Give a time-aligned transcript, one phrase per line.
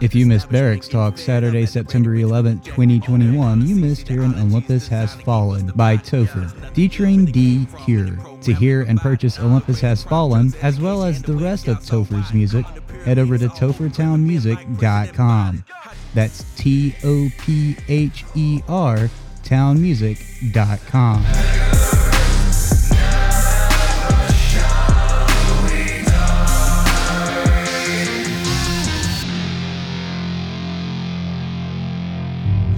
[0.00, 5.72] If you missed Barracks Talk Saturday, September 11th, 2021, you missed hearing Olympus Has Fallen
[5.74, 8.16] by Topher, featuring D Cure.
[8.42, 12.64] To hear and purchase Olympus Has Fallen, as well as the rest of Topher's music,
[13.04, 15.64] head over to tophertownmusic.com.
[16.14, 19.10] That's T O P H E R
[19.42, 21.24] townmusic.com.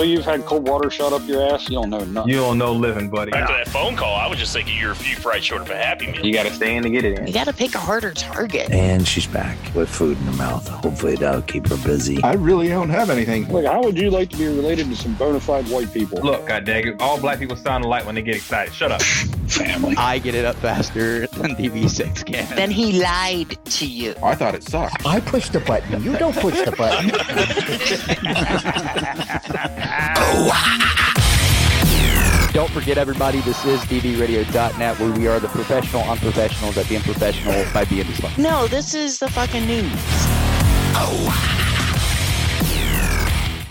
[0.00, 1.68] So you've had cold water shot up your ass?
[1.68, 2.32] You don't know nothing.
[2.32, 3.34] You don't know living, buddy.
[3.34, 5.76] After that phone call, I was just thinking you're a few fries short of a
[5.76, 6.24] happy meal.
[6.24, 7.26] You got to stay in to get it in.
[7.26, 8.70] You gotta pick a harder target.
[8.70, 10.66] And she's back with food in her mouth.
[10.66, 12.22] Hopefully that'll keep her busy.
[12.22, 13.46] I really don't have anything.
[13.52, 16.18] Look, how would you like to be related to some bona fide white people?
[16.22, 18.72] Look, god dang it, all black people sound alike when they get excited.
[18.72, 19.02] Shut up.
[19.64, 19.94] Family.
[19.96, 22.56] I get it up faster than DV6 can.
[22.56, 24.14] Then he lied to you.
[24.22, 25.04] I thought it sucked.
[25.06, 26.02] I push the button.
[26.02, 27.10] You don't push the button.
[32.52, 37.64] Don't forget, everybody, this is DVRadio.net, where we are the professional unprofessionals at being professional
[37.72, 38.38] by being dysfunctional.
[38.38, 39.92] No, this is the fucking news.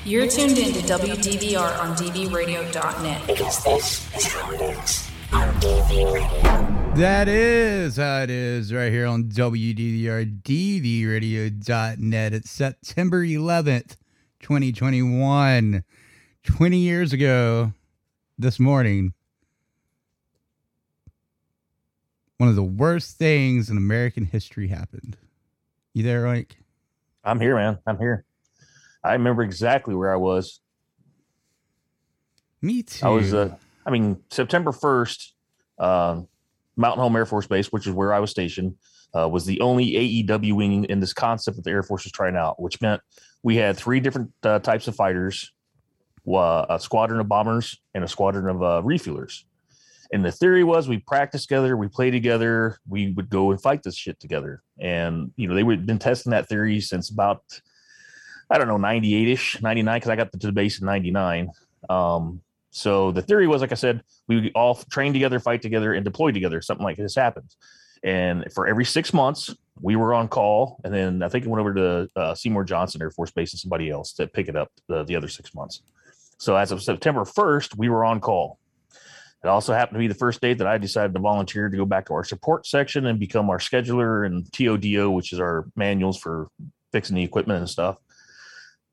[0.05, 3.27] You're tuned in to WDVR on DVRadio.net.
[3.27, 5.08] Because this is how it is on DV Radio.
[5.31, 12.33] That is how it is right here on WDVR DVRadio.net.
[12.33, 13.97] It's September 11th,
[14.39, 15.83] 2021.
[16.43, 17.73] 20 years ago
[18.39, 19.13] this morning,
[22.37, 25.15] one of the worst things in American history happened.
[25.93, 26.57] You there, Mike?
[27.23, 27.77] I'm here, man.
[27.85, 28.25] I'm here.
[29.03, 30.59] I remember exactly where I was.
[32.61, 33.05] Me too.
[33.05, 33.55] I was, uh,
[33.89, 35.31] I mean, September 1st,
[35.79, 36.27] um,
[36.77, 38.75] Mountain Home Air Force Base, which is where I was stationed,
[39.17, 42.35] uh, was the only AEW wing in this concept that the Air Force was trying
[42.35, 43.01] out, which meant
[43.41, 45.51] we had three different uh, types of fighters,
[46.27, 49.45] uh, a squadron of bombers and a squadron of uh, refuelers.
[50.13, 53.81] And the theory was we practiced together, we play together, we would go and fight
[53.81, 54.61] this shit together.
[54.79, 57.41] And, you know, they had been testing that theory since about,
[58.51, 61.49] I don't know, 98 ish, 99, because I got to the base in 99.
[61.89, 66.05] Um, so the theory was, like I said, we all train together, fight together, and
[66.05, 66.61] deploy together.
[66.61, 67.57] Something like this happens.
[68.03, 70.79] And for every six months, we were on call.
[70.83, 73.59] And then I think it went over to uh, Seymour Johnson Air Force Base and
[73.59, 75.81] somebody else to pick it up the, the other six months.
[76.37, 78.59] So as of September 1st, we were on call.
[79.43, 81.85] It also happened to be the first day that I decided to volunteer to go
[81.85, 86.17] back to our support section and become our scheduler and TODO, which is our manuals
[86.17, 86.47] for
[86.91, 87.97] fixing the equipment and stuff.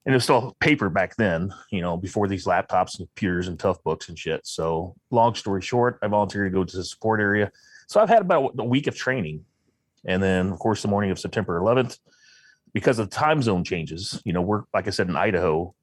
[0.06, 3.58] And it was still paper back then, you know, before these laptops and computers and
[3.58, 4.46] tough books and shit.
[4.46, 7.50] So, long story short, I volunteered to go to the support area.
[7.88, 9.44] So, I've had about a week of training.
[10.04, 11.98] And then, of course, the morning of September 11th,
[12.72, 15.74] because of time zone changes, you know, we're, like I said, in Idaho,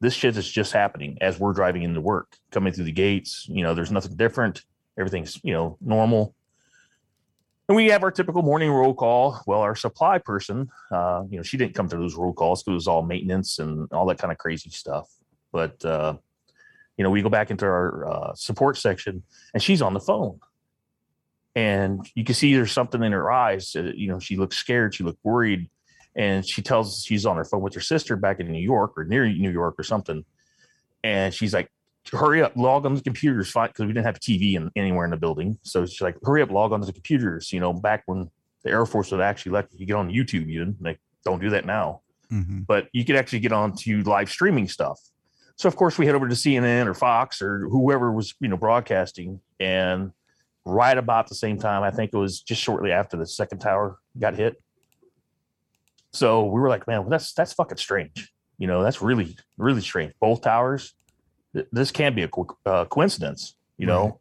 [0.00, 3.46] this shit is just happening as we're driving into work, coming through the gates.
[3.48, 4.62] You know, there's nothing different.
[4.98, 6.34] Everything's, you know, normal.
[7.68, 9.42] And we have our typical morning roll call.
[9.46, 12.72] Well, our supply person, uh, you know, she didn't come to those roll calls because
[12.72, 15.10] it was all maintenance and all that kind of crazy stuff.
[15.52, 16.14] But, uh,
[16.96, 19.22] you know, we go back into our uh, support section
[19.52, 20.40] and she's on the phone.
[21.54, 23.76] And you can see there's something in her eyes.
[23.76, 24.94] Uh, you know, she looks scared.
[24.94, 25.68] She looked worried
[26.16, 28.94] and she tells us she's on her phone with her sister back in New York
[28.96, 30.24] or near New York or something.
[31.04, 31.70] And she's like,
[32.10, 35.04] hurry up, log on the computers, fine, because we didn't have a TV in, anywhere
[35.04, 35.58] in the building.
[35.62, 37.52] So she's like, hurry up, log on to the computers.
[37.52, 38.30] You know, back when
[38.64, 41.66] the Air Force would actually let you get on YouTube, even like, don't do that
[41.66, 42.02] now.
[42.32, 42.60] Mm-hmm.
[42.60, 45.00] But you could actually get on to live streaming stuff.
[45.56, 48.56] So of course we head over to CNN or Fox or whoever was, you know,
[48.56, 49.40] broadcasting.
[49.58, 50.12] And
[50.64, 53.98] right about the same time, I think it was just shortly after the second tower
[54.18, 54.62] got hit.
[56.12, 58.32] So we were like, man, well, that's that's fucking strange.
[58.56, 60.12] You know, that's really really strange.
[60.20, 60.94] Both towers.
[61.58, 63.54] Th- this can't be a co- uh, coincidence.
[63.76, 64.04] You know.
[64.04, 64.14] Right.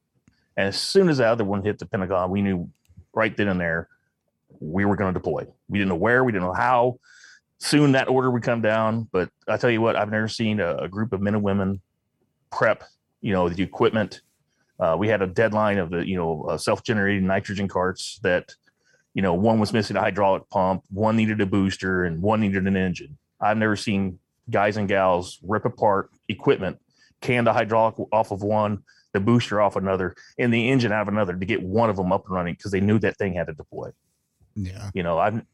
[0.57, 2.69] And as soon as the other one hit the Pentagon, we knew
[3.13, 3.89] right then and there
[4.59, 5.45] we were going to deploy.
[5.69, 6.99] We didn't know where, we didn't know how.
[7.59, 9.07] Soon that order would come down.
[9.11, 11.81] But I tell you what, I've never seen a, a group of men and women
[12.51, 12.83] prep.
[13.21, 14.21] You know, the equipment.
[14.79, 18.55] Uh, we had a deadline of the you know uh, self-generating nitrogen carts that
[19.17, 22.67] you know, one was missing a hydraulic pump, one needed a booster, and one needed
[22.67, 23.17] an engine.
[23.41, 24.19] I've never seen
[24.51, 26.79] guys and gals rip apart equipment,
[27.21, 28.83] can the hydraulic off of one,
[29.13, 32.11] the booster off another, and the engine out of another to get one of them
[32.11, 33.89] up and running because they knew that thing had to deploy.
[34.55, 34.89] Yeah.
[34.93, 35.45] You know, I'm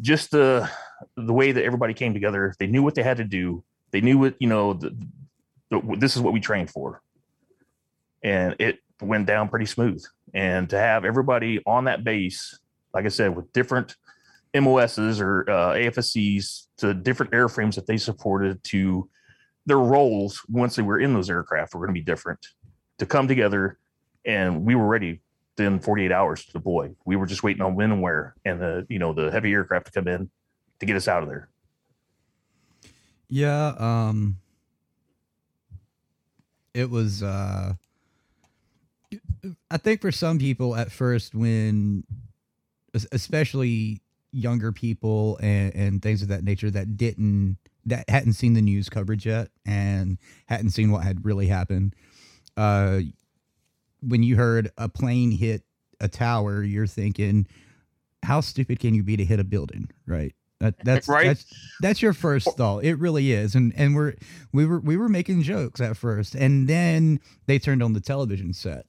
[0.00, 0.70] just the
[1.16, 2.54] the way that everybody came together.
[2.58, 3.64] They knew what they had to do.
[3.90, 4.74] They knew what you know.
[4.74, 4.96] The,
[5.70, 7.02] the, this is what we trained for,
[8.22, 10.04] and it went down pretty smooth.
[10.34, 12.58] And to have everybody on that base,
[12.94, 13.96] like I said, with different
[14.54, 19.08] MOSs or uh, AFSCs to different airframes that they supported to
[19.68, 22.44] their roles once they were in those aircraft were going to be different.
[22.98, 23.78] To come together
[24.24, 25.20] and we were ready
[25.56, 26.90] within 48 hours to deploy.
[27.04, 29.86] We were just waiting on when and where and the you know the heavy aircraft
[29.86, 30.30] to come in
[30.80, 31.48] to get us out of there.
[33.28, 34.38] Yeah, um
[36.74, 37.74] it was uh
[39.70, 42.04] I think for some people at first when
[43.12, 44.00] especially
[44.32, 48.88] younger people and, and things of that nature that didn't that hadn't seen the news
[48.88, 51.94] coverage yet and hadn't seen what had really happened
[52.56, 53.00] uh
[54.00, 55.62] when you heard a plane hit
[56.00, 57.46] a tower you're thinking
[58.22, 59.90] how stupid can you be to hit a building?
[60.06, 60.34] Right?
[60.60, 61.28] That, that's Right.
[61.28, 61.44] that's
[61.80, 62.82] that's your first thought.
[62.84, 63.54] It really is.
[63.54, 64.14] And and we're
[64.52, 68.52] we were we were making jokes at first and then they turned on the television
[68.52, 68.84] set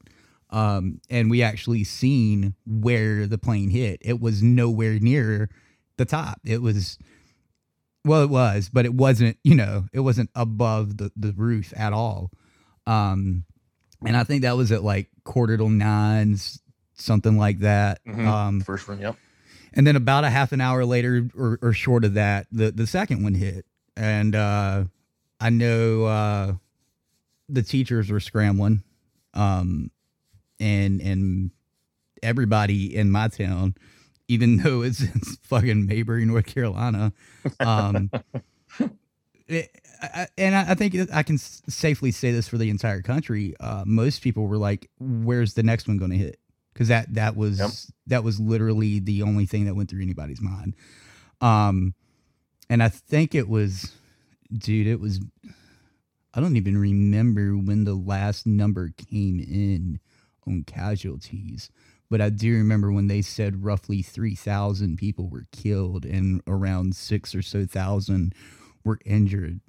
[0.50, 4.00] um and we actually seen where the plane hit.
[4.02, 5.52] It was nowhere near
[5.98, 6.40] the top.
[6.44, 6.98] It was
[8.06, 11.94] well it was but it wasn't you know it wasn't above the the roof at
[11.94, 12.32] all.
[12.88, 13.46] Um
[14.06, 16.62] and i think that was at like quarter to nines
[16.96, 18.04] something like that.
[18.06, 18.26] Mhm.
[18.26, 19.16] um first one yep.
[19.74, 22.88] and then about a half an hour later or, or short of that the the
[22.88, 23.66] second one hit.
[23.98, 24.86] And uh
[25.40, 26.54] i know uh
[27.50, 28.84] the teachers were scrambling
[29.34, 29.92] um
[30.60, 31.52] and and
[32.22, 33.74] everybody in my town
[34.30, 37.12] even though it's, it's fucking Mayberry north carolina
[37.60, 38.10] um
[39.48, 39.70] it,
[40.02, 43.02] I, I- and I, I think I can s- safely say this for the entire
[43.02, 43.54] country.
[43.60, 46.40] Uh, most people were like, "Where's the next one going to hit?"
[46.74, 47.72] Because that that was Yep.
[48.08, 50.76] that was literally the only thing that went through anybody's mind.
[51.42, 51.94] Um,
[52.70, 53.92] and I think it was,
[54.54, 55.20] dude, it was.
[56.34, 60.00] I don't even remember when the last number came in
[60.48, 61.72] on casualties,
[62.10, 66.96] but I do remember when they said roughly three thousand people were killed and around
[66.96, 68.34] six or so thousand
[68.84, 69.62] were injured.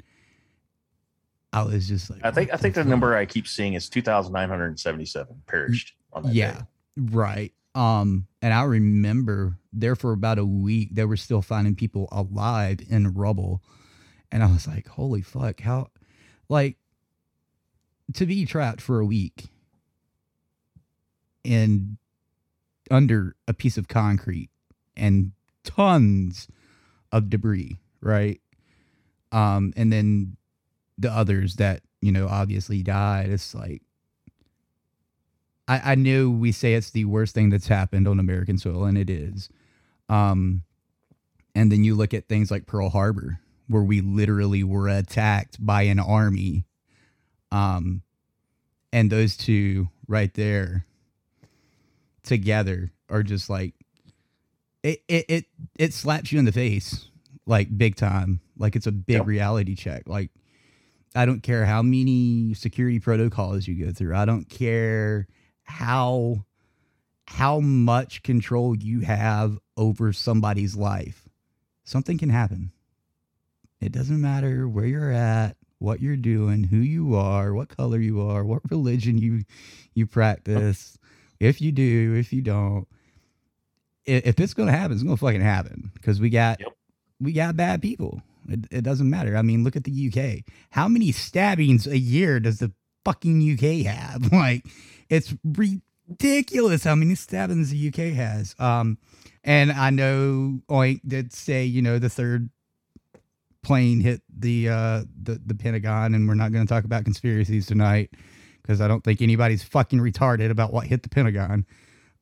[1.52, 5.42] I was just like, i think i think the number i keep seeing is 2977
[5.46, 6.64] perished on that yeah day.
[6.96, 12.08] right um and i remember there for about a week they were still finding people
[12.12, 13.62] alive in rubble
[14.30, 15.88] and i was like holy fuck how
[16.48, 16.76] like
[18.14, 19.46] to be trapped for a week
[21.42, 21.98] in
[22.90, 24.50] under a piece of concrete
[24.96, 25.32] and
[25.64, 26.48] tons
[27.12, 28.40] of debris right
[29.32, 30.36] um and then
[30.98, 33.82] the others that you know obviously died it's like
[35.70, 38.98] I, I knew we say it's the worst thing that's happened on American soil, and
[38.98, 39.48] it is.
[40.08, 40.64] Um,
[41.54, 45.82] and then you look at things like Pearl Harbor, where we literally were attacked by
[45.82, 46.64] an army.
[47.52, 48.02] Um,
[48.92, 50.86] and those two right there
[52.30, 53.74] together are just like
[54.82, 55.44] it it it,
[55.78, 57.08] it slaps you in the face
[57.46, 58.40] like big time.
[58.56, 59.26] Like it's a big Yep.
[59.26, 60.08] reality check.
[60.08, 60.30] Like
[61.14, 64.14] I don't care how many security protocols you go through.
[64.16, 65.26] I don't care
[65.64, 66.44] how
[67.26, 71.28] how much control you have over somebody's life.
[71.84, 72.72] Something can happen.
[73.80, 78.20] It doesn't matter where you're at, what you're doing, who you are, what color you
[78.20, 79.42] are, what religion you
[79.94, 80.96] you practice.
[81.40, 82.86] If you do, if you don't,
[84.06, 86.68] i- if it's gonna happen, it's gonna fucking happen because we got Yep.
[87.20, 88.22] we got bad people.
[88.48, 89.36] It, it doesn't matter.
[89.36, 90.44] I mean, look at the UK.
[90.70, 92.72] How many stabbings a year does the
[93.04, 94.30] fucking UK have?
[94.32, 94.66] Like,
[95.08, 98.54] it's ridiculous how many stabbings the UK has.
[98.58, 98.98] Um,
[99.44, 102.50] and I know Oink did say, you know, the third
[103.62, 107.66] plane hit the uh the, the Pentagon, and we're not going to talk about conspiracies
[107.66, 108.10] tonight
[108.62, 111.66] because I don't think anybody's fucking retarded about what hit the Pentagon.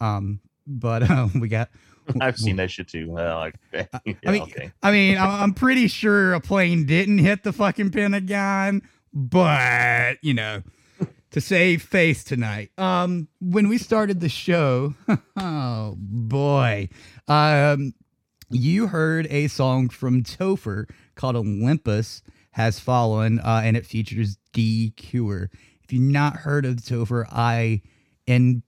[0.00, 1.70] Um, but uh, we got
[2.20, 5.54] i've seen that shit too uh, like yeah, I mean, okay I mean, I'm, I'm
[5.54, 10.62] pretty sure a plane didn't hit the fucking Pentagon, but you know,
[11.32, 12.70] to save face tonight.
[12.78, 14.94] Um, when we started the show,
[15.36, 16.88] oh boy,
[17.26, 17.92] um,
[18.50, 24.94] you heard a song from Topher called "Olympus Has Fallen," uh, and it features D
[24.96, 25.50] Cure.
[25.88, 27.80] If you've not heard of Topher, I
[28.26, 28.62] and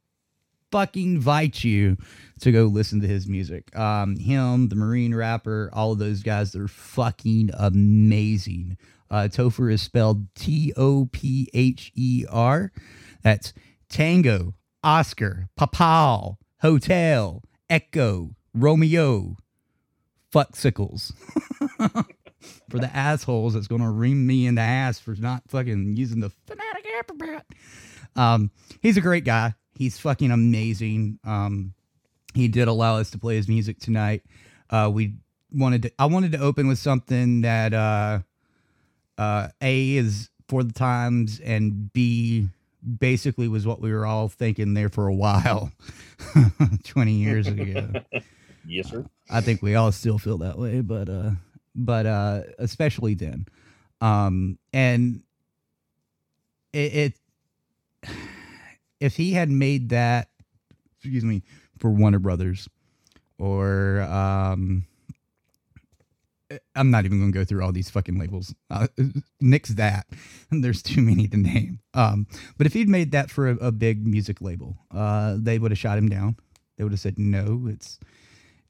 [0.73, 1.99] fucking invite you
[2.41, 3.77] to go listen to his music.
[3.77, 8.79] Um, him, the Marine rapper, all of those guys, they're fucking amazing.
[9.11, 12.73] Uh, Topher is spelled T O P H E R.
[13.23, 13.53] That's
[13.91, 19.37] Tango, Oscar, Papal, Hotel, Echo, Romeo,
[20.33, 21.13] Fucksicles.
[22.71, 26.21] for the assholes that's going to ream me in the ass for not fucking using
[26.21, 26.70] the phonetic
[28.17, 29.55] Um, he's a great guy.
[29.75, 31.19] He's fucking amazing.
[31.25, 31.75] Um,
[32.35, 34.23] he did allow us to play his music tonight.
[34.69, 35.15] Uh, we
[35.53, 38.21] wanted to, I wanted to open with something that, uh,
[39.19, 42.49] uh, A is for the times and B
[42.99, 45.71] basically was what we were all thinking there for a while
[46.85, 47.89] 20 years ago.
[48.67, 49.05] yes, sir.
[49.31, 51.31] I think we all still feel that way, but, uh,
[51.75, 53.47] but, uh, especially then.
[54.01, 55.23] Um, and
[56.73, 57.15] it,
[58.05, 58.11] it
[59.01, 60.29] if he had made that,
[60.97, 61.43] excuse me,
[61.79, 62.69] for Warner Brothers
[63.39, 64.85] or um
[66.75, 68.55] I'm not even going to go through all these fucking labels.
[68.71, 68.89] Uh,
[69.41, 70.07] nix that.
[70.51, 71.81] There's too many to name.
[71.95, 72.27] Um,
[72.59, 75.79] but if he'd made that for a, a big music label, uh, they would have
[75.79, 76.37] shot him down.
[76.77, 78.01] They would have said, "No, it's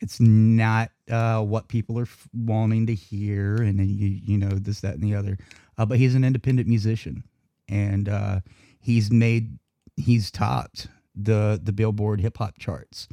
[0.00, 4.50] it's not uh, what people are f- wanting to hear," and then you you know
[4.50, 5.38] this, that, and the other.
[5.78, 7.22] Uh, but he's an independent musician,
[7.70, 8.40] and uh,
[8.80, 9.58] he's made
[9.96, 13.08] he's topped the the Billboard hip hop charts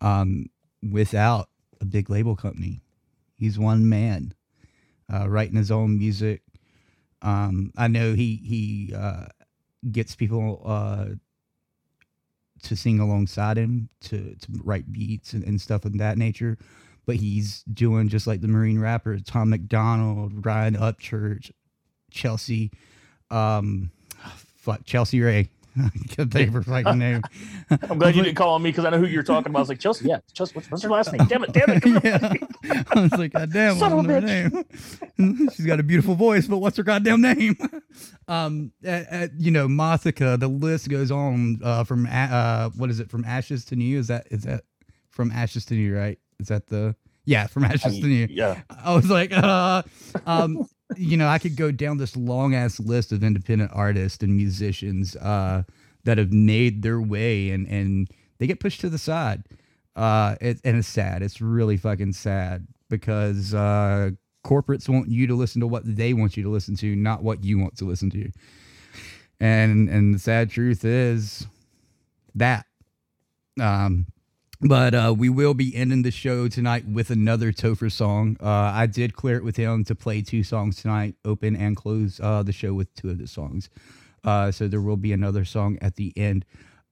[0.00, 0.46] um,
[0.82, 1.48] without
[1.80, 2.82] a big label company.
[3.36, 4.34] He's one man,
[5.12, 6.42] uh, writing his own music.
[7.22, 9.26] Um, I know he he uh,
[9.90, 11.06] gets people uh,
[12.62, 16.58] to sing alongside him to to write beats and, and stuff of that nature.
[17.04, 21.50] But he's doing just like the Marine rapper Tom McDonald, Ryan Upchurch,
[22.12, 22.70] Chelsea,
[23.32, 23.90] um,
[24.56, 25.48] fuck Chelsea Ray.
[25.78, 27.22] I of her fucking name.
[27.70, 29.60] I'm glad you didn't call on me because I know who you're talking about.
[29.60, 31.26] I was like, Chelsea, yeah, Chelsea, what's, what's her last name?
[31.26, 32.04] Damn it, damn it.
[32.64, 32.82] yeah.
[32.90, 35.48] I was like, God damn, Son what's a her name?
[35.50, 37.56] She's got a beautiful voice, but what's her goddamn name?
[38.28, 40.38] Um, uh, uh, you know, Mothica.
[40.38, 41.60] The list goes on.
[41.62, 43.10] Uh, from uh, what is it?
[43.10, 43.98] From ashes to new.
[43.98, 44.64] Is that is that
[45.10, 45.96] from ashes to new?
[45.96, 46.18] Right?
[46.38, 47.46] Is that the yeah?
[47.46, 48.26] From ashes to new.
[48.30, 48.60] Yeah.
[48.68, 49.82] I was like, uh,
[50.26, 54.36] um, you know, I could go down this long ass list of independent artists and
[54.36, 55.62] musicians uh,
[56.04, 58.08] that have made their way and and
[58.38, 59.44] they get pushed to the side.
[59.94, 61.22] Uh, it, and it's sad.
[61.22, 64.10] It's really fucking sad because uh,
[64.44, 67.44] corporates want you to listen to what they want you to listen to, not what
[67.44, 68.30] you want to listen to.
[69.40, 71.46] And and the sad truth is
[72.34, 72.66] that.
[73.60, 74.06] Um,
[74.62, 78.36] but uh, we will be ending the show tonight with another Topher song.
[78.40, 82.20] Uh, I did clear it with him to play two songs tonight, open and close
[82.22, 83.68] uh, the show with two of the songs.
[84.24, 86.44] Uh, so there will be another song at the end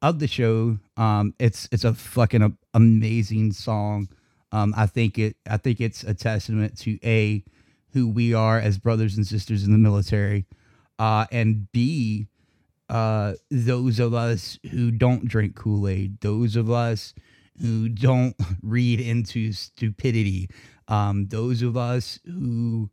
[0.03, 0.79] of the show.
[0.97, 4.09] Um, it's it's a fucking a- amazing song.
[4.50, 7.45] Um, I think it I think it's a testament to a
[7.93, 10.45] who we are as brothers and sisters in the military,
[10.99, 12.27] uh, and b
[12.89, 17.15] uh, those of us who don't drink Kool Aid, those of us
[17.61, 20.49] who don't read into stupidity,
[20.88, 22.90] um, those of us who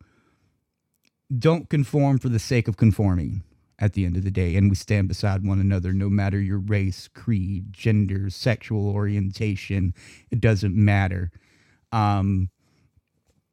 [1.37, 3.43] don't conform for the sake of conforming
[3.79, 4.55] at the end of the day.
[4.55, 9.93] And we stand beside one another no matter your race, creed, gender, sexual orientation.
[10.31, 11.31] It doesn't matter.
[11.91, 12.49] Um,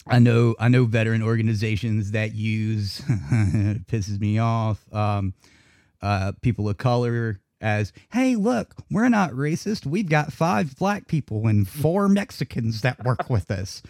[0.06, 4.92] I know I know veteran organizations that use it pisses me off.
[4.92, 5.35] Um,
[6.02, 9.87] uh, people of color as hey look we're not racist.
[9.87, 13.83] We've got five black people and four mexicans that work with us.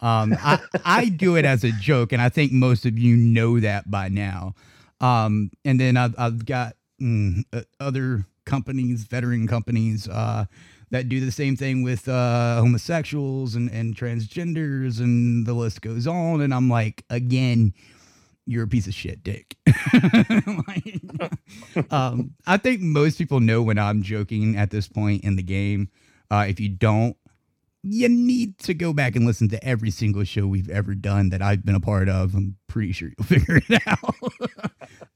[0.00, 3.58] Um, I, I do it as a joke and i think most of you know
[3.60, 4.54] that by now.
[5.00, 7.44] Um, and then i've, I've got mm,
[7.80, 10.44] other companies veteran companies uh,
[10.90, 16.06] that do the same thing with uh, homosexuals and, and transgenders and the list goes
[16.06, 17.72] on and i'm like again
[18.46, 19.56] you're a piece of shit, Dick.
[20.68, 21.00] Like,
[21.92, 25.88] um, I think most people know when I'm joking at this point in the game.
[26.30, 27.16] Uh, if you don't,
[27.82, 31.42] you need to go back and listen to every single show we've ever done that
[31.42, 32.34] I've been a part of.
[32.34, 34.14] I'm pretty sure you'll figure it out.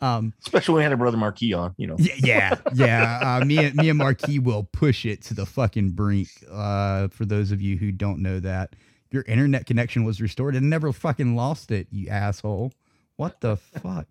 [0.00, 1.96] um, Especially when we had a brother Marquis on, you know.
[1.98, 3.38] yeah, yeah, yeah.
[3.40, 6.28] Uh, me and me and Marquis will push it to the fucking brink.
[6.50, 8.74] Uh, for those of you who don't know that,
[9.10, 12.72] your internet connection was restored and never fucking lost it, you asshole.
[13.16, 14.06] What the fuck?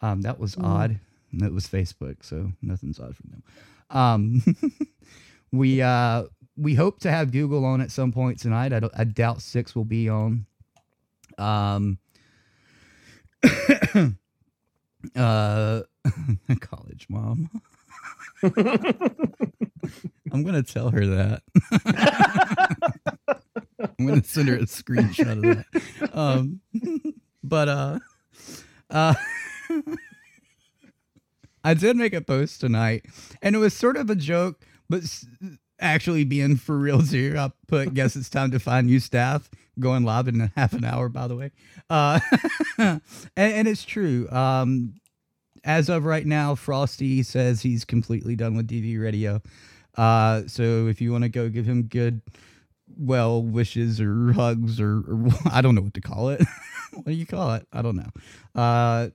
[0.00, 0.98] Um, that was odd.
[1.32, 3.42] And It was Facebook, so nothing's odd from them.
[3.90, 4.42] Um,
[5.52, 6.24] we uh
[6.56, 8.72] we hope to have Google on at some point tonight.
[8.72, 10.44] I, don't, I doubt six will be on.
[11.38, 11.98] Um,
[15.16, 15.16] uh,
[16.60, 17.50] college mom.
[18.42, 21.42] I'm gonna tell her that.
[23.98, 25.66] I'm gonna send her a screenshot of that.
[26.16, 26.60] Um,
[27.42, 27.98] but uh,
[28.90, 29.14] uh,
[31.64, 33.06] I did make a post tonight,
[33.42, 35.02] and it was sort of a joke, but
[35.80, 39.50] actually being for real here, I put, guess it's time to find new staff.
[39.78, 41.52] Going live in half an hour, by the way.
[41.88, 42.20] Uh,
[42.78, 43.00] and,
[43.36, 44.28] and it's true.
[44.30, 44.94] Um,
[45.64, 49.40] as of right now, Frosty says he's completely done with DV Radio.
[49.96, 52.20] Uh, so if you want to go give him good,
[53.00, 56.42] well wishes or hugs or, or I don't know what to call it.
[56.92, 57.66] what do you call it?
[57.72, 58.10] I don't know.
[58.54, 59.08] Uh,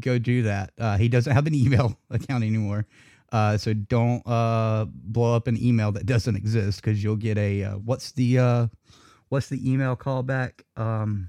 [0.00, 0.72] go do that.
[0.78, 2.86] Uh, he doesn't have an email account anymore.
[3.30, 7.62] Uh, so don't uh, blow up an email that doesn't exist because you'll get a
[7.62, 8.66] uh, what's the uh,
[9.28, 10.62] what's the email callback?
[10.76, 11.28] Um,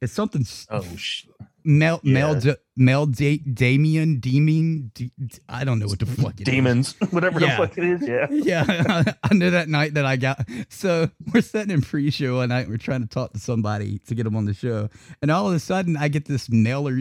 [0.00, 0.40] it's something.
[0.42, 1.26] s- Oh, sh-
[1.64, 2.54] Mel Mel Yeah.
[2.76, 4.90] Mel da- Damien Demon.
[4.94, 5.10] D-
[5.48, 6.54] I don't know what the fuck it is.
[6.54, 7.56] demons, whatever Yeah.
[7.60, 8.08] the fuck it is.
[8.08, 8.26] Yeah.
[8.30, 10.46] Yeah, I knew that night that I got.
[10.68, 12.68] So we're sitting in pre-show one night.
[12.68, 14.88] We're trying to talk to somebody to get them on the show,
[15.20, 17.00] and all of a sudden I get this mailer,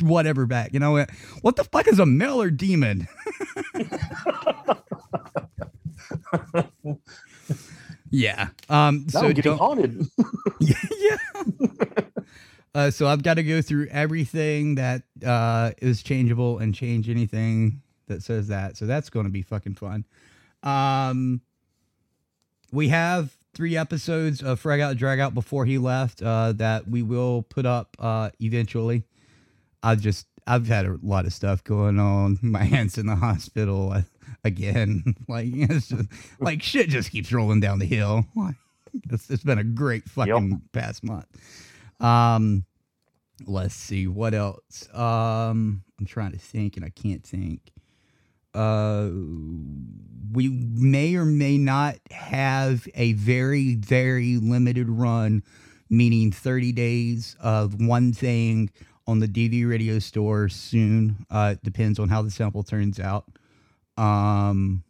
[0.00, 1.10] whatever back, and I went,
[1.42, 3.08] "What the fuck is a mailer demon?"
[8.10, 8.48] yeah.
[8.68, 9.06] Um.
[9.12, 10.06] Now so getting haunted.
[10.60, 11.16] yeah.
[12.74, 17.82] Uh, so I've got to go through everything that uh, is changeable and change anything
[18.08, 18.76] that says that.
[18.76, 20.04] So that's going to be fucking fun.
[20.62, 21.42] Um,
[22.72, 27.02] we have three episodes of Frag Out Drag Out before he left uh, that we
[27.02, 29.04] will put up uh, eventually.
[29.82, 32.38] I've just I've had a lot of stuff going on.
[32.42, 34.02] My aunt's in the hospital uh,
[34.44, 35.14] again.
[35.28, 36.08] like it's just,
[36.40, 38.26] like shit just keeps rolling down the hill.
[39.10, 41.26] It's, it's been a great fucking past month.
[42.02, 42.64] Um,
[43.46, 44.88] let's see what else.
[44.92, 47.72] Um, I'm trying to think and I can't think.
[48.54, 49.08] Uh,
[50.32, 55.42] we may or may not have a very very limited run,
[55.88, 58.70] meaning 30 days of one thing
[59.06, 61.24] on the DV radio store soon.
[61.30, 63.24] Uh, depends on how the sample turns out.
[63.96, 64.84] Um,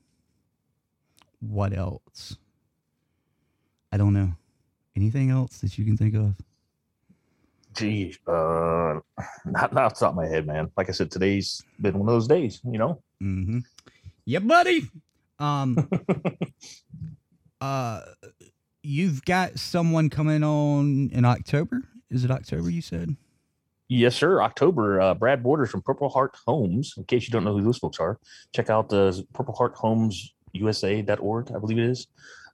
[1.40, 2.36] what else?
[3.92, 4.32] I don't know.
[4.96, 6.34] Anything else that you can think of?
[7.74, 9.00] Gee, uh,
[9.44, 10.70] not, not off the top of my head, man.
[10.76, 13.02] Like I said, today's been one of those days, you know?
[13.22, 13.60] Mm-hmm.
[14.24, 14.88] Yeah, buddy.
[15.38, 15.88] Um,
[17.60, 18.00] uh,
[18.82, 21.82] you've got someone coming on in October.
[22.10, 22.70] Is it October?
[22.70, 23.16] You said.
[23.88, 24.42] Yes, sir.
[24.42, 25.00] October.
[25.00, 26.94] Uh, Brad Borders from Purple Heart Homes.
[26.96, 28.18] In case you don't know who those folks are,
[28.54, 32.06] check out the Purple Heart Homes USA.org, I believe it is.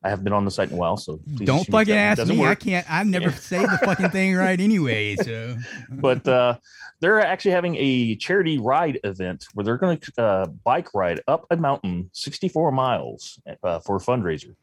[0.05, 1.89] I haven't been on the site in a while, so please Don't excuse me if
[1.89, 2.45] fucking ask me.
[2.47, 2.87] I can't.
[2.91, 3.35] I never Yeah.
[3.35, 5.17] say the fucking thing right anyway.
[5.17, 5.57] So.
[5.91, 6.59] but uh,
[7.01, 11.47] they're actually having a charity ride event where they're going to uh, bike ride up
[11.51, 14.55] a mountain 64 miles uh, for a fundraiser.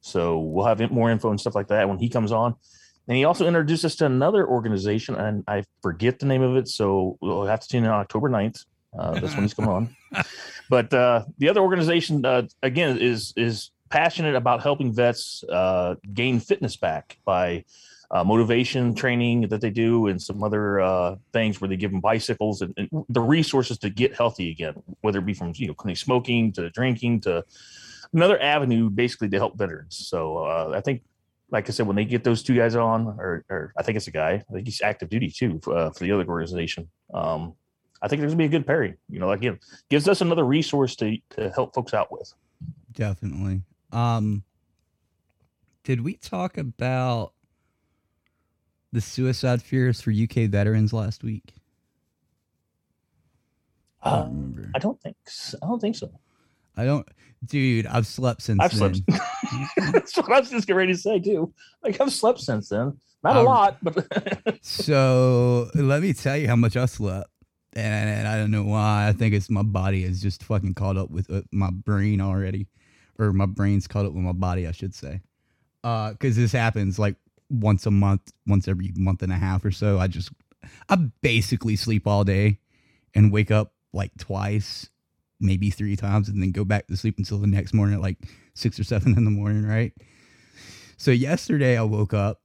[0.00, 2.54] So we'll have more info and stuff like that when he comes on.
[3.08, 6.68] And he also introduced us to another organization, and I forget the name of it.
[6.68, 8.64] So we'll have to tune in on October 9th.
[8.98, 9.96] Uh, that's when he's coming on.
[10.70, 16.40] But uh, the other organization, uh, again, is is passionate about helping vets uh, gain
[16.40, 17.64] fitness back by
[18.10, 22.00] uh, motivation training that they do and some other uh, things where they give them
[22.00, 25.74] bicycles and, and the resources to get healthy again, whether it be from you know
[25.74, 27.44] quitting smoking to drinking to
[28.12, 29.96] another avenue, basically to help veterans.
[30.08, 31.02] So uh, I think,
[31.52, 34.08] like I said, when they get those two guys on, or, or I think it's
[34.08, 36.88] a guy, I think he's active duty too uh, for the other organization.
[37.12, 37.54] Um,
[38.02, 38.96] I think there's gonna be a good pairing.
[39.08, 42.34] You know, again, gives us another resource to to help folks out with.
[42.92, 43.62] Definitely.
[43.94, 44.42] Um
[45.84, 47.32] did we talk about
[48.92, 51.54] the suicide fears for UK veterans last week?
[54.02, 54.70] I don't Uh, remember.
[54.74, 55.58] I don't think so.
[55.62, 56.10] I don't think so.
[56.76, 57.06] I don't
[57.46, 58.94] dude, I've slept since I've then.
[59.06, 59.22] slept.
[59.92, 61.52] That's what I was just getting ready to say too.
[61.82, 62.98] Like I've slept since then.
[63.22, 64.06] Not a Um, lot, but
[64.62, 67.30] so let me tell you how much I slept.
[67.74, 69.08] And I don't know why.
[69.08, 72.68] I think it's my body is just fucking caught up with uh, my brain already,
[73.18, 75.20] or my brain's caught up with my body, I should say.
[75.82, 77.16] Uh, because this happens like
[77.50, 79.98] once a month, once every month and a half or so.
[79.98, 80.30] I just,
[80.88, 82.58] I basically sleep all day,
[83.14, 84.88] and wake up like twice,
[85.40, 88.18] maybe three times, and then go back to sleep until the next morning at like
[88.54, 89.92] six or seven in the morning, right?
[90.96, 92.40] So yesterday I woke up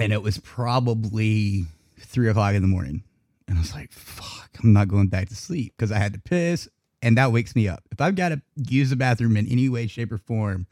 [0.00, 1.66] and it was probably
[1.98, 3.04] three o'clock in the morning.
[3.46, 6.20] And I was like, fuck, I'm not going back to sleep because I had to
[6.20, 6.68] piss
[7.04, 7.84] and that wakes me up.
[7.92, 10.66] If I've got to use the bathroom in any way, shape, or form,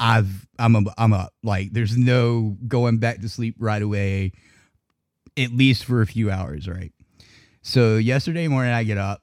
[0.00, 1.32] I've I'm a, I'm up.
[1.44, 4.32] Like there's no going back to sleep right away,
[5.36, 6.92] at least for a few hours, right?
[7.62, 9.22] So yesterday morning I get up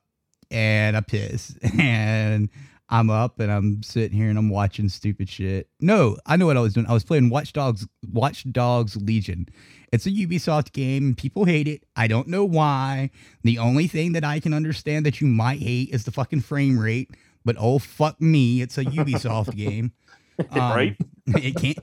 [0.49, 2.49] and I piss and
[2.89, 5.69] I'm up and I'm sitting here and I'm watching stupid shit.
[5.80, 6.86] No, I know what I was doing.
[6.88, 9.48] I was playing Watch Dogs Watch Dogs Legion.
[9.91, 11.15] It's a Ubisoft game.
[11.15, 11.84] People hate it.
[11.95, 13.10] I don't know why.
[13.43, 16.78] The only thing that I can understand that you might hate is the fucking frame
[16.78, 17.10] rate.
[17.43, 19.91] But oh fuck me, it's a Ubisoft game.
[20.52, 20.98] Um, Right?
[21.28, 21.78] It can't.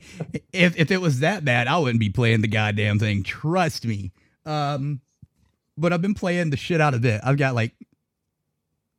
[0.53, 3.23] If if it was that bad, I wouldn't be playing the goddamn thing.
[3.23, 4.11] Trust me.
[4.45, 5.01] Um,
[5.75, 7.19] but I've been playing the shit out of it.
[7.23, 7.73] I've got like,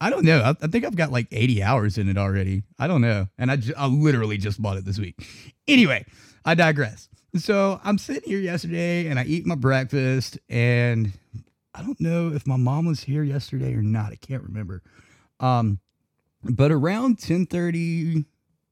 [0.00, 0.40] I don't know.
[0.40, 2.62] I, I think I've got like 80 hours in it already.
[2.78, 3.28] I don't know.
[3.38, 5.26] And I, I literally just bought it this week.
[5.66, 6.04] Anyway,
[6.44, 7.09] I digress.
[7.37, 11.12] So I'm sitting here yesterday and I eat my breakfast and
[11.74, 14.12] I don't know if my mom was here yesterday or not.
[14.12, 14.83] I can't remember.
[15.40, 15.80] Um,
[16.44, 18.24] but around 10:30,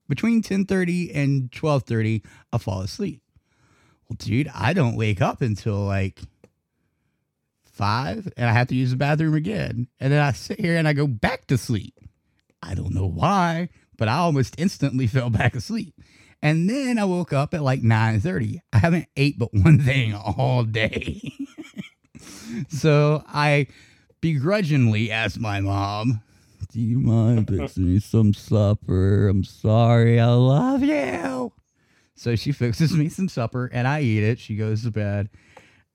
[0.08, 3.22] between 10:30 and 12:30, I fall asleep.
[4.08, 6.20] Well, dude, I don't wake up until like
[7.72, 10.86] five, and I have to use the bathroom again, and then I sit here and
[10.86, 11.94] I go back to sleep.
[12.62, 15.94] I don't know why, but I almost instantly fell back asleep.
[16.40, 18.60] And then I woke up at like 9:30.
[18.72, 21.20] I haven't ate but one thing all day.
[22.68, 23.68] so I
[24.20, 26.22] begrudgingly asked my mom,
[26.72, 29.28] Do you mind fixing me some supper?
[29.28, 30.18] I'm sorry.
[30.18, 31.52] I love you.
[32.16, 34.38] So she fixes me some supper and I eat it.
[34.38, 35.28] She goes to bed.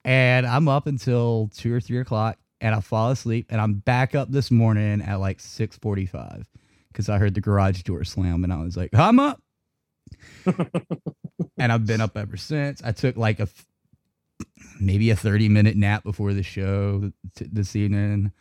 [0.07, 4.15] And I'm up until two or three o'clock and I fall asleep and I'm back
[4.15, 6.47] up this morning at like 645
[6.87, 9.41] because I heard the garage door slam and I was like, I'm up.
[11.57, 12.81] and I've been up ever since.
[12.85, 13.49] I took like a
[14.79, 18.31] maybe a 30 minute nap before the show t- this evening.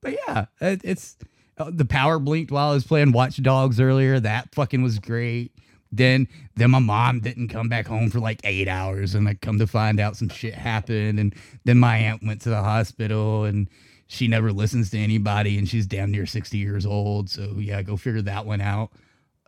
[0.00, 1.16] But yeah, it, it's
[1.58, 4.20] uh, the power blinked while I was playing Watch Dogs earlier.
[4.20, 5.50] That fucking was great.
[5.90, 9.58] Then then my mom didn't come back home for like eight hours, and I come
[9.58, 11.18] to find out some shit happened.
[11.18, 13.68] And then my aunt went to the hospital, and
[14.06, 17.30] she never listens to anybody, and she's damn near sixty years old.
[17.30, 18.90] So yeah, go figure that one out.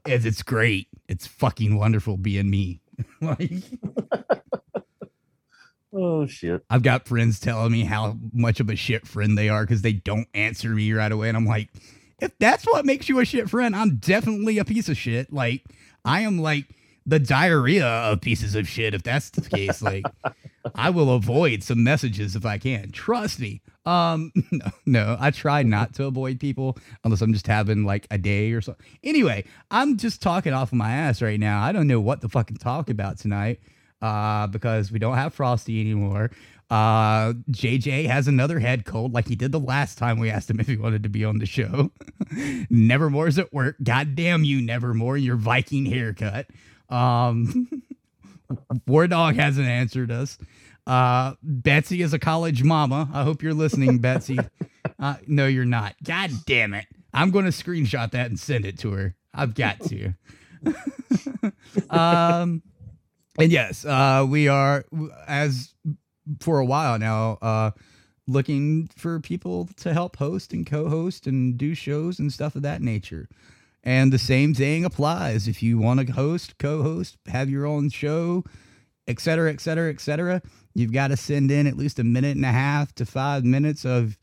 [0.06, 0.88] It's, it's great.
[1.08, 2.80] It's fucking wonderful being me.
[3.20, 3.50] like
[5.92, 6.62] Oh shit.
[6.70, 9.92] I've got friends telling me how much of a shit friend they are because they
[9.94, 11.28] don't answer me right away.
[11.28, 11.70] And I'm like,
[12.20, 15.32] if that's what makes you a shit friend, I'm definitely a piece of shit.
[15.32, 15.64] Like,
[16.04, 16.66] I am like
[17.06, 19.82] the diarrhea of pieces of shit if that's the case.
[19.82, 20.04] Like,
[20.74, 22.90] I will avoid some messages if I can.
[22.92, 23.62] Trust me.
[23.86, 28.18] Um, no, no, I try not to avoid people unless I'm just having like a
[28.18, 28.76] day or so.
[29.02, 31.62] Anyway, I'm just talking off of my ass right now.
[31.62, 33.60] I don't know what to fucking talk about tonight
[34.02, 36.30] uh, because we don't have Frosty anymore.
[36.70, 40.60] Uh, JJ has another head cold like he did the last time we asked him
[40.60, 41.90] if he wanted to be on the show.
[42.70, 43.76] Nevermore's at work.
[43.82, 46.46] God damn you, Nevermore, your Viking haircut.
[46.88, 47.82] Um,
[48.86, 50.38] War Dog hasn't answered us.
[50.86, 53.08] Uh, Betsy is a college mama.
[53.12, 54.38] I hope you're listening, Betsy.
[54.98, 55.96] Uh, no, you're not.
[56.04, 56.86] God damn it.
[57.12, 59.16] I'm going to screenshot that and send it to her.
[59.34, 60.14] I've got to.
[61.90, 62.62] um,
[63.38, 64.84] and yes, uh, we are
[65.26, 65.74] as
[66.40, 67.70] for a while now uh,
[68.26, 72.82] looking for people to help host and co-host and do shows and stuff of that
[72.82, 73.28] nature.
[73.82, 78.44] And the same thing applies if you want to host, co-host, have your own show,
[79.08, 80.42] et cetera, et cetera, et cetera.
[80.74, 83.84] You've got to send in at least a minute and a half to five minutes
[83.84, 84.18] of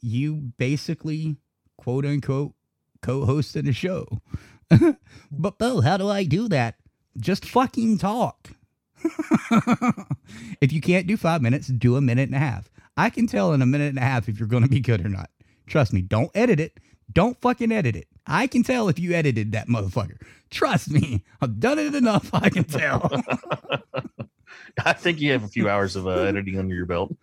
[0.00, 1.36] you basically
[1.76, 2.54] quote unquote
[3.02, 4.06] co-hosting a show.
[5.32, 6.76] but Bill, how do I do that?
[7.18, 8.50] Just fucking talk.
[10.60, 12.70] if you can't do five minutes, do a minute and a half.
[12.96, 15.04] I can tell in a minute and a half if you're going to be good
[15.04, 15.30] or not.
[15.66, 16.78] Trust me, don't edit it.
[17.12, 18.08] Don't fucking edit it.
[18.26, 20.20] I can tell if you edited that motherfucker.
[20.50, 22.30] Trust me, I've done it enough.
[22.32, 23.10] I can tell.
[24.84, 27.14] I think you have a few hours of uh, editing under your belt.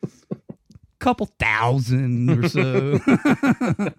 [1.00, 3.00] Couple thousand or so.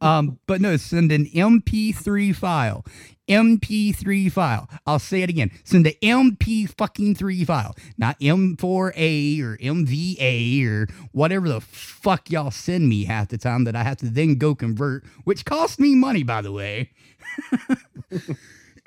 [0.00, 2.84] um, but no, send an MP3 file.
[3.28, 4.68] MP3 file.
[4.86, 5.50] I'll say it again.
[5.64, 12.50] Send the MP fucking 3 file, not M4A or MVA or whatever the fuck y'all
[12.50, 15.94] send me half the time that I have to then go convert, which costs me
[15.94, 16.90] money, by the way.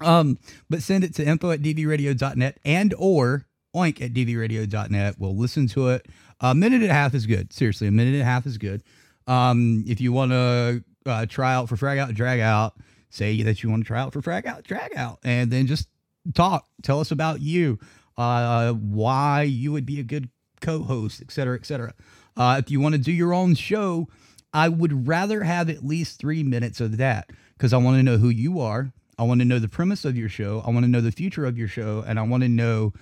[0.00, 5.16] um, but send it to info at dvradio.net and or oink at dvradio.net.
[5.18, 6.06] We'll listen to it.
[6.40, 7.52] A minute and a half is good.
[7.52, 8.82] Seriously, a minute and a half is good.
[9.26, 12.74] Um, if you want to uh, try out for frag out, drag out,
[13.10, 15.88] say that you want to try out for frag out, drag out, and then just
[16.34, 16.66] talk.
[16.82, 17.78] Tell us about you,
[18.16, 20.28] uh, why you would be a good
[20.60, 21.94] co-host, et cetera, et cetera.
[22.36, 24.08] Uh, if you want to do your own show,
[24.52, 28.16] I would rather have at least three minutes of that because I want to know
[28.16, 28.92] who you are.
[29.18, 30.62] I want to know the premise of your show.
[30.64, 32.92] I want to know the future of your show, and I want to know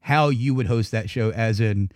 [0.00, 1.90] how you would host that show, as in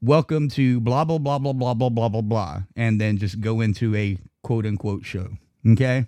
[0.00, 3.60] welcome to blah blah blah blah blah blah blah blah blah, and then just go
[3.60, 5.28] into a quote unquote show.
[5.66, 6.06] Okay,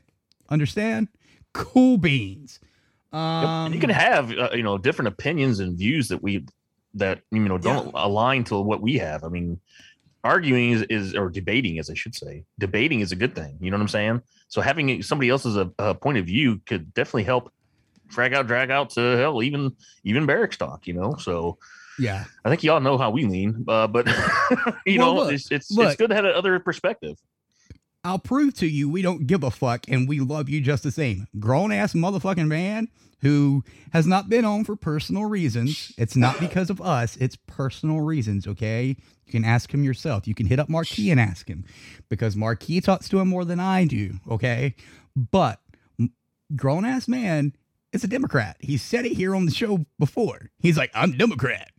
[0.48, 1.08] understand?
[1.52, 2.60] Cool beans.
[3.12, 6.46] Um, you can have uh, you know different opinions and views that we
[6.94, 9.24] that you know don't align to what we have.
[9.24, 9.60] I mean,
[10.24, 13.56] arguing is, is or debating, as I should say, debating is a good thing.
[13.60, 14.22] You know what I'm saying?
[14.48, 17.52] So having somebody else's a, a point of view could definitely help
[18.08, 19.74] drag out, drag out to hell, even
[20.04, 20.86] even Barracks Talk.
[20.86, 21.58] You know, so
[22.00, 24.06] yeah, I think y'all know how we lean, uh, but
[24.86, 25.88] you Well, know, look, it's it's, look.
[25.88, 27.16] it's good to have another perspective.
[28.02, 30.90] I'll prove to you we don't give a fuck and we love you just the
[30.90, 31.26] same.
[31.38, 32.88] Grown ass motherfucking man
[33.20, 35.92] who has not been on for personal reasons.
[35.98, 38.96] It's not because of us, it's personal reasons, okay?
[39.26, 40.26] You can ask him yourself.
[40.26, 41.64] You can hit up Marquis and ask him
[42.08, 44.74] because Marquis talks to him more than I do, okay?
[45.14, 45.60] But
[46.56, 47.52] grown ass man
[47.92, 48.56] is a Democrat.
[48.60, 50.50] He said it here on the show before.
[50.58, 51.70] He's like, I'm Democrat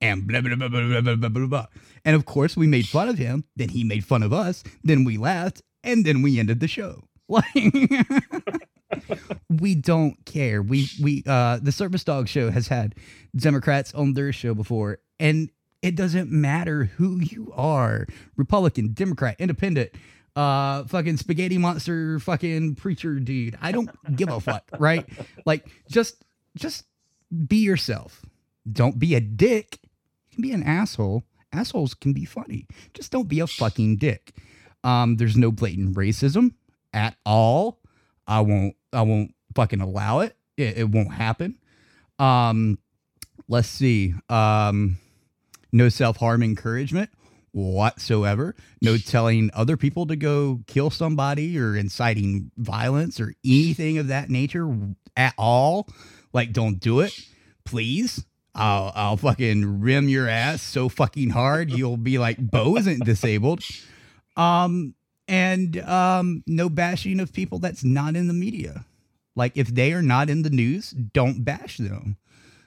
[0.00, 1.66] and blah, blah, blah, blah, blah, blah, blah, blah.
[2.04, 3.44] And of course, we made fun of him.
[3.56, 4.62] Then he made fun of us.
[4.84, 5.62] Then we laughed.
[5.82, 7.04] And then we ended the show.
[7.30, 7.44] Like,
[9.50, 10.62] we don't care.
[10.62, 12.94] We, we, uh, the Service Dog Show has had
[13.36, 15.50] Democrats on their show before, and
[15.82, 18.06] it doesn't matter who you are
[18.38, 19.90] Republican, Democrat, Independent,
[20.36, 23.58] uh, fucking spaghetti monster, fucking preacher dude.
[23.60, 25.06] I don't give a fuck, right?
[25.44, 26.24] Like, just,
[26.56, 26.86] just
[27.46, 28.24] be yourself.
[28.72, 29.78] Don't be a dick
[30.38, 31.24] can be an asshole.
[31.52, 32.68] Assholes can be funny.
[32.94, 34.36] Just don't be a fucking dick.
[34.84, 36.52] Um, there's no blatant racism
[36.92, 37.80] at all.
[38.24, 38.76] I won't.
[38.92, 40.36] I won't fucking allow it.
[40.56, 41.58] It, it won't happen.
[42.20, 42.78] Um,
[43.48, 44.14] let's see.
[44.28, 44.98] Um,
[45.72, 47.10] no self harm encouragement
[47.50, 48.54] whatsoever.
[48.80, 54.30] No telling other people to go kill somebody or inciting violence or anything of that
[54.30, 54.72] nature
[55.16, 55.88] at all.
[56.32, 57.12] Like, don't do it,
[57.64, 58.24] please.
[58.54, 63.62] I'll I'll fucking rim your ass so fucking hard you'll be like Bo isn't disabled.
[64.36, 64.94] Um
[65.26, 68.84] and um no bashing of people that's not in the media.
[69.36, 72.16] Like if they are not in the news, don't bash them.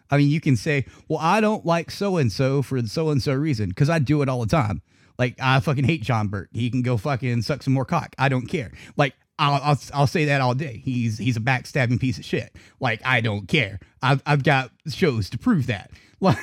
[0.09, 3.23] I mean, you can say, "Well, I don't like so and so for so and
[3.23, 4.81] so reason," because I do it all the time.
[5.17, 6.49] Like I fucking hate John Burt.
[6.51, 8.15] He can go fucking suck some more cock.
[8.17, 8.71] I don't care.
[8.97, 10.81] Like I'll, I'll I'll say that all day.
[10.85, 12.55] He's he's a backstabbing piece of shit.
[12.79, 13.79] Like I don't care.
[14.01, 15.91] I've I've got shows to prove that.
[16.21, 16.37] Like,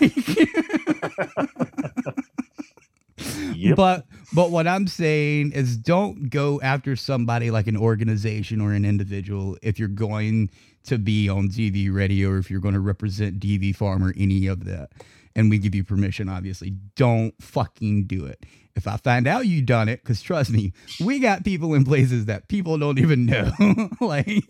[3.77, 8.85] but but what I'm saying is, don't go after somebody like an organization or an
[8.85, 10.51] individual if you're going
[10.87, 14.49] to be on DV radio or if you're going to represent DV Farm or any
[14.49, 14.91] of that.
[15.39, 16.71] And we give you permission, obviously.
[16.97, 18.45] Don't fucking do it.
[18.75, 22.25] If I find out you done it, because trust me, we got people in places
[22.25, 23.53] that people don't even know.
[24.01, 24.43] like,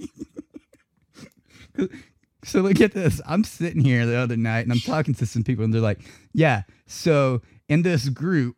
[2.44, 3.20] so look at this.
[3.26, 6.00] I'm sitting here the other night and I'm talking to some people, and they're like,
[6.32, 8.56] "Yeah, so in this group,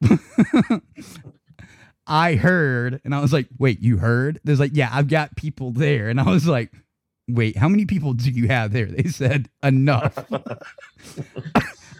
[2.06, 5.72] I heard," and I was like, "Wait, you heard?" There's like, "Yeah, I've got people
[5.72, 6.72] there," and I was like,
[7.28, 10.16] "Wait, how many people do you have there?" They said, "Enough."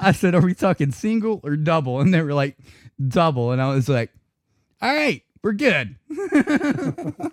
[0.01, 2.57] I said, "Are we talking single or double?" And they were like,
[3.07, 4.11] "Double," and I was like,
[4.81, 5.97] "All right, we're good."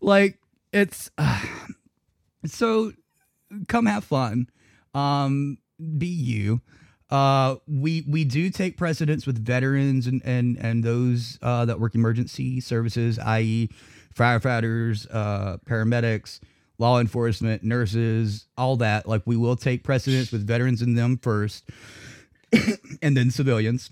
[0.00, 0.38] like
[0.72, 1.44] it's uh,
[2.46, 2.92] so
[3.68, 4.48] come have fun
[4.94, 5.58] um
[5.98, 6.60] be you
[7.10, 11.94] uh we we do take precedence with veterans and and and those uh that work
[11.94, 13.68] emergency services i.e
[14.14, 16.40] firefighters uh paramedics
[16.80, 19.06] law enforcement nurses all that.
[19.06, 21.68] Like we will take precedence with veterans and them first
[23.02, 23.90] and then civilians.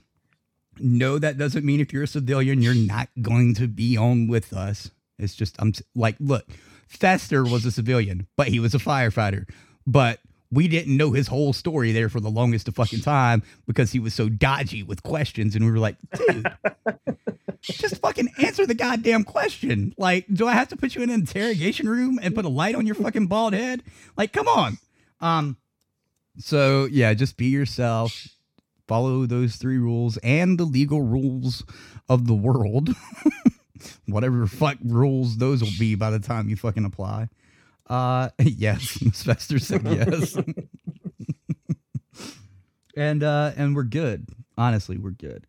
[0.80, 4.52] No that doesn't mean if you're a civilian you're not going to be on with
[4.52, 4.90] us.
[5.18, 6.46] It's just I'm like, look,
[6.86, 9.48] Fester was a civilian, but he was a firefighter.
[9.86, 13.92] But we didn't know his whole story there for the longest of fucking time because
[13.92, 16.50] he was so dodgy with questions, and we were like, dude,
[17.60, 19.94] just fucking answer the goddamn question.
[19.98, 22.74] Like, do I have to put you in an interrogation room and put a light
[22.74, 23.82] on your fucking bald head?
[24.16, 24.78] Like, come on.
[25.20, 25.56] Um,
[26.38, 28.28] so yeah, just be yourself.
[28.86, 31.62] Follow those three rules and the legal rules
[32.08, 32.90] of the world.
[34.06, 37.28] whatever fuck rules those will be by the time you fucking apply.
[37.88, 40.36] Uh, yes, Miss Fester said yes.
[42.96, 44.28] and uh, and we're good.
[44.56, 45.46] Honestly, we're good.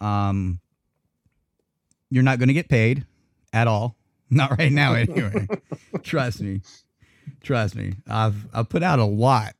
[0.00, 0.60] Um,
[2.10, 3.04] you're not going to get paid
[3.52, 3.96] at all.
[4.30, 5.46] Not right now, anyway.
[6.02, 6.60] Trust me.
[7.42, 7.94] Trust me.
[8.08, 9.54] I've I've put out a lot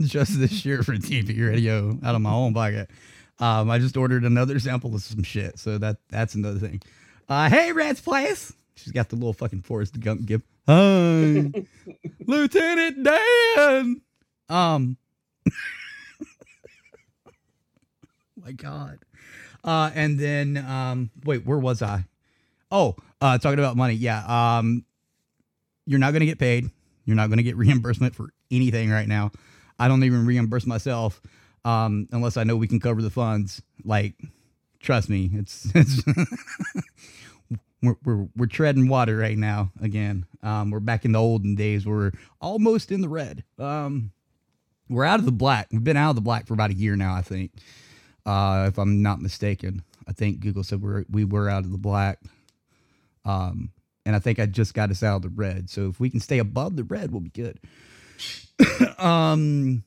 [0.00, 2.90] just this year for DVR radio out of my own pocket.
[3.38, 6.82] Um, I just ordered another sample of some shit, so that that's another thing.
[7.28, 8.52] Uh, hey, Rat's Place.
[8.76, 10.44] She's got the little fucking Forrest Gump gift.
[10.66, 11.50] Hi,
[12.26, 14.00] Lieutenant Dan.
[14.48, 14.96] Um,
[18.42, 18.98] my God.
[19.62, 22.04] uh, and then um, wait, where was I?
[22.70, 23.94] Oh, uh, talking about money.
[23.94, 24.24] Yeah.
[24.58, 24.84] Um,
[25.86, 26.70] you're not going to get paid.
[27.04, 29.30] You're not going to get reimbursement for anything right now.
[29.78, 31.20] I don't even reimburse myself
[31.64, 33.62] um, unless I know we can cover the funds.
[33.84, 34.14] Like,
[34.80, 36.02] trust me, it's it's
[37.84, 39.70] we're, we're we're treading water right now.
[39.80, 41.86] Again, um, we're back in the olden days.
[41.86, 43.44] We're almost in the red.
[43.58, 44.12] Um,
[44.88, 45.68] we're out of the black.
[45.70, 47.52] We've been out of the black for about a year now, I think,
[48.26, 49.82] uh, if I'm not mistaken.
[50.06, 52.20] I think Google said we're we were out of the black.
[53.24, 53.70] Um,
[54.06, 55.70] and I think I just got us out of the red.
[55.70, 57.58] So if we can stay above the red, we'll be good.
[58.98, 59.82] um,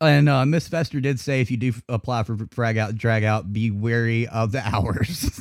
[0.00, 3.52] and uh, Miss Fester did say if you do apply for frag out, drag out,
[3.52, 5.40] be wary of the hours.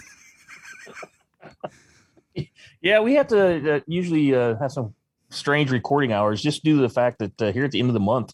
[2.82, 4.96] Yeah, we have to uh, usually uh, have some
[5.30, 7.94] strange recording hours just due to the fact that uh, here at the end of
[7.94, 8.34] the month,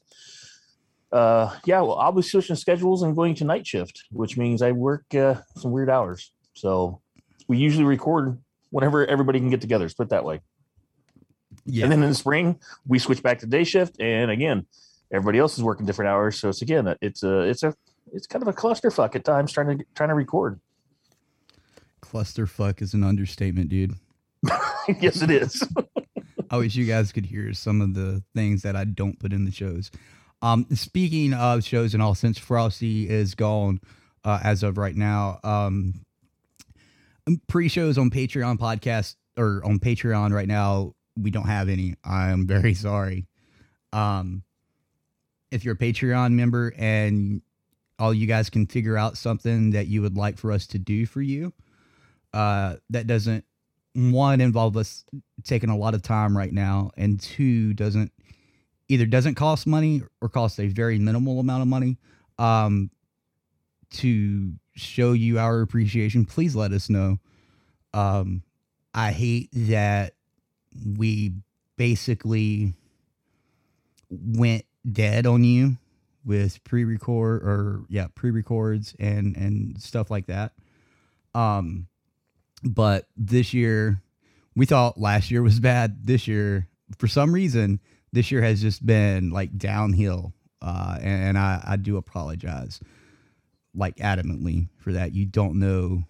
[1.11, 4.71] uh, yeah, well, I'll be switching schedules and going to night shift, which means I
[4.71, 6.31] work uh, some weird hours.
[6.53, 7.01] So
[7.47, 8.37] we usually record
[8.71, 9.85] whenever everybody can get together.
[9.85, 10.41] Let's put it that way.
[11.65, 11.83] Yeah.
[11.83, 14.65] And then in the spring, we switch back to day shift, and again,
[15.11, 16.39] everybody else is working different hours.
[16.39, 17.75] So it's again, it's a, it's a,
[18.13, 20.59] it's kind of a clusterfuck at times trying to trying to record.
[22.01, 23.95] Clusterfuck is an understatement, dude.
[25.01, 25.63] yes, it is.
[26.49, 29.45] I wish you guys could hear some of the things that I don't put in
[29.45, 29.91] the shows.
[30.41, 33.81] Um, speaking of shows and all, since Frosty is gone
[34.23, 36.05] uh, as of right now, um,
[37.47, 41.95] pre-shows on Patreon podcast or on Patreon right now, we don't have any.
[42.03, 43.27] I'm very sorry.
[43.91, 44.43] Um,
[45.51, 47.41] if you're a Patreon member and
[47.99, 51.05] all you guys can figure out something that you would like for us to do
[51.05, 51.53] for you,
[52.33, 53.43] uh, that doesn't
[53.93, 55.05] one involve us
[55.43, 58.11] taking a lot of time right now, and two doesn't
[58.89, 61.97] either doesn't cost money or cost a very minimal amount of money.
[62.39, 62.91] Um,
[63.89, 67.17] to show you our appreciation, please let us know.
[67.93, 68.43] Um,
[68.93, 70.13] I hate that
[70.97, 71.33] we
[71.77, 72.73] basically
[74.09, 75.77] went dead on you
[76.25, 80.53] with pre-record or yeah pre-records and and stuff like that
[81.33, 81.87] um
[82.67, 84.01] but this year
[84.55, 86.05] we thought last year was bad.
[86.05, 87.79] This year for some reason
[88.13, 90.33] this year has just been like downhill.
[90.61, 92.79] Uh and, and i i do apologize
[93.75, 95.13] like adamantly for that.
[95.13, 96.03] You don't know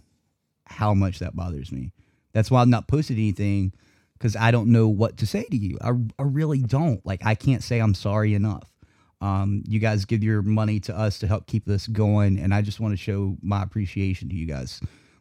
[0.66, 1.92] how much that bothers me.
[2.34, 3.74] That's why i'm not posting anything
[4.14, 5.78] because i don't know what to say to you.
[5.82, 7.06] I, I really don't.
[7.06, 8.72] Like i can't say i'm sorry enough.
[9.20, 12.62] Um, you guys give your money to us to help keep this going, and I
[12.62, 14.80] just want to show my appreciation to you guys.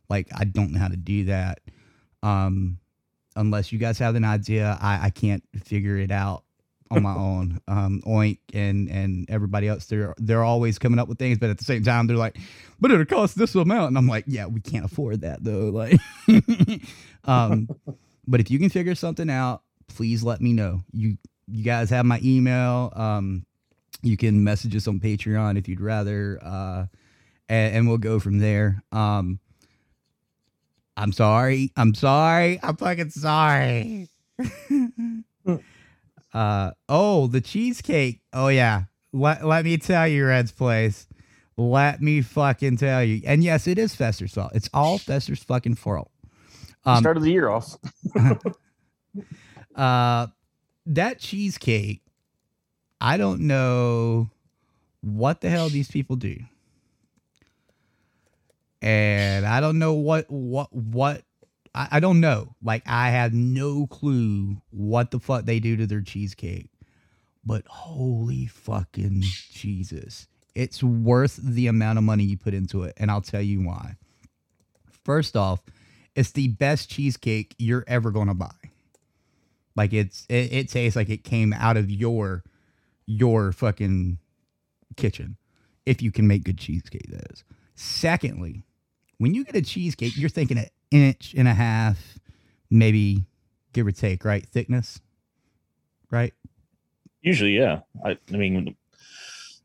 [0.08, 1.60] Like I don't know how to do that,
[2.22, 2.78] um,
[3.34, 4.78] unless you guys have an idea.
[4.80, 6.44] I, I can't figure it out
[6.90, 7.60] on my own.
[7.68, 11.58] Um, Oink and and everybody else, they're they're always coming up with things, but at
[11.58, 12.38] the same time, they're like,
[12.80, 16.82] "But it'll cost this amount," and I'm like, "Yeah, we can't afford that though." Like,
[17.24, 17.68] um,
[18.26, 20.82] but if you can figure something out, please let me know.
[20.92, 22.92] You you guys have my email.
[22.96, 23.44] Um,
[24.02, 26.86] you can message us on Patreon if you'd rather, uh,
[27.48, 28.82] and, and we'll go from there.
[28.92, 29.40] Um,
[30.96, 31.72] I'm sorry.
[31.76, 32.58] I'm sorry.
[32.62, 34.08] I'm fucking sorry.
[36.34, 38.20] uh, oh, the cheesecake.
[38.32, 38.84] Oh yeah.
[39.12, 41.06] Let let me tell you, Red's place.
[41.56, 43.22] Let me fucking tell you.
[43.26, 44.52] And yes, it is Fester's fault.
[44.54, 46.10] It's all Fester's fucking fault.
[46.84, 47.76] Um, started the year off.
[49.74, 50.26] uh,
[50.86, 52.02] that cheesecake
[53.00, 54.30] I don't know
[55.00, 56.36] what the hell these people do.
[58.82, 61.22] And I don't know what what what
[61.74, 62.54] I, I don't know.
[62.62, 66.70] Like I have no clue what the fuck they do to their cheesecake.
[67.44, 69.22] But holy fucking
[69.52, 70.26] Jesus.
[70.54, 73.96] It's worth the amount of money you put into it, and I'll tell you why.
[75.04, 75.60] First off,
[76.14, 78.54] it's the best cheesecake you're ever gonna buy.
[79.76, 82.42] Like it's it, it tastes like it came out of your
[83.06, 84.18] your fucking
[84.96, 85.36] kitchen
[85.84, 87.44] if you can make good cheesecake that is
[87.76, 88.64] secondly
[89.18, 92.18] when you get a cheesecake you're thinking an inch and a half
[92.70, 93.24] maybe
[93.72, 94.44] give or take right?
[94.46, 95.00] Thickness
[96.10, 96.32] right?
[97.22, 97.80] Usually yeah.
[98.04, 98.76] I, I mean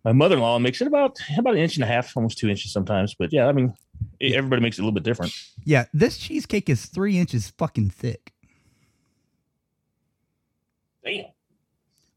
[0.04, 3.14] my mother-in-law makes it about about an inch and a half almost two inches sometimes
[3.14, 3.74] but yeah i mean
[4.20, 5.34] everybody makes it a little bit different.
[5.64, 8.34] Yeah this cheesecake is three inches fucking thick.
[11.04, 11.26] Damn.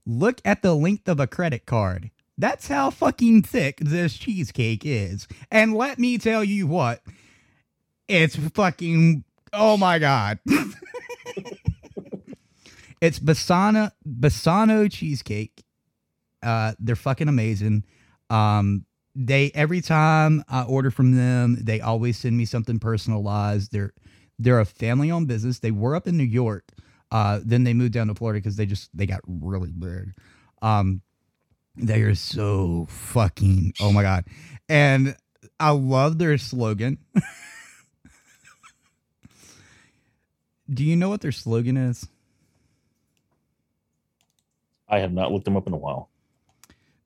[0.06, 2.10] Look at the length of a credit card.
[2.36, 5.28] That's how fucking thick this cheesecake is.
[5.50, 7.00] And let me tell you what,
[8.08, 10.38] it's fucking oh my god.
[13.00, 15.62] it's Bassano Bassano cheesecake.
[16.42, 17.84] Uh they're fucking amazing.
[18.30, 23.70] Um they every time I order from them, they always send me something personalized.
[23.72, 23.92] They're
[24.38, 25.60] they're a family owned business.
[25.60, 26.64] They were up in New York.
[27.10, 30.14] Uh, then they moved down to Florida because they just they got really big.
[30.62, 31.02] Um,
[31.76, 34.24] they are so fucking oh my god,
[34.68, 35.16] and
[35.58, 36.98] I love their slogan.
[40.72, 42.08] Do you know what their slogan is?
[44.88, 46.08] I have not looked them up in a while.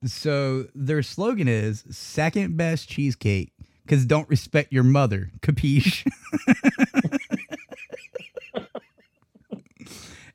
[0.05, 3.51] So their slogan is second best cheesecake
[3.83, 5.31] because don't respect your mother.
[5.41, 6.09] Capiche?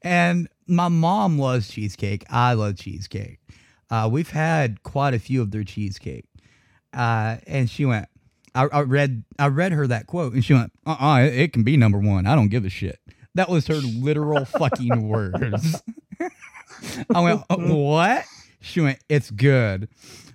[0.02, 2.24] and my mom loves cheesecake.
[2.28, 3.38] I love cheesecake.
[3.90, 6.26] Uh, we've had quite a few of their cheesecake.
[6.92, 8.08] Uh, and she went,
[8.54, 11.52] I, I read I read her that quote and she went, uh uh it, it
[11.52, 12.26] can be number one.
[12.26, 13.00] I don't give a shit.
[13.34, 15.82] That was her literal fucking words.
[17.12, 18.24] I went, "Uh, what?
[18.60, 19.88] She went, it's good.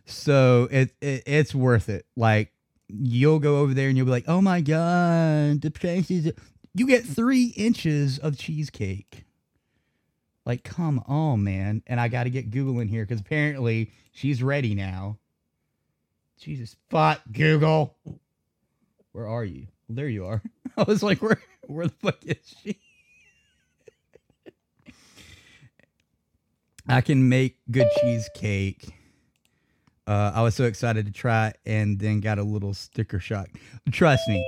[0.05, 2.05] So it, it it's worth it.
[2.17, 2.51] Like
[2.89, 5.71] you'll go over there and you'll be like, oh my god, the
[6.09, 6.33] is.
[6.75, 9.25] You get three inches of cheesecake.
[10.49, 11.83] Like, come on, man.
[11.85, 15.19] And I got to get Google in here because apparently she's ready now.
[16.39, 17.95] Jesus, fuck Google.
[19.11, 19.67] Where are you?
[19.87, 20.41] Well, there you are.
[20.77, 22.79] I was like, where, where the fuck is she?
[26.87, 28.89] I can make good cheesecake.
[30.07, 33.49] Uh, I was so excited to try and then got a little sticker shock.
[33.91, 34.43] Trust me,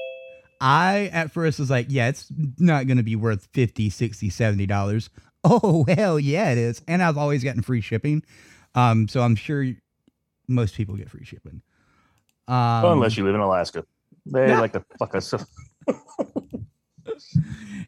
[0.60, 2.26] I at first was like, yeah, it's
[2.58, 5.12] not going to be worth 50, 60, 70 dollars.
[5.46, 6.82] Oh, hell yeah, it is.
[6.88, 8.22] And I've always gotten free shipping.
[8.76, 9.66] Um, so I'm sure
[10.48, 11.62] most people get free shipping.
[12.48, 13.84] Um, Well, unless you live in Alaska,
[14.28, 14.60] they Yeah.
[14.60, 15.34] like to fuck us.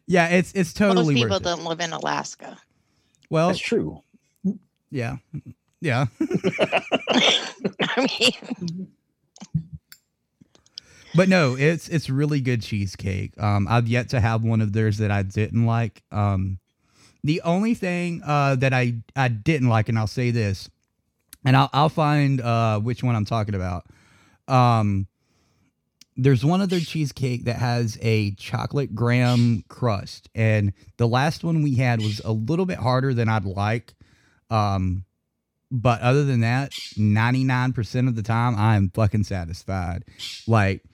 [0.06, 2.58] yeah, it's it's totally Most people worth don't live in Alaska.
[3.30, 4.02] Well, That's true.
[4.90, 5.16] yeah,
[5.80, 6.06] yeah.
[7.80, 8.88] I mean,
[11.14, 13.40] But no, it's it's really good cheesecake.
[13.40, 16.02] Um, I've yet to have one of theirs that I didn't like.
[16.10, 16.58] Um,
[17.24, 20.68] the only thing uh, that I I didn't like, and I'll say this,
[21.44, 23.86] and I'll I'll find uh, which one I'm talking about.
[24.46, 25.08] Um,
[26.16, 31.74] there's one other cheesecake that has a chocolate graham crust, and the last one we
[31.76, 33.94] had was a little bit harder than I'd like.
[34.50, 35.06] Um,
[35.70, 40.04] but other than that, 99% of the time, I'm fucking satisfied.
[40.46, 40.84] Like,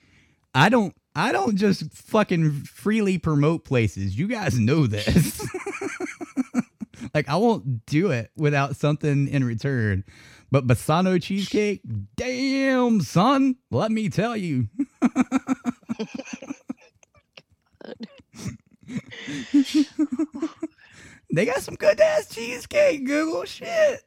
[0.54, 4.16] I don't I don't just fucking freely promote places.
[4.16, 5.44] You guys know this.
[7.14, 10.04] like I won't do it without something in return.
[10.50, 11.82] But Bassano cheesecake,
[12.16, 14.68] damn son, let me tell you.
[21.32, 24.02] they got some good ass cheesecake, Google shit.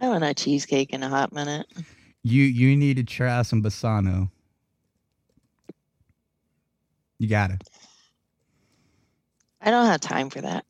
[0.00, 1.66] I haven't had cheesecake in a hot minute.
[2.22, 4.30] You you need to try some Bassano.
[7.18, 7.58] You gotta.
[9.60, 10.64] I don't have time for that.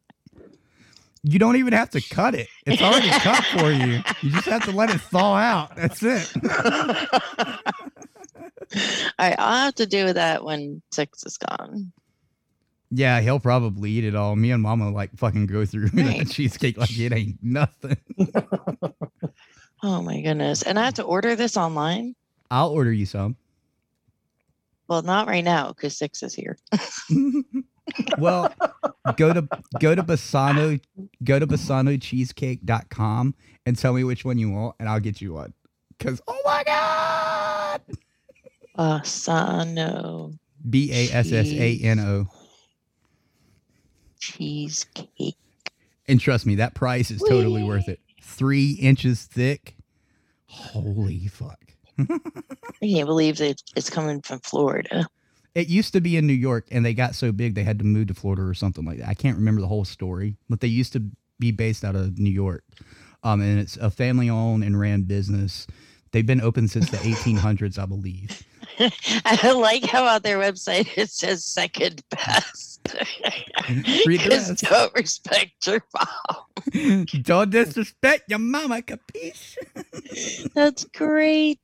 [1.22, 2.48] You don't even have to cut it.
[2.64, 4.02] It's already cut for you.
[4.22, 5.76] You just have to let it thaw out.
[5.76, 6.30] That's it.
[9.18, 11.92] I, I'll have to do that when six is gone.
[12.90, 14.36] Yeah, he'll probably eat it all.
[14.36, 16.18] Me and Mama like fucking go through Right.
[16.18, 17.96] that cheesecake like it ain't nothing.
[19.80, 20.62] Oh my goodness.
[20.62, 22.16] And I have to order this online?
[22.50, 23.36] I'll order you some.
[24.88, 26.58] Well, not right now because six is here.
[28.18, 28.52] Well,
[29.16, 29.48] go to
[29.80, 30.80] go to Bassano
[31.24, 33.34] go to bassanocheesecake.com
[33.66, 35.52] and tell me which one you want and I'll get you one.
[35.98, 37.80] Cause oh my god.
[38.78, 42.26] Bassano B A S S A N O.
[44.18, 45.36] cheesecake.
[46.06, 48.00] And trust me, that price is totally worth it.
[48.22, 49.76] Three inches thick.
[50.46, 51.58] Holy fuck.
[51.98, 52.06] I
[52.82, 55.06] can't believe that it's coming from Florida.
[55.58, 57.84] It used to be in New York and they got so big they had to
[57.84, 59.08] move to Florida or something like that.
[59.08, 61.02] I can't remember the whole story, but they used to
[61.40, 62.62] be based out of New York.
[63.24, 65.66] Um, and it's a family owned and ran business.
[66.12, 68.44] They've been open since the 1800s, I believe.
[69.24, 72.78] I like how on their website it says second best.
[74.06, 77.04] Because don't respect your mom.
[77.22, 79.58] Don't disrespect your mama, capiche?
[80.54, 81.60] That's great.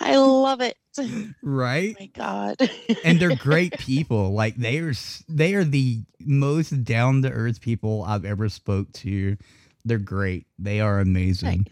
[0.00, 0.76] I love it.
[1.42, 1.96] Right?
[1.98, 2.56] my God.
[3.04, 4.32] and they're great people.
[4.32, 4.92] Like they are,
[5.28, 9.36] they are the most down to earth people I've ever spoke to.
[9.84, 10.46] They're great.
[10.58, 11.66] They are amazing.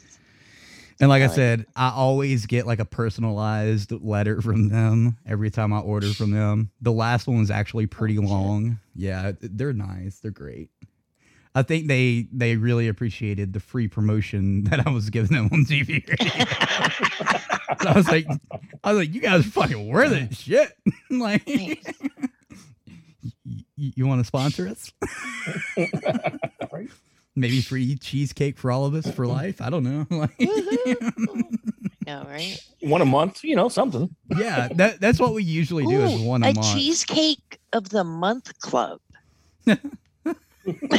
[0.99, 5.19] And like I, I like said, I always get like a personalized letter from them
[5.27, 6.71] every time I order from them.
[6.81, 8.79] The last one was actually pretty long.
[8.95, 10.21] Yeah, they're nice.
[10.21, 10.71] They're great.
[11.57, 15.65] I think they they really appreciated the free promotion that I was giving them on
[15.65, 16.07] TV.
[17.83, 18.27] So I was like,
[18.85, 20.73] I was like, you guys are fucking worth it, shit.
[21.11, 21.79] like, y-
[23.77, 24.93] you want to sponsor us?
[27.35, 29.61] Maybe free cheesecake for all of us for life.
[29.61, 30.07] I don't know.
[30.11, 30.39] Like,
[32.07, 32.59] No, right?
[32.83, 34.15] One a month, you know, something.
[34.37, 36.73] yeah, that that's what we usually do is one a, a month.
[36.75, 39.01] cheesecake of the month club.
[40.67, 40.77] I'm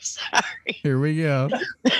[0.00, 0.80] sorry.
[0.82, 1.48] Here we go.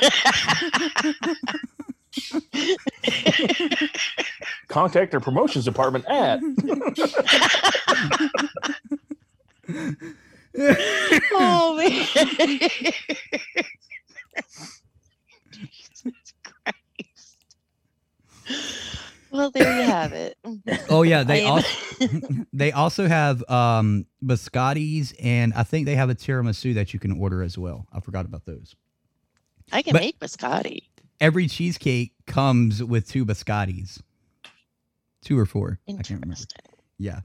[4.68, 6.40] Contact their promotions department at.
[11.32, 12.06] oh man.
[15.50, 16.12] Jesus
[16.44, 17.46] Christ.
[19.32, 20.36] Well, there you have it.
[20.90, 21.68] Oh yeah, they also
[22.52, 27.18] they also have um biscottis and I think they have a tiramisu that you can
[27.18, 27.86] order as well.
[27.92, 28.76] I forgot about those.
[29.72, 30.82] I can But- make biscotti.
[31.20, 34.00] Every cheesecake comes with two biscottis.
[35.24, 35.78] Two or four.
[35.88, 36.34] I can't remember.
[36.98, 37.20] Yeah.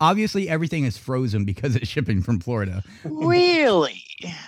[0.00, 2.82] Obviously everything is frozen because it's shipping from Florida.
[3.04, 4.02] Really?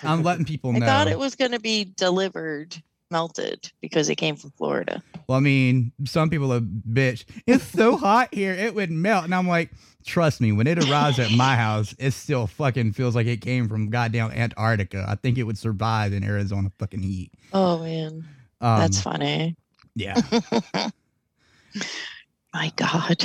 [0.04, 0.86] I'm letting people know.
[0.86, 5.02] I thought it was going to be delivered melted because it came from Florida.
[5.32, 7.24] Well, I mean, some people are bitch.
[7.46, 9.24] It's so hot here, it would melt.
[9.24, 9.70] And I'm like,
[10.04, 13.66] trust me, when it arrives at my house, it still fucking feels like it came
[13.66, 15.06] from goddamn Antarctica.
[15.08, 17.32] I think it would survive in Arizona fucking heat.
[17.54, 18.28] Oh man,
[18.60, 19.56] Um, that's funny.
[19.94, 20.20] Yeah.
[22.52, 23.18] My God.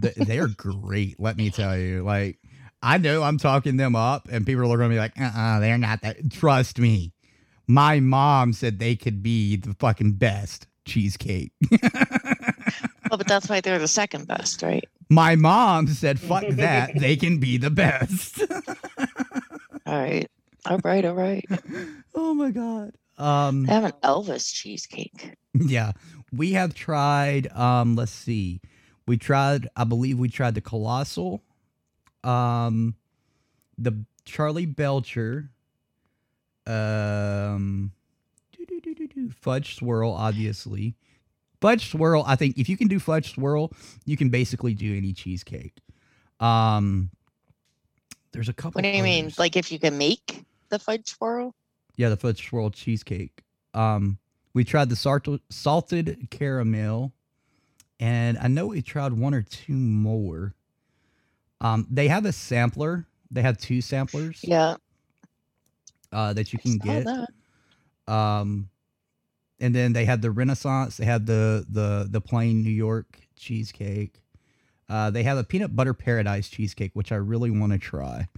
[0.00, 2.02] Th- they're great, let me tell you.
[2.04, 2.38] Like,
[2.82, 5.60] I know I'm talking them up, and people are going to be like, uh uh-uh,
[5.60, 6.30] they're not that.
[6.30, 7.12] Trust me.
[7.66, 11.52] My mom said they could be the fucking best cheesecake.
[13.10, 14.88] Well, but that's why they're the second best, right?
[15.08, 16.94] My mom said, fuck that.
[17.00, 18.40] They can be the best.
[19.86, 20.28] All right.
[20.66, 21.04] All right.
[21.04, 21.44] All right.
[22.14, 22.92] oh my God.
[23.18, 25.34] Um, I have an Elvis cheesecake.
[25.54, 25.92] yeah.
[26.32, 28.60] We have tried, um, let's see.
[29.08, 31.42] We tried, I believe we tried the Colossal,
[32.22, 32.94] um,
[33.76, 35.50] the Charlie Belcher,
[36.66, 37.90] um,
[39.28, 40.94] Fudge Swirl, obviously.
[41.60, 43.72] Fudge Swirl, I think if you can do Fudge Swirl,
[44.06, 45.74] you can basically do any cheesecake.
[46.40, 47.10] Um,
[48.32, 48.78] there's a couple.
[48.78, 49.32] What do you mean?
[49.38, 51.54] Like if you can make the fudge swirl?
[51.96, 53.42] Yeah, the fudge swirl cheesecake.
[53.74, 54.18] Um,
[54.54, 57.12] we tried the salted salted caramel,
[57.98, 60.54] and I know we tried one or two more.
[61.60, 63.06] Um, they have a sampler.
[63.30, 64.40] They have two samplers.
[64.42, 64.76] Yeah.
[66.12, 67.04] Uh, that you can get.
[67.04, 68.12] that.
[68.12, 68.68] Um,
[69.60, 70.96] and then they have the Renaissance.
[70.96, 74.22] They have the the the plain New York cheesecake.
[74.88, 78.28] Uh, they have a peanut butter paradise cheesecake, which I really want to try.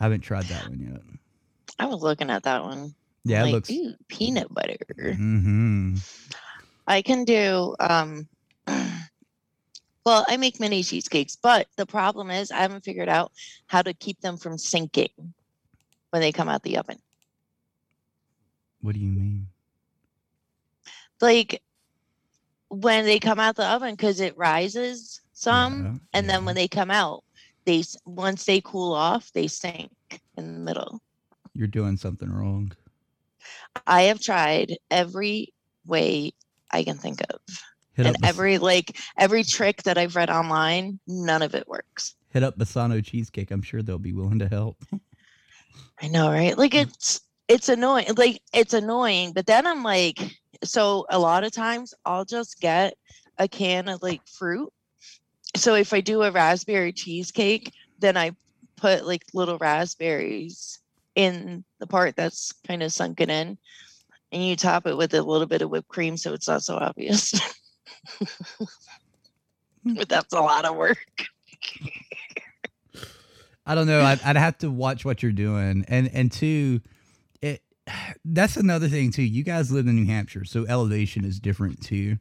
[0.00, 1.02] I haven't tried that one yet.
[1.78, 2.94] I was looking at that one.
[3.24, 3.70] Yeah, it like, looks.
[3.70, 4.78] "Ooh, peanut butter.
[4.98, 5.96] Mm-hmm.
[6.88, 8.26] I can do um
[8.66, 13.32] well, I make mini cheesecakes, but the problem is I haven't figured out
[13.66, 15.34] how to keep them from sinking
[16.10, 16.98] when they come out the oven.
[18.80, 19.46] What do you mean?
[21.22, 21.62] Like
[22.68, 26.90] when they come out the oven cuz it rises some and then when they come
[26.90, 27.24] out
[27.64, 29.92] they once they cool off, they sink
[30.36, 31.00] in the middle.
[31.54, 32.72] You're doing something wrong.
[33.86, 35.52] I have tried every
[35.86, 36.32] way
[36.70, 37.40] I can think of.
[37.94, 42.14] Hit and every like every trick that I've read online, none of it works.
[42.30, 43.50] hit up Bassano Cheesecake.
[43.50, 44.82] I'm sure they'll be willing to help.
[46.02, 46.56] I know, right?
[46.56, 48.08] Like it's it's annoying.
[48.16, 50.18] Like it's annoying, but then I'm like,
[50.62, 52.94] so a lot of times I'll just get
[53.38, 54.72] a can of like fruit.
[55.56, 58.32] So if I do a raspberry cheesecake, then I
[58.76, 60.78] put like little raspberries
[61.14, 63.58] in the part that's kind of sunken in,
[64.30, 66.76] and you top it with a little bit of whipped cream so it's not so
[66.76, 67.32] obvious.
[69.84, 70.98] but that's a lot of work.
[73.64, 74.00] I don't know.
[74.00, 76.80] I'd, I'd have to watch what you're doing, and and two,
[78.24, 79.22] that's another thing too.
[79.22, 82.18] You guys live in New Hampshire, so elevation is different too.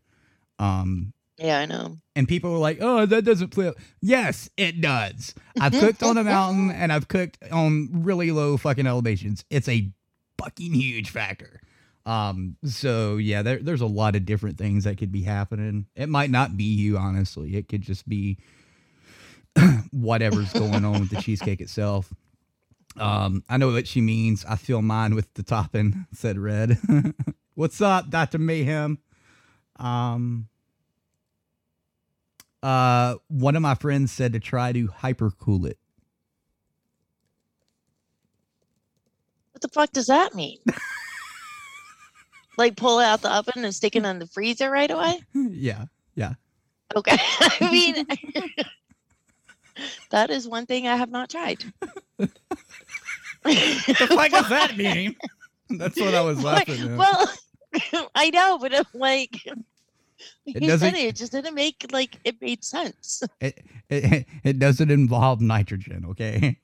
[0.59, 1.97] Um, Yeah, I know.
[2.15, 5.33] and people were like, "Oh, that doesn't flip." Yes, it does.
[5.59, 9.43] I've cooked on a mountain, and I've cooked on really low fucking elevations.
[9.49, 9.91] It's a
[10.37, 11.61] fucking huge factor.
[12.05, 15.85] Um, so yeah, there, there's a lot of different things that could be happening.
[15.95, 17.55] It might not be you, honestly.
[17.55, 18.39] It could just be
[19.91, 22.11] whatever's going on with the cheesecake itself.
[22.97, 24.45] Um, I know what she means.
[24.45, 26.77] I feel mine with the topping, said Red.
[27.55, 28.37] What's up, Dr.
[28.37, 28.99] Mayhem?
[29.77, 30.47] Um,
[32.63, 35.77] uh, one of my friends said to try to hypercool it.
[39.53, 40.59] What the fuck does that mean?
[42.57, 45.19] like pull it out the oven and stick it in the freezer right away?
[45.33, 45.85] yeah,
[46.15, 46.33] yeah.
[46.95, 47.17] Okay.
[47.19, 48.05] I mean,
[50.09, 51.63] that is one thing I have not tried.
[53.43, 53.55] What
[53.97, 55.15] the fuck does that mean?
[55.69, 56.97] That's what I was laughing at.
[56.97, 57.31] Well,
[58.15, 59.35] I know, but I'm like,
[60.45, 63.23] It he doesn't- said it, it just didn't make like it made sense.
[63.39, 66.57] It, it, it doesn't involve nitrogen, okay?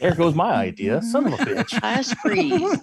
[0.00, 1.00] There goes my idea.
[1.02, 1.78] Son of a bitch.
[1.80, 2.78] Flash freeze.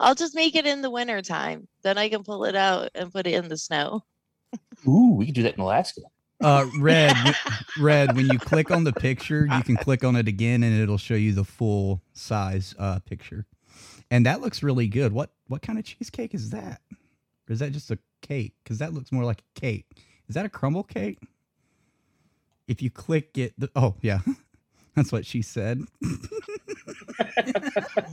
[0.00, 1.68] I'll just make it in the winter time.
[1.82, 4.02] Then I can pull it out and put it in the snow.
[4.86, 6.00] Ooh, we could do that in Alaska.
[6.40, 7.14] Uh, red,
[7.80, 8.16] red.
[8.16, 11.14] When you click on the picture, you can click on it again, and it'll show
[11.14, 13.46] you the full size uh, picture.
[14.10, 15.12] And that looks really good.
[15.12, 16.80] What what kind of cheesecake is that?
[17.48, 18.54] Or is that just a cake?
[18.62, 19.86] Because that looks more like a cake.
[20.28, 21.18] Is that a crumble cake?
[22.66, 24.20] If you click it, the, oh yeah,
[24.94, 25.82] that's what she said.
[26.04, 26.18] Oh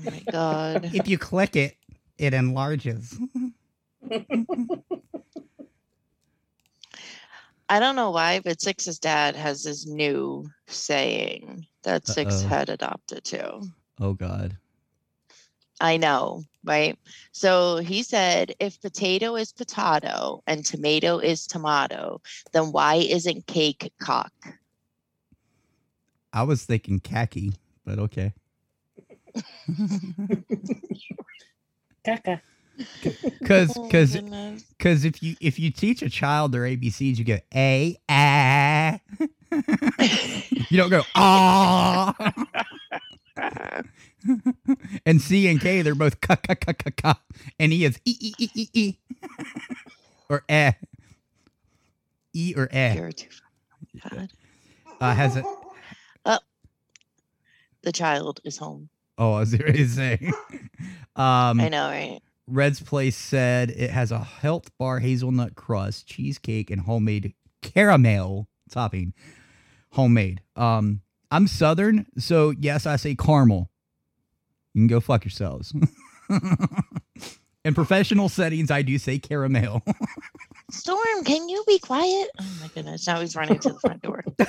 [0.05, 0.89] my god.
[0.93, 1.75] if you click it,
[2.17, 3.17] it enlarges.
[7.67, 12.47] I don't know why, but Six's dad has this new saying that 6 Uh-oh.
[12.47, 13.61] had adopted too.
[13.99, 14.57] Oh God.
[15.81, 16.97] I know, right?
[17.31, 22.21] So he said if potato is potato and tomato is tomato,
[22.53, 24.31] then why isn't cake cock?
[26.31, 27.53] I was thinking khaki,
[27.83, 28.33] but okay.
[32.05, 32.41] Caca.
[33.45, 34.63] Cause, Oh, cause, goodness.
[34.79, 38.99] cause if you if you teach a child their ABCs, you go a a.
[40.69, 42.13] you don't go ah.
[45.05, 47.19] and C and K, they're both ka ka ka ka ka,
[47.59, 48.93] and E is e e e e e,
[50.29, 50.71] or eh,
[52.33, 52.95] e or eh.
[52.95, 53.27] You're too.
[54.99, 55.45] Uh, has it?
[56.25, 56.39] Oh,
[57.83, 58.89] the child is home.
[59.17, 60.31] Oh, I was ready to say.
[61.15, 62.19] Um, I know, right?
[62.47, 69.13] Red's Place said it has a health bar hazelnut crust, cheesecake, and homemade caramel topping.
[69.91, 70.41] Homemade.
[70.55, 73.69] Um, I'm Southern, so yes, I say caramel.
[74.73, 75.73] You can go fuck yourselves.
[77.65, 79.81] In professional settings, I do say caramel.
[80.71, 82.29] Storm, can you be quiet?
[82.39, 83.07] Oh my goodness.
[83.07, 84.23] Now he's running to the front door.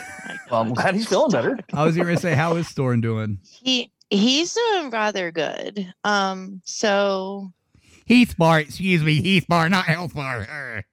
[0.49, 1.59] Well, I'm glad he's feeling better.
[1.72, 3.40] I was going to say, how is Storm doing?
[3.42, 5.92] He he's doing rather good.
[6.05, 7.53] Um, so
[8.07, 10.84] Heath bar, excuse me, Heath bar, not health bar.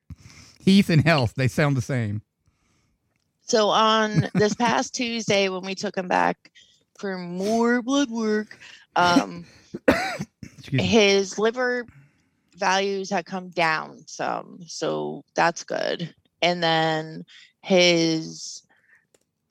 [0.65, 2.21] Heath and health, they sound the same.
[3.45, 6.51] so on this past Tuesday when we took him back
[6.97, 8.57] for more blood work,
[8.95, 9.45] um
[10.71, 11.85] his liver
[12.55, 17.25] values had come down some so that's good and then
[17.61, 18.63] his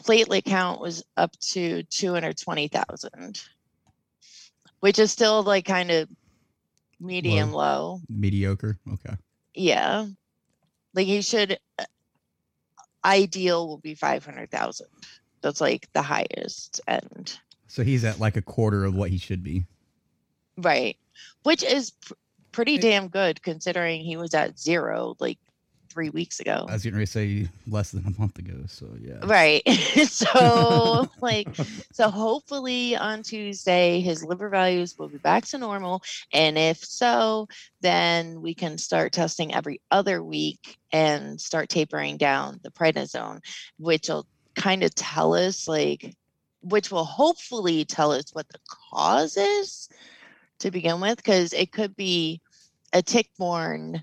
[0.03, 3.43] platelet count was up to 220000
[4.81, 6.09] which is still like kind of
[7.03, 8.79] medium low Mediocre.
[8.93, 9.15] Okay.
[9.55, 10.07] yeah
[10.95, 11.85] like he should uh,
[13.05, 14.87] ideal will be 500000
[15.41, 19.43] that's like the highest end So he's at like a quarter of what he should
[19.43, 19.65] be.
[20.59, 20.97] Right.
[21.43, 22.13] Which is pr-
[22.53, 25.39] pretty damn good considering he was at zero like
[25.93, 26.65] three weeks ago.
[26.69, 28.55] I was getting ready to say less than a month ago.
[28.67, 29.19] So yeah.
[29.23, 29.63] Right.
[30.09, 31.49] so, like,
[31.93, 36.03] so hopefully on Tuesday, his liver values will be back to normal.
[36.33, 37.49] And if so,
[37.83, 43.41] then we can start testing every other week and start tapering down the prednisone,
[43.79, 46.15] which will kind of tell us, like,
[46.63, 48.59] which will hopefully tell us what the
[48.91, 49.89] cause is
[50.61, 52.41] to begin with, because it could be
[52.93, 54.03] a tick borne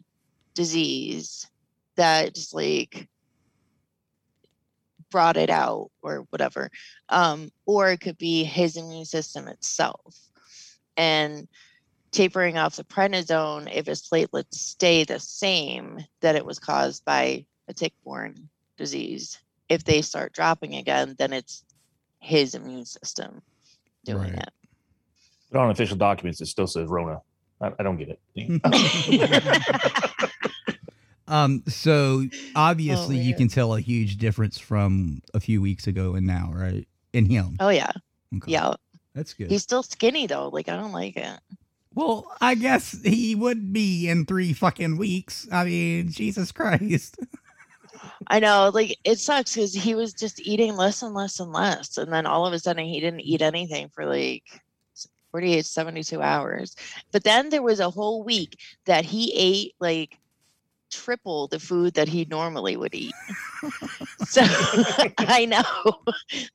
[0.54, 1.48] disease
[2.00, 3.08] that just like
[5.12, 6.70] brought it out or whatever
[7.10, 10.16] um, or it could be his immune system itself
[10.98, 11.48] and
[12.12, 17.46] tapering off the prednisone if his platelets stay the same that it was caused by
[17.68, 21.64] a tick-borne disease if they start dropping again then it's
[22.20, 23.42] his immune system
[24.06, 24.44] doing Right.
[24.44, 24.50] it
[25.52, 27.20] But on official documents, it still says Rona.
[27.62, 28.20] I, I don't get it.
[31.30, 32.26] Um, so
[32.56, 36.88] obviously you can tell a huge difference from a few weeks ago and now, right?
[37.14, 37.58] In him.
[37.60, 37.92] oh yeah
[38.36, 38.52] Okay.
[38.52, 38.74] yeah
[39.16, 39.50] That's good.
[39.50, 41.40] he's still skinny though like i don't like it
[41.96, 45.48] well, I guess he would be in three fucking weeks.
[45.52, 47.18] I mean, Jesus Christ.
[48.28, 51.98] I know, like it sucks because he was just eating less and less and less.
[51.98, 54.44] And then all of a sudden he didn't eat anything for like
[55.32, 56.76] 48, 72 hours.
[57.12, 60.18] But then there was a whole week that he ate like
[60.90, 63.14] triple the food that he normally would eat.
[64.28, 64.42] so
[65.18, 65.64] I know.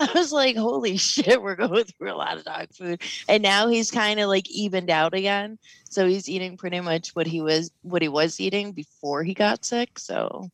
[0.00, 3.02] I was like, holy shit, we're going through a lot of dog food.
[3.28, 5.58] And now he's kind of like evened out again.
[5.88, 9.64] So he's eating pretty much what he was what he was eating before he got
[9.64, 9.98] sick.
[9.98, 10.50] So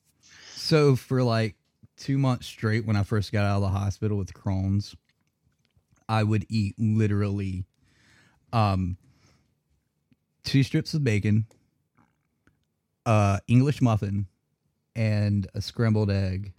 [0.55, 1.57] So for like
[1.97, 4.95] two months straight, when I first got out of the hospital with Crohn's,
[6.09, 7.65] I would eat literally
[8.53, 8.97] um
[10.45, 11.47] two strips of bacon,
[13.07, 14.27] uh English muffin,
[14.95, 16.53] and a scrambled egg.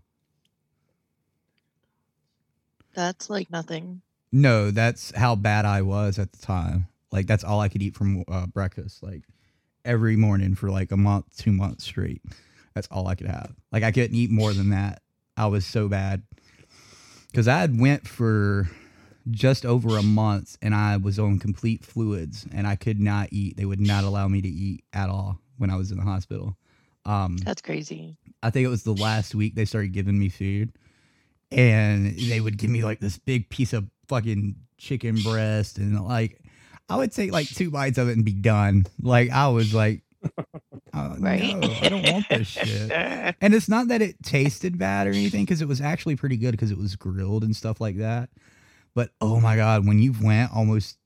[2.94, 4.02] that's like nothing.
[4.32, 6.88] No, that's how bad I was at the time.
[7.12, 9.24] Like that's all I could eat from uh, breakfast, like
[9.84, 12.22] every morning for like a month, two months straight.
[12.74, 13.54] That's all I could have.
[13.72, 15.02] Like I couldn't eat more than that.
[15.36, 16.24] I was so bad
[17.32, 18.70] because I had went for
[19.30, 23.58] just over a month and I was on complete fluids and I could not eat.
[23.58, 26.58] They would not allow me to eat at all when I was in the hospital.
[27.06, 28.18] Um, That's crazy.
[28.44, 30.74] I think it was the last week they started giving me food,
[31.52, 36.40] and they would give me like this big piece of fucking chicken breast, and like
[36.90, 38.86] I would take like two bites of it and be done.
[39.02, 40.02] Like I was like,
[40.94, 41.42] oh, Right.
[41.42, 42.92] no, I don't want this shit.
[43.42, 46.52] And it's not that it tasted bad or anything, because it was actually pretty good
[46.52, 48.30] because it was grilled and stuff like that.
[48.94, 50.98] But oh my god, when you went almost,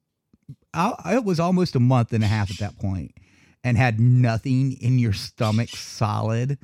[0.73, 3.13] I, it was almost a month and a half at that point,
[3.65, 6.57] and had nothing in your stomach solid.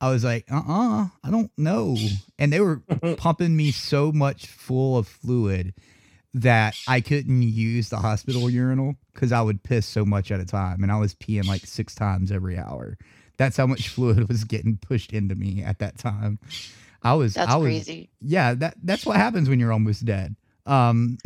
[0.00, 1.96] I was like, uh uh I don't know.
[2.38, 2.82] And they were
[3.16, 5.74] pumping me so much full of fluid
[6.34, 10.44] that I couldn't use the hospital urinal because I would piss so much at a
[10.44, 10.82] time.
[10.82, 12.98] And I was peeing like six times every hour.
[13.38, 16.38] That's how much fluid was getting pushed into me at that time.
[17.02, 18.10] I was, That's I was, crazy.
[18.20, 20.36] yeah, that that's what happens when you're almost dead.
[20.66, 21.18] Um,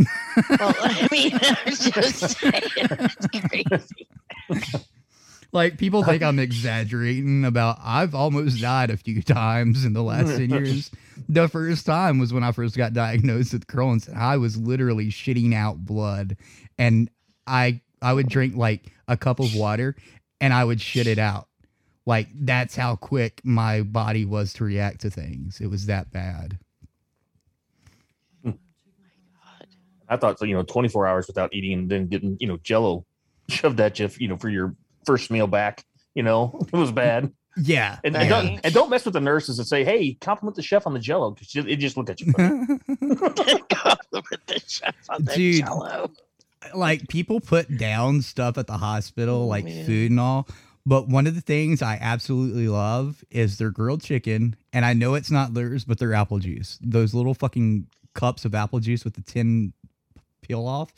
[0.58, 4.08] Well, I mean, I was just saying, it's crazy.
[5.56, 10.36] Like people think I'm exaggerating about I've almost died a few times in the last
[10.36, 10.90] 10 years.
[11.28, 14.06] The first time was when I first got diagnosed with Crohn's.
[14.06, 16.36] and I was literally shitting out blood
[16.78, 17.10] and
[17.46, 19.96] I I would drink like a cup of water
[20.40, 21.48] and I would shit it out.
[22.04, 25.60] Like that's how quick my body was to react to things.
[25.60, 26.58] It was that bad.
[30.08, 33.06] I thought you know 24 hours without eating and then getting you know Jello
[33.48, 34.76] shoved at you, you know, for your
[35.06, 35.84] first meal back.
[36.14, 37.32] You know, it was bad.
[37.56, 37.98] Yeah.
[38.04, 40.86] And, and don't and don't mess with the nurses and say, "Hey, compliment the chef
[40.86, 42.32] on the Jello," because it just looked at you.
[42.36, 45.64] Compliment the chef on the Dude.
[45.64, 46.10] Jell-O.
[46.74, 49.86] like people put down stuff at the hospital, oh, like man.
[49.86, 50.46] food and all.
[50.86, 54.54] But one of the things I absolutely love is their grilled chicken.
[54.72, 56.78] And I know it's not theirs, but their apple juice.
[56.80, 59.72] Those little fucking cups of apple juice with the tin
[60.42, 60.92] peel off.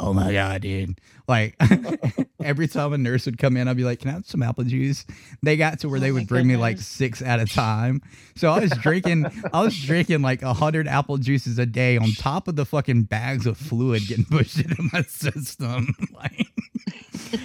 [0.00, 0.98] Oh my god, dude.
[1.28, 1.56] Like
[2.42, 4.64] every time a nurse would come in, I'd be like, Can I have some apple
[4.64, 5.06] juice?
[5.42, 8.02] They got to where Oh they would bring me like six at a time.
[8.36, 12.10] So I was drinking I was drinking like a hundred apple juices a day on
[12.12, 15.94] top of the fucking bags of fluid getting pushed into my system.
[16.12, 16.48] like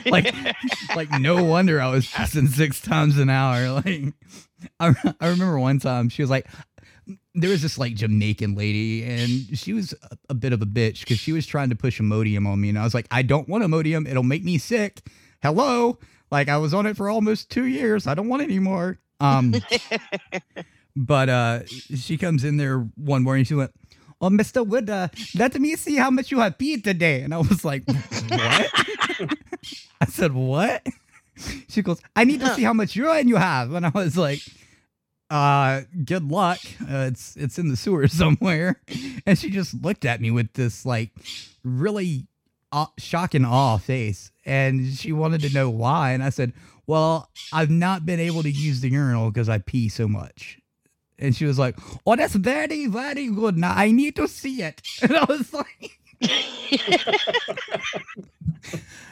[0.08, 0.36] like
[0.96, 3.70] like no wonder I was pissing six times an hour.
[3.72, 4.14] Like
[4.80, 6.48] I, I remember one time she was like
[7.42, 11.00] there was this like Jamaican lady and she was a, a bit of a bitch
[11.02, 13.48] because she was trying to push Imodium on me and I was like, I don't
[13.48, 14.08] want Imodium.
[14.08, 15.02] It'll make me sick.
[15.42, 16.00] Hello.
[16.32, 18.08] Like I was on it for almost two years.
[18.08, 19.00] I don't want it anymore.
[19.20, 19.56] Um
[20.96, 23.72] but uh she comes in there one morning, she went,
[24.22, 24.68] Oh, Mr.
[24.68, 27.22] Wood, uh, let me see how much you have peed today.
[27.22, 28.72] And I was like, What?
[30.02, 30.86] I said, What?
[31.70, 33.72] She goes, I need to see how much urine you have.
[33.72, 34.40] And I was like,
[35.30, 36.60] uh, good luck.
[36.82, 38.82] Uh, it's it's in the sewer somewhere.
[39.26, 41.12] And she just looked at me with this like
[41.64, 42.28] really
[42.72, 44.32] aw- shock and awe face.
[44.46, 46.12] And she wanted to know why.
[46.12, 46.54] And I said,
[46.88, 50.58] Well, I've not been able to use the urinal because I pee so much.
[51.18, 51.76] And she was like,
[52.06, 53.58] Oh, that's very, very good.
[53.58, 54.82] Now I need to see it.
[55.02, 56.00] And I was like,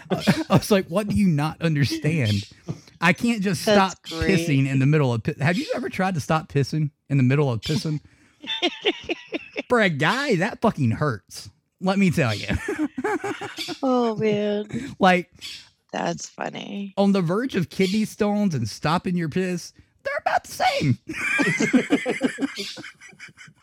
[0.09, 2.49] I was like, what do you not understand?
[3.01, 4.39] I can't just That's stop great.
[4.39, 5.25] pissing in the middle of.
[5.39, 7.99] Have you ever tried to stop pissing in the middle of pissing?
[9.69, 11.49] For a guy, that fucking hurts.
[11.81, 12.47] Let me tell you.
[13.83, 14.67] Oh man,
[14.99, 15.29] like
[15.93, 16.93] that's funny.
[16.97, 19.71] on the verge of kidney stones and stopping your piss,
[20.03, 20.97] they're about the same.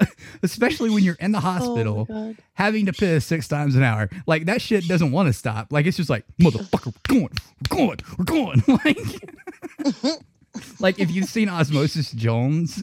[0.42, 4.08] Especially when you're in the hospital Oh having to piss six times an hour.
[4.26, 5.72] Like that shit doesn't want to stop.
[5.72, 7.30] Like it's just like, motherfucker, we're going,
[7.68, 8.62] we're going, we're going.
[8.84, 12.82] Like, like if you've seen Osmosis Jones,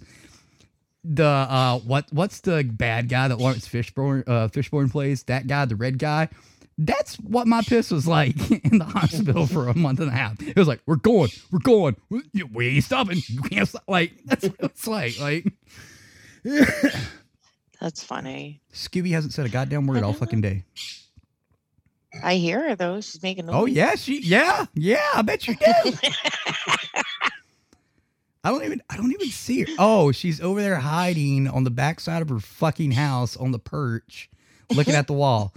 [1.04, 5.24] the uh what what's the bad guy that Laurence Fishburne uh Fishburne plays?
[5.24, 6.30] That guy, the red guy.
[6.78, 10.42] That's what my piss was like in the hospital for a month and a half.
[10.42, 13.22] It was like, we're going, we're going, we we ain't stopping.
[13.28, 13.84] You can't stop.
[13.88, 15.20] Like that's what it's like.
[15.20, 15.46] Like
[16.44, 18.62] That's funny.
[18.74, 20.64] Scooby hasn't said a goddamn word all fucking day.
[22.24, 23.02] I hear her though.
[23.02, 23.56] She's making noise.
[23.56, 25.10] Oh yeah, she yeah yeah.
[25.16, 25.64] I bet you do.
[28.44, 29.68] I don't even I don't even see her.
[29.80, 34.30] Oh, she's over there hiding on the backside of her fucking house on the perch,
[34.76, 35.54] looking at the wall.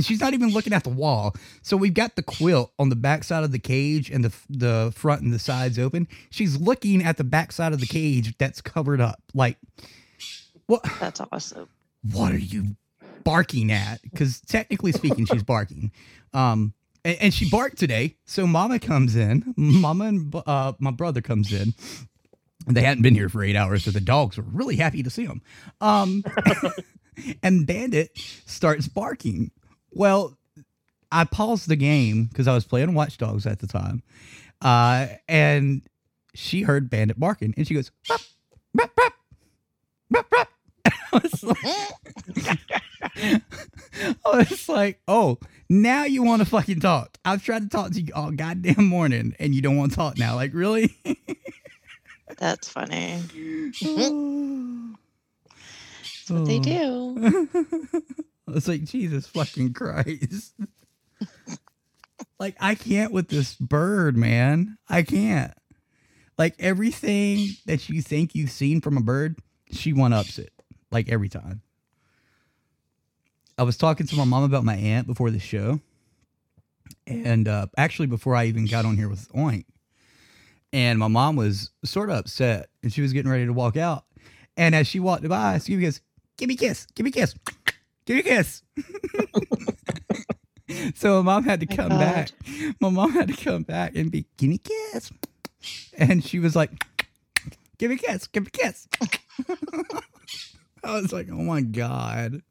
[0.00, 1.36] She's not even looking at the wall.
[1.62, 5.22] So we've got the quilt on the backside of the cage and the the front
[5.22, 6.08] and the sides open.
[6.30, 9.22] She's looking at the backside of the cage that's covered up.
[9.34, 9.56] Like
[10.68, 10.84] what?
[11.00, 11.68] That's awesome.
[12.12, 12.76] What are you
[13.24, 14.00] barking at?
[14.02, 15.90] Because technically speaking, she's barking.
[16.32, 18.16] Um, and, and she barked today.
[18.26, 19.54] So Mama comes in.
[19.56, 21.74] Mama and uh, my brother comes in.
[22.66, 25.26] They hadn't been here for eight hours, so the dogs were really happy to see
[25.26, 25.40] them.
[25.80, 26.22] Um,
[27.42, 28.10] and Bandit
[28.46, 29.50] starts barking.
[29.90, 30.36] Well,
[31.10, 34.02] I paused the game because I was playing Watch Dogs at the time,
[34.60, 35.82] uh, and
[36.34, 38.20] she heard Bandit barking, and she goes, "Rup,
[38.74, 39.12] rup, rup,
[40.10, 40.47] rup, rup."
[41.12, 41.64] I was like,
[44.24, 45.38] I was like, oh,
[45.68, 47.18] now you want to fucking talk.
[47.24, 50.18] I've tried to talk to you all goddamn morning, and you don't want to talk
[50.18, 50.34] now.
[50.34, 50.96] Like, really?
[52.38, 53.22] That's funny.
[56.28, 57.48] That's what they do.
[58.48, 60.54] I was like, Jesus fucking Christ.
[62.38, 64.78] like, I can't with this bird, man.
[64.88, 65.52] I can't.
[66.38, 69.38] Like, everything that you think you've seen from a bird,
[69.70, 70.52] she one ups it.
[70.90, 71.62] Like, every time.
[73.56, 75.80] I was talking to my mom about my aunt before the show.
[77.06, 79.64] And uh, actually, before I even got on here with Oink.
[80.72, 84.04] And my mom was sort of upset and she was getting ready to walk out.
[84.56, 86.00] And as she walked by, Scooby goes,
[86.36, 87.34] Give me a kiss, give me a kiss,
[88.04, 88.62] give me a kiss.
[90.94, 91.98] so my mom had to My come God.
[91.98, 92.30] back.
[92.80, 95.10] My mom had to come back and be, Give me a kiss.
[95.96, 96.70] And she was like,
[97.78, 98.88] Give me a kiss, give me a kiss.
[100.84, 102.42] I was like, Oh my God.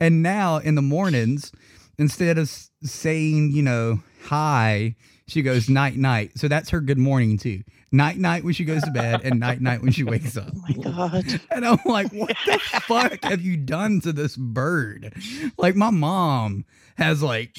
[0.00, 1.52] And now in the mornings,
[1.98, 2.50] instead of
[2.82, 4.94] saying, you know, hi,
[5.26, 6.32] she goes night night.
[6.38, 7.62] So that's her good morning too.
[7.90, 10.52] Night night when she goes to bed and night night when she wakes up.
[10.54, 11.40] Oh my god.
[11.50, 15.12] And I'm like, what the fuck have you done to this bird?
[15.56, 16.64] Like my mom
[16.96, 17.56] has like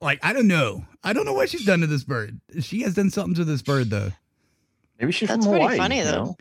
[0.00, 0.84] like I don't know.
[1.02, 2.40] I don't know what she's done to this bird.
[2.60, 4.10] She has done something to this bird though.
[5.00, 5.78] Maybe she's That's from pretty Hawaii.
[5.78, 6.24] funny you though.
[6.24, 6.36] know?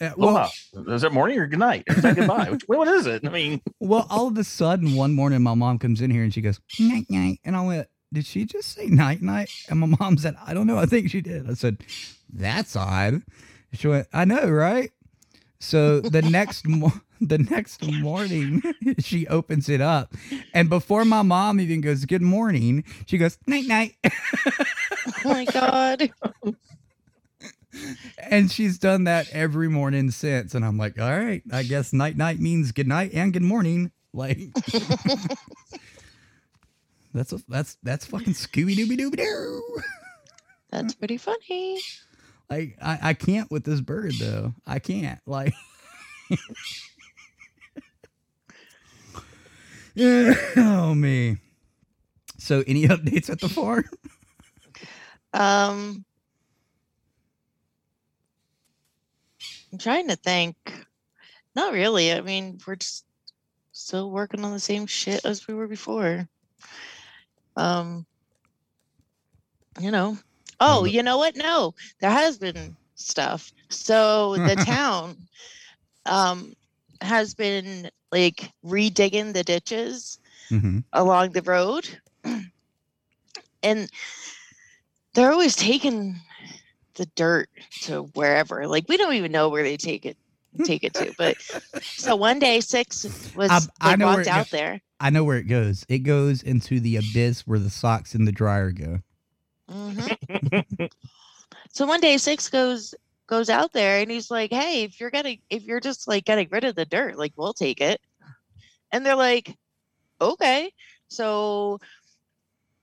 [0.00, 1.84] Uh, Well, well, is it morning or good night?
[1.88, 2.50] Is that goodbye?
[2.50, 3.26] Which, what is it?
[3.26, 6.32] I mean, well, all of a sudden one morning my mom comes in here and
[6.32, 7.40] she goes, night night.
[7.44, 9.50] And I went, Did she just say night night?
[9.68, 10.78] And my mom said, I don't know.
[10.78, 11.48] I think she did.
[11.50, 11.82] I said,
[12.32, 13.22] That's odd.
[13.72, 14.90] She went, I know, right?
[15.60, 18.62] So the next mo- the next morning,
[18.98, 20.12] she opens it up,
[20.52, 24.10] and before my mom even goes, "Good morning," she goes, "Night night," Oh
[25.24, 26.10] my god.
[28.18, 30.54] And she's done that every morning since.
[30.54, 33.90] And I'm like, "All right, I guess night night means good night and good morning."
[34.16, 34.38] Like,
[37.12, 39.82] that's a, that's that's fucking Scooby Dooby Dooby Doo.
[40.70, 41.80] That's pretty funny.
[42.48, 44.54] Like, I I can't with this bird though.
[44.68, 45.18] I can't.
[45.26, 45.52] Like.
[50.56, 51.38] oh me.
[52.38, 53.88] So any updates at the farm?
[55.32, 56.04] Um
[59.74, 60.56] I'm trying to think.
[61.56, 62.12] Not really.
[62.12, 63.04] I mean, we're just
[63.72, 66.28] still working on the same shit as we were before.
[67.56, 68.06] Um
[69.80, 70.18] you know.
[70.60, 71.36] Oh, you know what?
[71.36, 73.52] No, there has been stuff.
[73.68, 75.28] So the town
[76.06, 76.54] um
[77.00, 80.20] has been like redigging the ditches
[80.52, 80.78] Mm-hmm.
[80.92, 81.88] along the road.
[83.62, 83.90] And
[85.14, 86.20] they're always taking
[86.94, 87.48] the dirt
[87.82, 88.66] to wherever.
[88.66, 90.16] Like we don't even know where they take it
[90.64, 91.12] take it to.
[91.18, 91.36] But
[91.82, 94.80] so one day six was I- I know walked out go- there.
[95.00, 95.84] I know where it goes.
[95.88, 99.00] It goes into the abyss where the socks in the dryer go.
[99.70, 100.88] Mhm.
[101.72, 102.94] so one day six goes
[103.26, 106.48] goes out there and he's like, Hey, if you're getting if you're just like getting
[106.50, 108.00] rid of the dirt, like we'll take it.
[108.92, 109.56] And they're like,
[110.20, 110.72] Okay.
[111.08, 111.80] So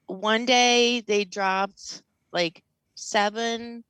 [0.07, 2.01] one day they dropped
[2.33, 2.63] like
[2.95, 3.83] seven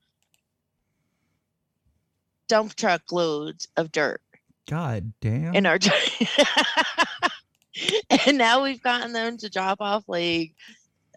[2.51, 4.21] dump truck loads of dirt
[4.69, 5.55] God damn.
[5.55, 5.79] in our
[8.27, 10.51] and now we've gotten them to drop off like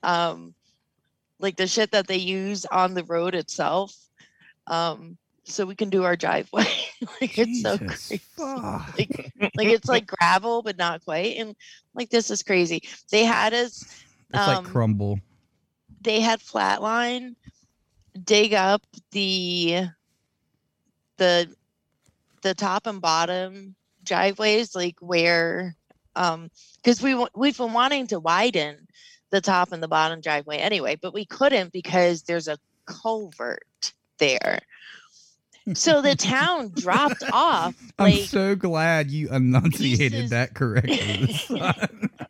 [0.05, 0.55] um
[1.41, 3.97] like the shit that they use on the road itself
[4.69, 6.63] um so we can do our driveway
[7.21, 11.57] like it's so crazy like, like it's like gravel but not quite and
[11.97, 12.81] like this is crazy
[13.11, 13.83] they had us
[14.33, 15.19] It's um, like crumble.
[16.01, 17.35] they had flatline
[18.23, 19.89] dig up the
[21.17, 21.53] the
[22.43, 25.75] the top and bottom driveways like where
[26.17, 28.87] um because we we've been wanting to widen
[29.31, 34.59] the top and the bottom driveway anyway but we couldn't because there's a culvert there
[35.73, 41.35] so the town dropped off I'm so glad you enunciated that correctly.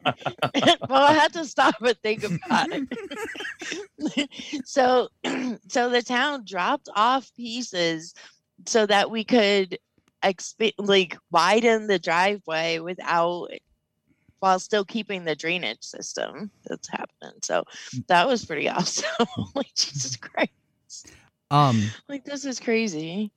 [0.89, 4.29] well, I had to stop and think about it.
[4.65, 5.09] so,
[5.69, 8.15] so the town dropped off pieces
[8.67, 9.79] so that we could
[10.23, 13.49] exp- like widen the driveway without
[14.41, 17.33] while still keeping the drainage system that's happening.
[17.43, 17.65] So
[18.09, 19.27] that was pretty awesome.
[19.55, 21.13] like Jesus Christ.
[21.51, 23.33] um, Like this is crazy.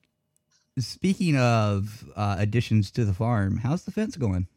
[0.78, 4.48] speaking of uh, additions to the farm, how's the fence going?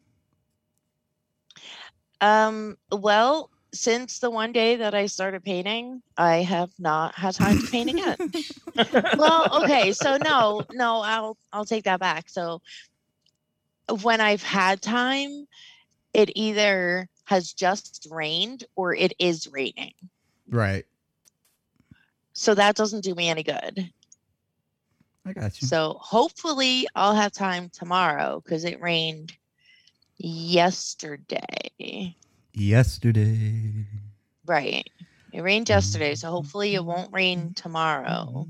[2.20, 7.58] Um, well, since the one day that I started painting, I have not had time
[7.58, 8.16] to paint again.
[9.18, 12.28] well, okay, so no, no, I'll I'll take that back.
[12.28, 12.60] So
[14.02, 15.46] when I've had time,
[16.12, 19.92] it either has just rained or it is raining.
[20.48, 20.84] Right.
[22.32, 23.90] So that doesn't do me any good.
[25.26, 25.68] I got you.
[25.68, 29.32] So hopefully I'll have time tomorrow because it rained
[30.16, 32.16] yesterday.
[32.52, 33.86] Yesterday.
[34.46, 34.88] Right.
[35.32, 38.46] It rained yesterday, so hopefully it won't rain tomorrow.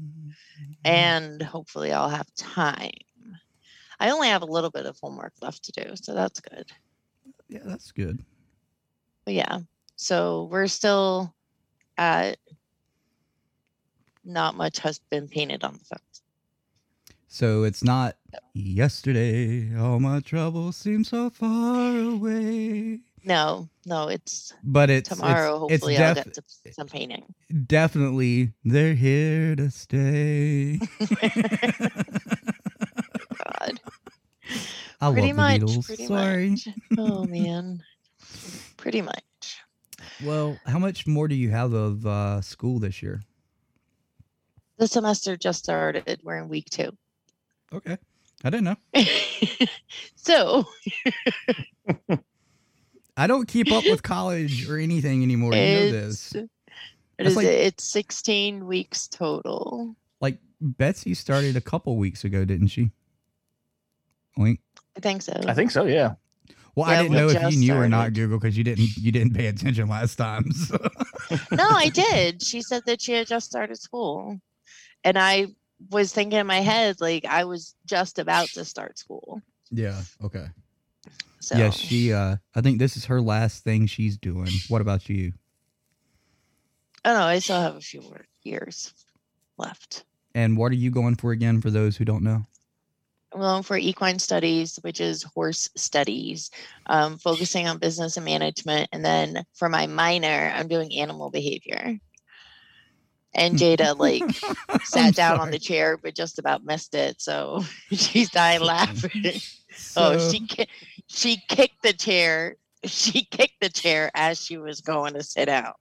[0.84, 2.90] And hopefully I'll have time.
[3.98, 6.70] I only have a little bit of homework left to do, so that's good.
[7.48, 8.24] Yeah, that's good.
[9.26, 9.58] But yeah,
[9.96, 11.34] so we're still
[11.98, 12.38] at
[14.24, 16.22] not much has been painted on the fence.
[17.28, 18.16] So it's not
[18.54, 19.76] yesterday.
[19.76, 23.00] All my troubles seem so far away.
[23.24, 25.66] No, no, it's But it's tomorrow.
[25.66, 26.42] It's, hopefully it's I'll get to
[26.72, 27.34] some painting.
[27.66, 30.78] definitely they're here to stay.
[33.44, 33.80] God.
[35.00, 35.60] I pretty love much.
[35.60, 35.86] the Beatles.
[35.86, 36.50] Pretty Sorry.
[36.50, 36.68] much.
[36.98, 37.82] Oh man.
[38.76, 39.22] pretty much.
[40.24, 43.22] Well, how much more do you have of uh, school this year?
[44.78, 46.20] The semester just started.
[46.22, 46.90] We're in week two.
[47.72, 47.96] Okay,
[48.44, 48.76] I didn't know.
[50.22, 50.64] So
[53.16, 55.52] I don't keep up with college or anything anymore.
[55.54, 56.34] You know it's this.
[56.34, 56.50] it
[57.18, 59.94] That's is like- it's 16 weeks total.
[60.20, 62.90] Like Betsy started a couple weeks ago, didn't she?
[64.38, 64.58] Oink.
[64.96, 65.32] I think so.
[65.46, 65.84] I think so.
[65.84, 66.14] Yeah.
[66.74, 68.12] Well, Yeah, I didn't we know if you knew or not.
[68.12, 70.50] Google, because you didn't you didn't pay attention last time.
[71.30, 71.46] So.
[71.52, 72.42] no, I did.
[72.42, 74.40] She said that she had just started school.
[75.04, 75.46] And I
[75.90, 79.40] was thinking in my head, like I was just about to start school.
[79.70, 80.00] Yeah.
[80.24, 80.46] Okay.
[81.40, 82.12] So Yes, she.
[82.12, 84.48] uh I think this is her last thing she's doing.
[84.68, 85.32] What about you?
[87.04, 88.92] Oh don't I still have a few more years
[89.56, 90.04] left.
[90.34, 91.60] And what are you going for again?
[91.60, 92.46] For those who don't know.
[93.32, 96.50] I'm going for equine studies, which is horse studies,
[96.86, 98.88] um, focusing on business and management.
[98.92, 101.96] And then for my minor, I'm doing animal behavior.
[103.32, 104.24] And Jada like
[104.82, 107.20] sat down on the chair, but just about missed it.
[107.20, 109.40] So she's dying laughing.
[109.96, 110.46] Oh, So- she
[111.08, 112.56] she kicked the chair.
[112.84, 115.72] She kicked the chair as she was going to sit down.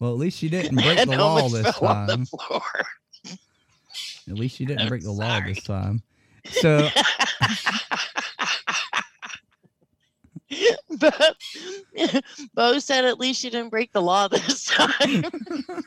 [0.00, 2.26] Well, at least she didn't break And the law almost this fell on the time.
[4.28, 6.02] At least she didn't break the law this time.
[6.50, 6.88] So
[10.98, 11.36] but
[12.54, 15.22] Bo said at least she didn't break the law this time.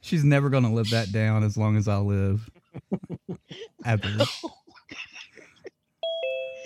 [0.00, 2.48] she's never gonna live that down as long as I live.
[3.84, 4.24] Ever.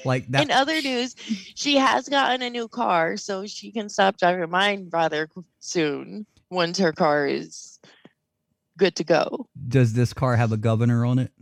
[0.05, 0.43] Like that.
[0.43, 1.15] In other news,
[1.55, 5.29] she has gotten a new car, so she can stop driving mine rather
[5.61, 7.81] soon once her car is
[8.77, 9.49] good to go.
[9.69, 11.33] Does this car have a governor on it?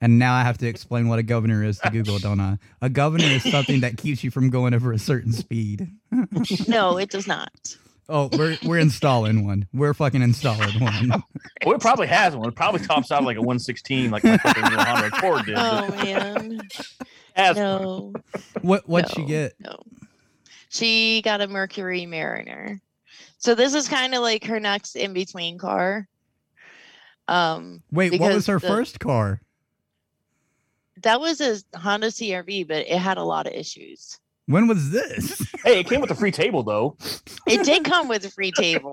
[0.00, 2.58] And now I have to explain what a governor is to Google, don't I?
[2.82, 5.88] A governor is something that keeps you from going over a certain speed.
[6.68, 7.76] No, it does not.
[8.08, 9.66] Oh, we're we're installing one.
[9.72, 11.08] We're fucking installing one.
[11.64, 12.48] Well, it probably has one.
[12.48, 15.54] It probably tops out like a 116, like my fucking little Honda Accord did.
[15.58, 16.60] Oh man.
[17.34, 18.12] has No.
[18.62, 19.54] What what'd she get?
[19.58, 19.82] No.
[20.68, 22.80] She got a Mercury Mariner.
[23.38, 26.06] So this is kind of like her next in between car.
[27.26, 29.40] Um Wait, what was her the- first car?
[31.02, 34.18] That was a Honda CRV, but it had a lot of issues.
[34.46, 35.42] When was this?
[35.64, 36.94] Hey, it came with a free table though.
[37.46, 38.92] It did come with a free table.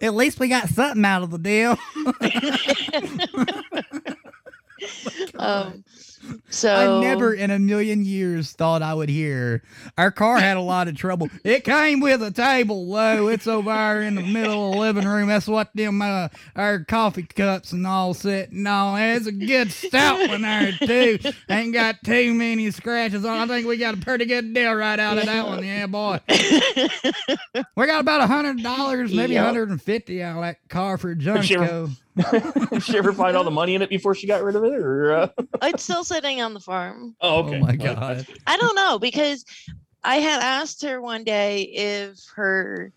[0.00, 1.76] At least we got something out of the deal.
[5.38, 5.84] um,
[6.48, 9.62] So I never in a million years thought I would hear
[9.98, 11.28] our car had a lot of trouble.
[11.42, 13.28] It came with a table, though.
[13.28, 15.28] It's over there in the middle of the living room.
[15.28, 19.00] That's what them uh, our coffee cups and all sitting on.
[19.00, 21.18] It's a good stout one there too.
[21.48, 23.38] Ain't got too many scratches on.
[23.38, 25.64] I think we got a pretty good deal right out of that one.
[25.64, 26.20] Yeah, boy.
[27.76, 29.44] we got about a hundred dollars, maybe a Yep.
[29.44, 31.90] hundred and fifty out of that car for Did she, ever, Junko.
[32.70, 34.72] did she ever find all the money in it before she got rid of it?
[34.74, 35.28] Or uh...
[35.62, 37.16] it's still sitting on the farm.
[37.20, 37.56] oh, okay.
[37.56, 38.26] Oh my god.
[38.46, 39.44] I don't know because
[40.04, 42.92] I had asked her one day if her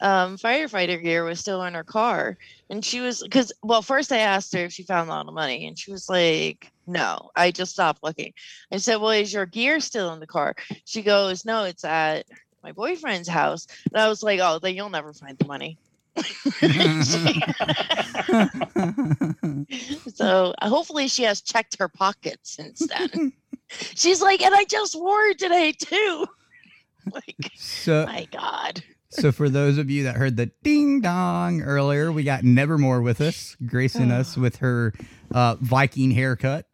[0.00, 2.36] um, firefighter gear was still in her car,
[2.68, 5.34] and she was because well, first I asked her if she found a lot of
[5.34, 8.32] money, and she was like, "No, I just stopped looking."
[8.70, 10.54] I said, "Well, is your gear still in the car?"
[10.84, 12.26] She goes, "No, it's at
[12.62, 15.78] my boyfriend's house." And I was like, "Oh, then you'll never find the money."
[20.14, 23.32] so uh, hopefully she has checked her pockets since then.
[23.94, 26.26] She's like, and I just wore it today too.
[27.12, 28.82] like, So my God.
[29.10, 33.20] So for those of you that heard the ding dong earlier, we got Nevermore with
[33.20, 34.92] us, gracing us with her
[35.32, 36.66] uh, Viking haircut.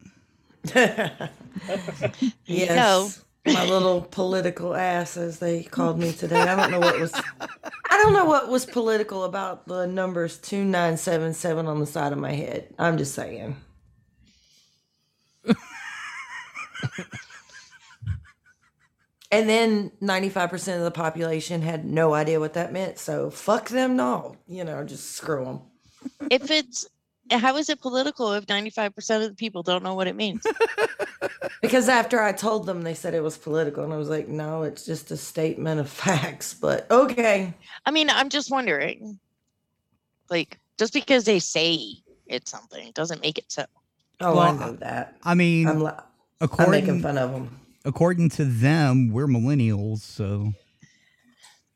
[2.47, 3.25] Yes.
[3.47, 6.41] My little political ass, as they called me today.
[6.41, 7.13] I don't know what was.
[7.91, 11.87] I don't know what was political about the numbers two nine seven seven on the
[11.87, 12.75] side of my head.
[12.79, 13.57] I'm just saying.
[19.31, 22.99] and then ninety five percent of the population had no idea what that meant.
[22.99, 24.37] So fuck them, no.
[24.49, 25.61] You know, just screw them.
[26.31, 26.87] If it's
[27.31, 30.45] how is it political if 95% of the people don't know what it means?
[31.63, 34.65] Because after I told them, they said it was political, and I was like, no,
[34.65, 36.53] it's just a statement of facts.
[36.53, 37.55] But okay.
[37.87, 39.19] I mean, I'm just wondering.
[40.29, 41.79] Like, just because they say
[42.27, 43.65] it's something doesn't make it so.
[44.21, 45.17] Oh, Well, I know that.
[45.23, 46.05] I mean, I'm, la- I'm
[46.43, 47.59] according making fun of them.
[47.87, 50.53] according to them, we're millennials, so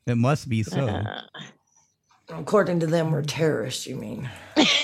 [0.05, 0.85] it must be so.
[0.85, 1.21] Uh,
[2.29, 3.87] According to them, we're terrorists.
[3.87, 4.29] You mean?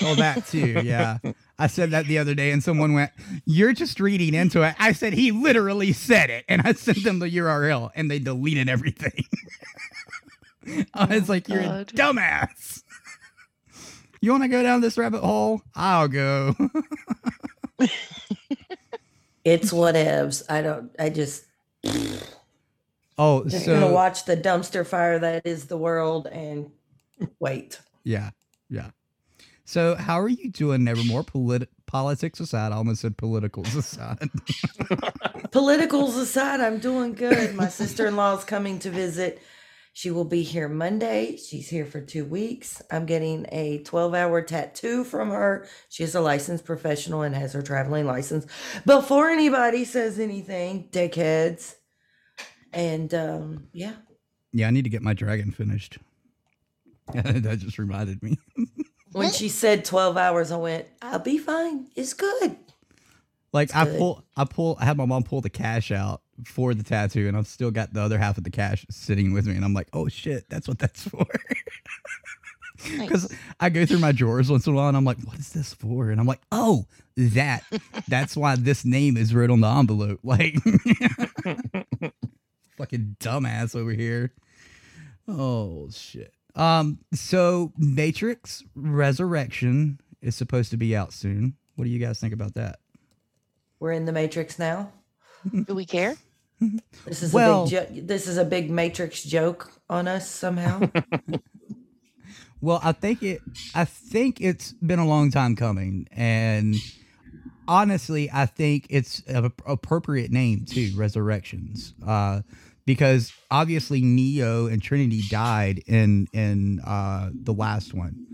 [0.02, 0.80] oh, that too.
[0.84, 1.18] Yeah,
[1.58, 3.12] I said that the other day, and someone went,
[3.44, 7.18] "You're just reading into it." I said he literally said it, and I sent them
[7.18, 9.24] the URL, and they deleted everything.
[10.94, 12.82] I was oh, like, "You're a dumbass."
[14.20, 15.62] You want to go down this rabbit hole?
[15.74, 16.56] I'll go.
[19.46, 20.42] It's whatevs.
[20.50, 20.90] I don't.
[20.98, 21.44] I just
[23.16, 26.68] oh, just so gonna watch the dumpster fire that is the world and
[27.40, 27.80] wait.
[28.04, 28.30] Yeah,
[28.68, 28.90] yeah.
[29.64, 31.24] So, how are you doing, Nevermore?
[31.24, 34.30] Polit- politics aside, I almost said politicals aside.
[35.50, 37.54] Politicals aside, I'm doing good.
[37.54, 39.42] My sister in law is coming to visit.
[39.92, 41.36] She will be here Monday.
[41.36, 42.82] She's here for two weeks.
[42.90, 45.66] I'm getting a 12 hour tattoo from her.
[45.88, 48.46] She is a licensed professional and has her traveling license.
[48.84, 51.76] Before anybody says anything, dickheads.
[52.74, 53.94] And um, yeah,
[54.52, 55.98] yeah, I need to get my dragon finished.
[57.14, 58.38] that just reminded me.
[59.12, 61.86] when she said 12 hours, I went, I'll be fine.
[61.96, 62.56] It's good.
[63.52, 63.98] Like It's I good.
[63.98, 67.36] pull, I pull, I had my mom pull the cash out for the tattoo, and
[67.36, 69.88] I've still got the other half of the cash sitting with me, and I'm like,
[69.92, 71.26] oh shit, that's what that's for.
[72.98, 75.50] Because I go through my drawers once in a while, and I'm like, what is
[75.50, 76.10] this for?
[76.10, 76.84] And I'm like, oh,
[77.16, 77.62] that.
[78.06, 80.20] That's why this name is wrote on the envelope.
[80.22, 80.56] Like,
[82.76, 84.32] fucking dumbass over here.
[85.26, 86.32] Oh shit.
[86.56, 86.98] Um.
[87.12, 91.54] So Matrix Resurrection is supposed to be out soon.
[91.76, 92.78] What do you guys think about that?
[93.78, 94.90] We're in the Matrix now.
[95.66, 96.16] Do we care?
[97.04, 100.88] This is Well- a big jo- this is a big Matrix joke on us somehow.
[102.62, 103.42] Well, I think it.
[103.74, 106.74] I think it's been a long time coming, and
[107.68, 110.92] honestly, I think it's an appropriate name too.
[110.96, 112.40] Resurrections, uh,
[112.86, 118.26] because obviously Neo and Trinity died in in uh, the last one,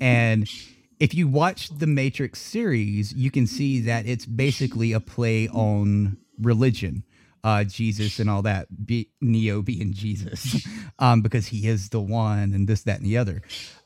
[0.00, 0.48] and
[1.00, 6.16] if you watch the Matrix series, you can see that it's basically a play on
[6.40, 7.04] religion.
[7.44, 10.66] Uh, Jesus and all that, be, Neo being Jesus,
[10.98, 13.42] um, because he is the one, and this, that, and the other.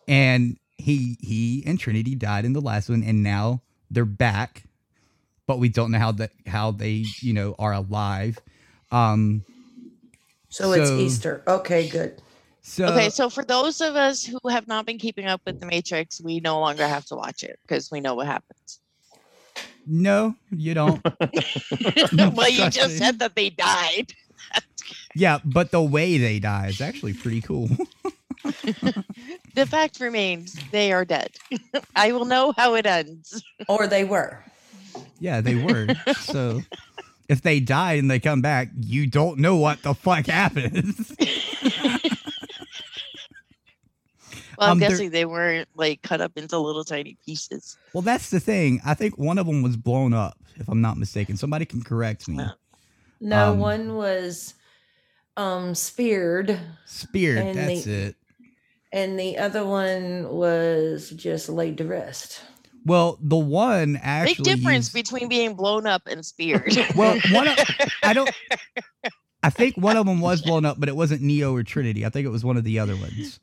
[0.09, 4.65] And he he and Trinity died in the last one, and now they're back,
[5.47, 8.41] but we don't know how that how they you know are alive.
[8.91, 9.45] Um,
[10.53, 11.43] so, it's Easter.
[11.47, 12.21] Okay, good.
[12.63, 15.67] So okay, so for those of us who have not been keeping up with the
[15.67, 18.81] Matrix, we no longer have to watch it because we know what happens.
[19.87, 21.03] no, you don't.
[22.35, 24.13] well, you just said that they died.
[25.15, 27.69] Yeah, but the way they die is actually pretty cool.
[29.55, 31.31] The fact remains they are dead.
[31.95, 33.45] I will know how it ends.
[33.69, 34.43] Or they were.
[35.21, 35.89] yeah, they were.
[36.21, 36.63] So
[37.33, 41.15] if they die and they come back, you don't know what the fuck happens.
[44.59, 47.77] Well, I'm Um, guessing they weren't like cut up into little tiny pieces.
[47.95, 48.81] well, that's the thing.
[48.85, 51.37] I think one of them was blown up, if I'm not mistaken.
[51.37, 52.45] Somebody can correct me.
[53.21, 54.55] No, Um, one was
[55.39, 56.61] um speared.
[56.85, 58.17] Speared, that's the, it.
[58.93, 62.43] And the other one was just laid to rest.
[62.85, 66.77] Well, the one Big difference used- between being blown up and speared.
[66.97, 67.59] well, one of,
[68.03, 68.31] I don't.
[69.45, 72.07] I think one of them was blown up, but it wasn't Neo or Trinity.
[72.07, 73.41] I think it was one of the other ones,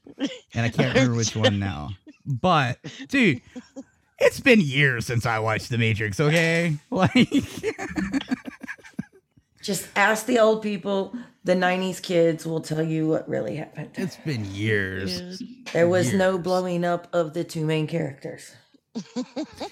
[0.53, 1.89] and I can't remember which one now.
[2.25, 2.79] But
[3.09, 3.41] dude,
[4.17, 6.19] it's been years since I watched The Matrix.
[6.21, 7.27] Okay, like
[9.61, 11.13] Just ask the old people.
[11.43, 13.91] The 90s kids will tell you what really happened.
[13.95, 15.41] it's been years.
[15.73, 18.51] There was no blowing up of the two main characters.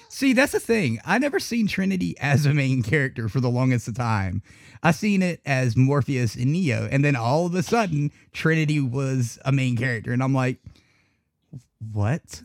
[0.10, 0.99] See, that's the thing.
[1.06, 4.41] I never seen Trinity as a main character for the longest of time.
[4.84, 9.40] I seen it as Morpheus and Neo, and then all of a sudden, Trinity was
[9.45, 10.58] a main character, and I'm like,
[11.91, 12.41] what?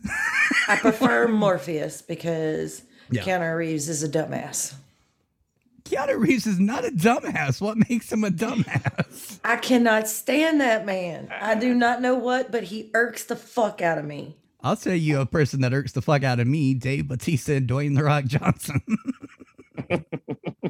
[0.67, 3.23] I prefer Morpheus because Yeah.
[3.23, 4.73] Keanu Reeves is a dumbass.
[5.85, 7.59] Keanu Reeves is not a dumbass.
[7.61, 9.39] What makes him a dumbass?
[9.43, 11.27] I cannot stand that man.
[11.31, 14.37] I do not know what, but he irks the fuck out of me.
[14.63, 17.67] I'll tell you a person that irks the fuck out of me, Dave Batista and
[17.67, 18.81] Dwayne The Rock Johnson.
[19.91, 20.05] I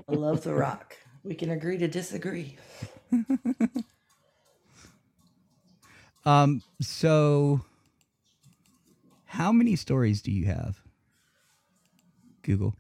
[0.07, 0.97] love The Rock.
[1.23, 2.57] We can agree to disagree.
[6.25, 7.61] um, so
[9.25, 10.81] how many stories do you have?
[12.41, 12.75] Google.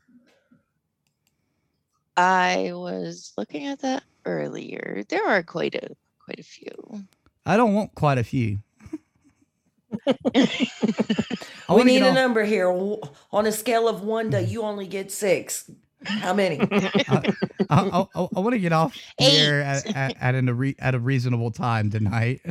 [2.17, 5.03] I was looking at that earlier.
[5.09, 7.05] There are quite a quite a few.
[7.45, 8.59] I don't want quite a few.
[10.35, 12.69] I we need a off- number here.
[12.69, 15.69] On a scale of one to you only get six.
[16.05, 16.59] How many?
[16.71, 17.31] I,
[17.69, 20.95] I, I, I want to get off here at, at, at, an, a re, at
[20.95, 22.41] a reasonable time tonight.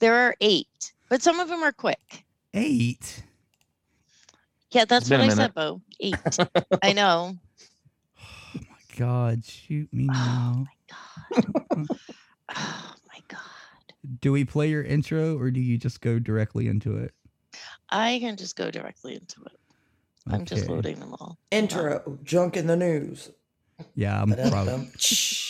[0.00, 2.24] There are eight, but some of them are quick.
[2.54, 3.22] Eight.
[4.72, 5.36] Yeah, that's what I minute.
[5.36, 5.80] said, Bo.
[6.00, 6.16] Eight.
[6.82, 7.36] I know.
[8.18, 10.66] Oh my God, shoot me oh now.
[11.32, 11.86] Oh my god.
[12.54, 12.94] Oh,
[14.20, 17.12] Do we play your intro or do you just go directly into it?
[17.88, 19.58] I can just go directly into it.
[20.30, 21.38] I'm just loading them all.
[21.50, 23.30] Intro, junk in the news.
[23.94, 24.88] Yeah, I'm probably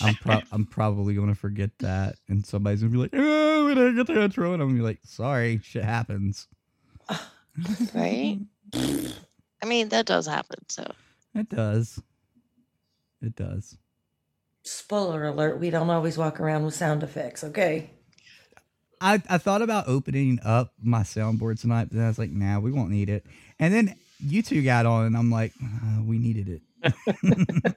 [0.01, 3.97] I'm, pro- I'm probably gonna forget that, and somebody's gonna be like, "Oh, we didn't
[3.97, 6.49] get the intro," and I'm gonna be like, "Sorry, shit happens."
[7.95, 8.39] Right?
[8.75, 10.59] I mean, that does happen.
[10.69, 10.91] So
[11.35, 12.01] It does.
[13.21, 13.77] It does.
[14.63, 17.91] Spoiler alert, we don't always walk around with sound effects, okay?
[19.03, 22.61] I, I thought about opening up my soundboard tonight, but then I was like, nah,
[22.61, 23.27] we won't need it.
[23.59, 26.63] And then you two got on, and I'm like, uh, we needed it.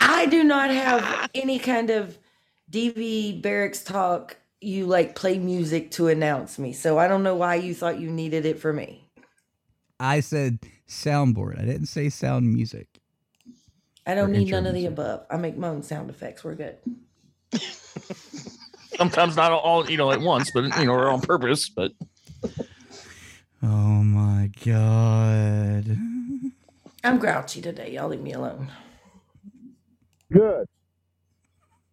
[0.00, 2.18] I do not have any kind of
[2.70, 4.36] DV barracks talk.
[4.60, 6.74] You like play music to announce me.
[6.74, 9.08] So I don't know why you thought you needed it for me.
[9.98, 11.58] I said soundboard.
[11.58, 12.88] I didn't say sound music.
[14.06, 15.24] I don't need intro none of the above.
[15.30, 16.44] I make my own sound effects.
[16.44, 16.76] We're good.
[18.96, 21.68] Sometimes not all, you know, at once, but you know, or on purpose.
[21.68, 21.92] But
[23.62, 25.98] Oh my god.
[27.02, 27.92] I'm grouchy today.
[27.92, 28.70] Y'all leave me alone.
[30.32, 30.66] Good.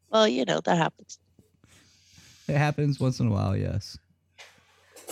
[0.10, 1.20] well, you know, that happens.
[2.48, 3.98] It happens once in a while, yes.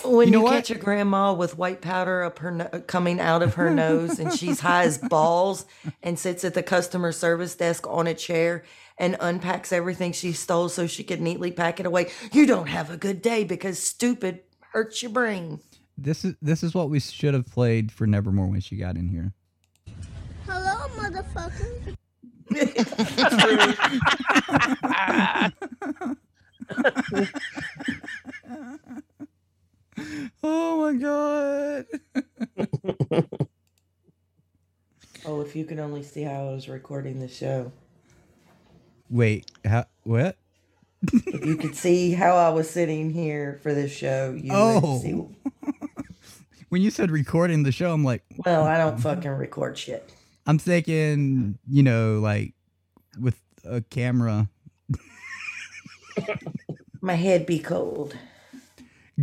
[0.04, 0.52] When You you, know what?
[0.52, 4.32] catch a grandma with white powder up her no- coming out of her nose and
[4.32, 5.64] she's high as balls
[6.02, 8.64] and sits at the customer service desk on a chair
[8.98, 12.10] and unpacks everything she stole so she could neatly pack it away.
[12.32, 14.40] You don't have a good day because stupid
[14.72, 15.60] hurts your brain.
[15.96, 19.08] This is this is what we should have played for Nevermore when she got in
[19.08, 19.32] here.
[20.46, 21.96] Hello, motherfucker.
[30.42, 31.86] Oh my god.
[35.26, 37.72] Oh, if you could only see how I was recording the show.
[39.10, 40.38] Wait, how, what?
[41.12, 44.80] If you could see how I was sitting here for this show, you Oh.
[44.94, 45.24] would see.
[46.70, 50.08] When you said recording the show, I'm like, Well, I don't fucking record shit.
[50.46, 52.54] I'm thinking, you know, like
[53.18, 54.48] with a camera.
[57.02, 58.16] My head be cold.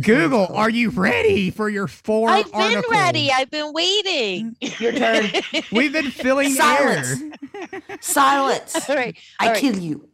[0.02, 2.84] Google, are you ready for your four I've been articles?
[2.90, 3.30] ready.
[3.32, 4.56] I've been waiting.
[4.78, 5.30] Your turn.
[5.72, 7.20] We've been filling Silence.
[7.20, 7.98] air.
[8.00, 8.88] Silence.
[8.88, 9.16] All right.
[9.40, 9.60] I all right.
[9.60, 10.08] kill you.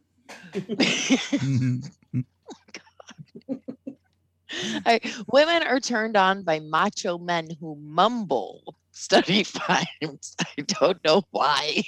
[0.54, 1.90] Mhm.
[4.74, 5.04] All right.
[5.32, 8.76] Women are turned on by macho men who mumble.
[8.92, 10.36] Study finds.
[10.40, 11.82] I don't know why.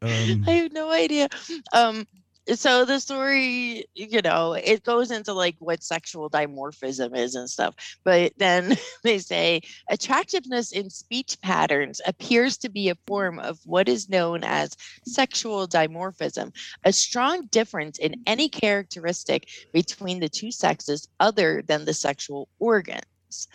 [0.00, 1.28] Um, I have no idea.
[1.72, 2.06] Um,
[2.52, 7.74] so the story, you know, it goes into like what sexual dimorphism is and stuff.
[8.04, 13.88] But then they say attractiveness in speech patterns appears to be a form of what
[13.88, 14.76] is known as
[15.06, 16.52] sexual dimorphism,
[16.84, 23.48] a strong difference in any characteristic between the two sexes other than the sexual organs.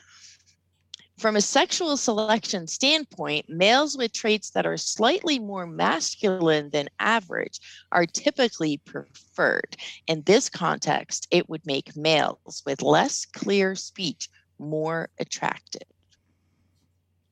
[1.19, 7.59] From a sexual selection standpoint, males with traits that are slightly more masculine than average
[7.91, 9.75] are typically preferred.
[10.07, 14.29] In this context, it would make males with less clear speech
[14.59, 15.83] more attractive.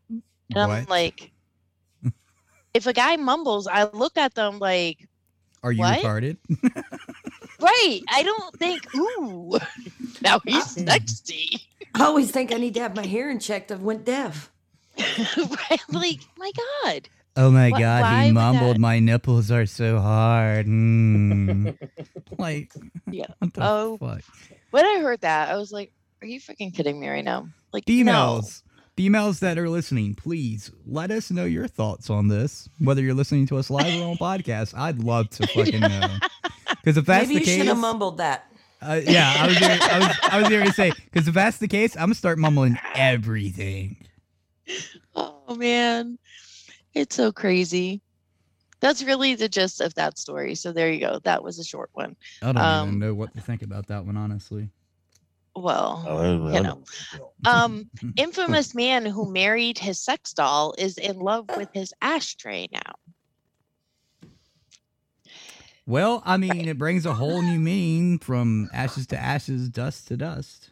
[0.09, 0.21] And
[0.57, 1.31] I'm like,
[2.73, 5.07] if a guy mumbles, I look at them like,
[5.63, 5.99] Are you What?
[5.99, 6.37] retarded?
[7.59, 8.01] right.
[8.09, 9.57] I don't think, ooh,
[10.21, 11.61] now he's sexy.
[11.95, 13.71] I always think I need to have my hearing checked.
[13.71, 14.51] I've went deaf.
[14.99, 15.79] right?
[15.89, 16.51] Like, my
[16.83, 17.09] God.
[17.35, 20.65] Oh my Wh- god, he mumbled, that- my nipples are so hard.
[20.65, 21.77] Mm.
[22.37, 22.73] like,
[23.09, 23.25] Yeah.
[23.39, 24.21] what the Oh, fuck?
[24.71, 27.47] when I heard that, I was like, are you freaking kidding me right now?
[27.73, 27.93] Like, no.
[27.93, 28.63] Females,
[28.95, 32.67] females that are listening, please let us know your thoughts on this.
[32.79, 36.17] Whether you're listening to us live or on podcast, I'd love to fucking know.
[36.83, 38.51] Because if that's Maybe the you should case, have mumbled that.
[38.81, 41.57] uh, yeah, I was, gonna, I was, I was going to say, because if that's
[41.57, 43.97] the case, I'm gonna start mumbling everything.
[45.15, 46.17] Oh man,
[46.93, 48.01] it's so crazy.
[48.79, 50.53] That's really the gist of that story.
[50.53, 51.19] So there you go.
[51.23, 52.15] That was a short one.
[52.43, 54.69] I don't Um, even know what to think about that one, honestly.
[55.55, 56.83] Well, Oh, you know,
[57.45, 62.93] um, infamous man who married his sex doll is in love with his ashtray now.
[65.87, 70.17] Well, I mean, it brings a whole new meaning from ashes to ashes, dust to
[70.17, 70.69] dust.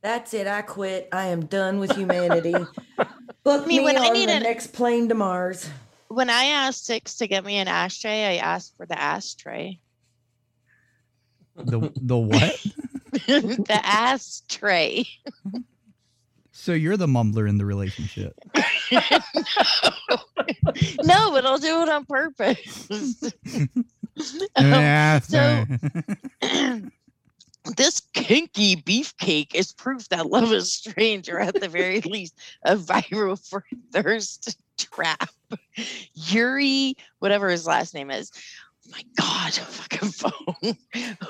[0.00, 0.46] That's it.
[0.46, 1.08] I quit.
[1.12, 2.54] I am done with humanity.
[3.44, 5.68] Book mean, me when I need the an- next plane to Mars.
[6.06, 9.80] When I asked Six to get me an ashtray, I asked for the ashtray.
[11.56, 12.56] The the what?
[13.26, 15.04] the ashtray.
[16.56, 18.38] So you're the mumbler in the relationship.
[18.92, 19.00] no,
[21.02, 22.88] no, but I'll do it on purpose.
[24.56, 25.64] Um, Yeah, so
[27.76, 32.76] this kinky beefcake is proof that love is strange, or at the very least, a
[32.76, 35.28] viral for thirst trap.
[36.14, 38.30] Yuri, whatever his last name is.
[38.86, 40.76] oh My God, fucking phone.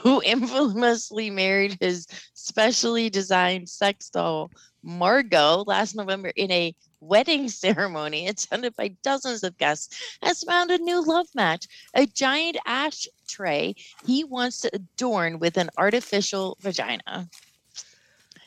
[0.03, 4.51] Who infamously married his specially designed sex doll,
[4.85, 10.79] Margot, last November in a wedding ceremony attended by dozens of guests, has found a
[10.79, 13.75] new love match a giant ash tray
[14.07, 17.29] he wants to adorn with an artificial vagina.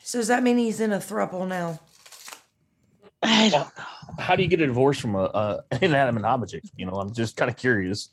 [0.02, 1.80] So does that mean he's in a thruple now?
[3.22, 3.84] I don't know.
[4.18, 6.70] How do you get a divorce from a, a inanimate object?
[6.76, 8.10] You know, I'm just kind of curious.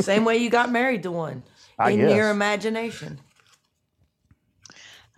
[0.00, 1.42] Same way you got married to one.
[1.78, 3.20] I in your imagination.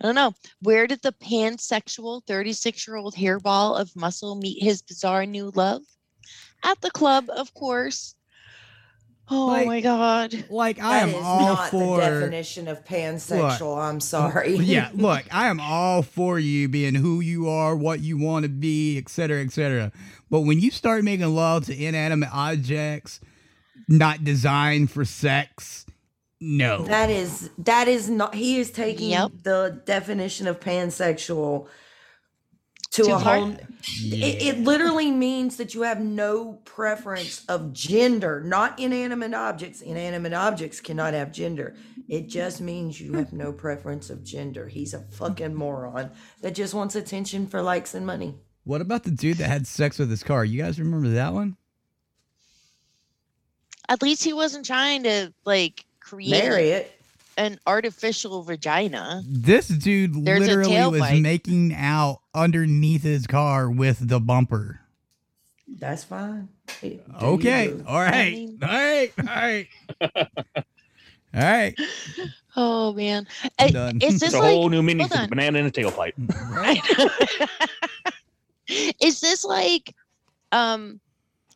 [0.01, 0.33] I don't know.
[0.61, 5.81] Where did the pansexual 36 year old hairball of muscle meet his bizarre new love?
[6.63, 8.13] At the club, of course.
[9.29, 10.45] Oh Like- my God.
[10.49, 13.77] Like I That am is all not for the definition of pansexual.
[13.77, 14.55] I'm sorry.
[14.55, 18.49] yeah, look, I am all for you being who you are, what you want to
[18.49, 19.91] be, et cetera, et cetera.
[20.29, 23.19] But when you start making love to inanimate objects
[23.89, 25.85] not designed for sex,
[26.39, 26.83] no.
[26.83, 29.31] That is that is not he is taking Yep.
[29.43, 31.67] the definition of pansexual
[32.91, 33.37] to Too a far?
[33.39, 33.49] whole
[33.99, 39.81] it, it literally means that you have no preference of gender, not inanimate objects.
[39.81, 41.75] Inanimate objects cannot have gender.
[42.07, 44.67] It just means you have no preference of gender.
[44.67, 46.11] He's a fucking moron
[46.41, 48.35] that just wants attention for likes and money.
[48.63, 50.43] What about the dude that had sex with his car?
[50.43, 51.55] You guys remember that one?
[53.89, 56.91] At least he wasn't trying to like create Marry it.
[57.37, 59.21] an artificial vagina.
[59.27, 61.21] This dude There's literally was tailpipe.
[61.21, 64.79] making out underneath his car with the bumper.
[65.67, 66.47] That's fine.
[66.81, 67.67] Hey, Okay.
[67.67, 67.83] do.
[67.87, 68.33] All right.
[68.33, 69.11] mean- All right.
[69.19, 69.67] All right.
[71.35, 71.75] All right.
[72.59, 73.27] Oh man.
[73.59, 73.97] I'm done.
[74.01, 75.29] Is It's this a like whole new meaning hold to on.
[75.29, 76.13] banana in a tailpipe.
[76.49, 76.81] Right.
[78.99, 79.93] is this like
[80.51, 80.99] um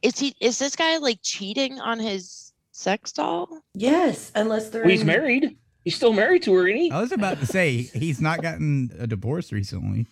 [0.03, 2.40] is he is this guy like cheating on his
[2.81, 3.47] sex doll?
[3.73, 5.57] Yes, unless they're Well, he's in- married.
[5.83, 6.91] He's still married to her, isn't he?
[6.91, 10.05] I was about to say he's not gotten a divorce recently.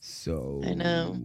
[0.00, 1.16] So I know.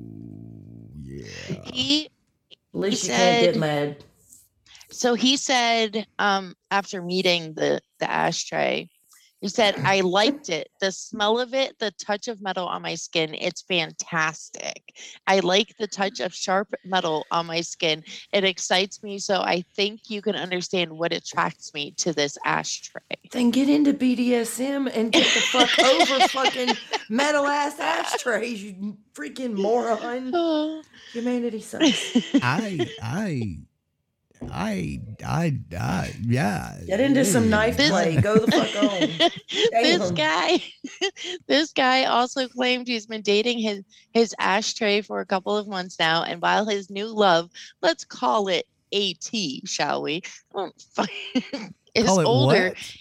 [1.01, 1.25] Yeah.
[1.65, 2.05] He
[2.51, 4.03] At least He you can't get said- mad.
[4.89, 8.89] so he said um after meeting the the ashtray
[9.43, 10.69] He said, I liked it.
[10.79, 14.95] The smell of it, the touch of metal on my skin, it's fantastic.
[15.27, 18.05] I like the touch of sharp metal on my skin.
[18.31, 19.19] It excites me.
[19.19, 23.01] So I think you can understand what attracts me to this ashtray.
[23.31, 26.77] Then get into BDSM and get the fuck over fucking
[27.09, 30.31] metal ass ashtrays, you freaking moron.
[31.11, 32.15] Humanity sucks.
[32.35, 33.57] I, I,
[34.51, 36.77] I, I, I, yeah.
[36.85, 38.15] Get into some knife This- play.
[38.17, 39.09] Go the fuck home.
[39.71, 40.15] this Damn.
[40.15, 40.63] guy
[41.47, 43.83] this guy also claimed he's been dating his
[44.13, 47.49] his ashtray for a couple of months now and while his new love
[47.81, 49.31] let's call it at
[49.65, 50.21] shall we
[50.53, 51.07] oh, I
[51.43, 52.97] don't is Call it older what?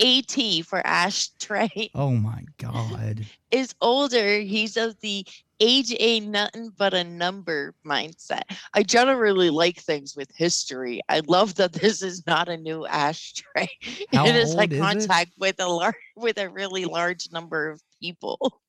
[0.00, 3.24] at for ashtray Oh my god.
[3.50, 5.26] is older he's of the
[5.60, 8.42] age ain't nothing but a number mindset.
[8.74, 11.00] I generally like things with history.
[11.08, 13.68] I love that this is not a new ashtray.
[14.12, 15.08] How it is like old is it?
[15.08, 18.60] contact with a large with a really large number of people.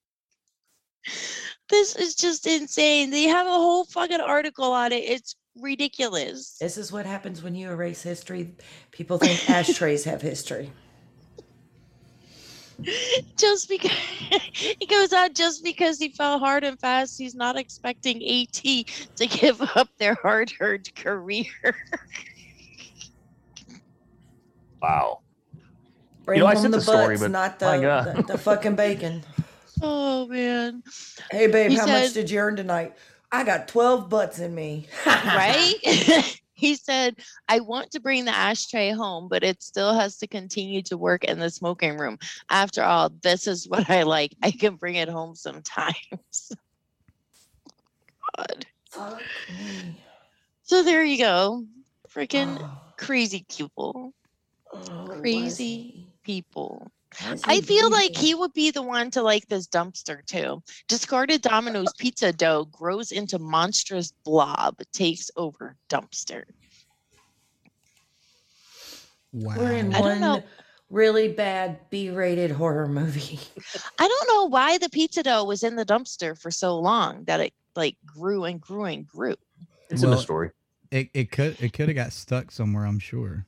[1.69, 3.09] This is just insane.
[3.09, 5.03] They have a whole fucking article on it.
[5.03, 6.57] It's ridiculous.
[6.59, 8.55] This is what happens when you erase history.
[8.91, 10.71] People think ashtrays have history.
[13.37, 13.91] Just because
[14.53, 18.61] he goes on just because he fell hard and fast he's not expecting at
[19.15, 21.45] to give up their hard-earned career
[24.81, 25.21] Wow.
[26.25, 28.75] Bring know, I home sent the the story, butts, but not the, the, the fucking
[28.75, 29.23] bacon.
[29.81, 30.83] oh man
[31.31, 32.95] Hey babe, He how much did you earn tonight?
[33.31, 34.87] I got 12 butts in me.
[35.05, 37.15] right he said
[37.47, 41.23] i want to bring the ashtray home but it still has to continue to work
[41.23, 42.17] in the smoking room.
[42.49, 44.35] After all this is what i like.
[44.43, 45.95] I can bring it home sometimes.
[48.37, 48.65] God.
[49.49, 50.01] Me.
[50.63, 51.65] so there you go.
[52.13, 52.59] Freaking
[52.97, 54.13] crazy people.
[54.73, 56.91] Oh, crazy people
[57.45, 60.61] I feel like he would be the one to like this dumpster too.
[60.87, 66.43] Discarded Domino's pizza dough grows into monstrous blob, takes over dumpster.
[69.33, 69.55] Wow.
[69.57, 70.43] We're in I don't one know.
[70.89, 73.39] really bad B-rated horror movie.
[73.99, 77.39] I don't know why the pizza dough was in the dumpster for so long that
[77.39, 79.35] it like grew and grew and grew.
[79.89, 80.51] It's in the Well- story.
[80.89, 82.85] It it could it could have got stuck somewhere.
[82.85, 83.45] I'm sure.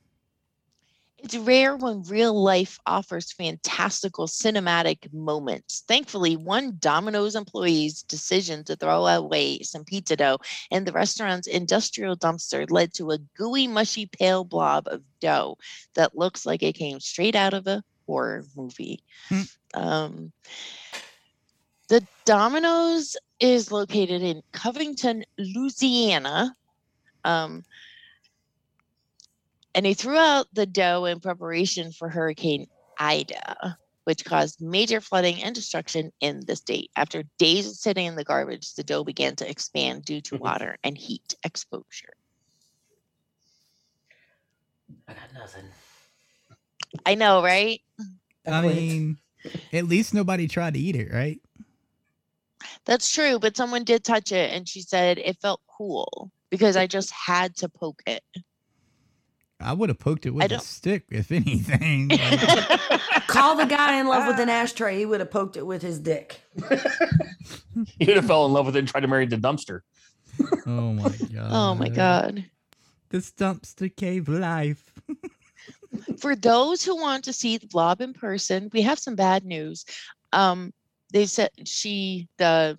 [1.22, 5.84] It's rare when real life offers fantastical cinematic moments.
[5.86, 10.38] Thankfully, one Domino's employee's decision to throw away some pizza dough
[10.70, 15.58] in the restaurant's industrial dumpster led to a gooey, mushy, pale blob of dough
[15.94, 19.02] that looks like it came straight out of a horror movie.
[19.28, 19.42] Hmm.
[19.74, 20.32] Um,
[21.88, 26.54] the Domino's is located in Covington, Louisiana.
[27.24, 27.64] Um,
[29.74, 32.66] and he threw out the dough in preparation for Hurricane
[32.98, 36.90] Ida, which caused major flooding and destruction in the state.
[36.96, 40.44] After days of sitting in the garbage, the dough began to expand due to mm-hmm.
[40.44, 42.14] water and heat exposure.
[45.06, 45.64] I got nothing.
[47.06, 47.80] I know, right?
[48.46, 49.18] I mean,
[49.72, 51.40] at least nobody tried to eat it, right?
[52.84, 56.86] That's true, but someone did touch it and she said it felt cool because I
[56.86, 58.22] just had to poke it.
[59.60, 62.08] I would have poked it with a stick, if anything.
[63.28, 64.98] Call the guy in love with an ashtray.
[64.98, 66.40] He would have poked it with his dick.
[67.98, 69.82] He would have fell in love with it and tried to marry the dumpster.
[70.66, 71.48] oh my god.
[71.50, 72.44] oh my God.
[73.10, 74.92] This dumpster cave life.
[76.18, 79.84] for those who want to see the blob in person, we have some bad news.
[80.32, 80.72] Um,
[81.12, 82.76] they said she, the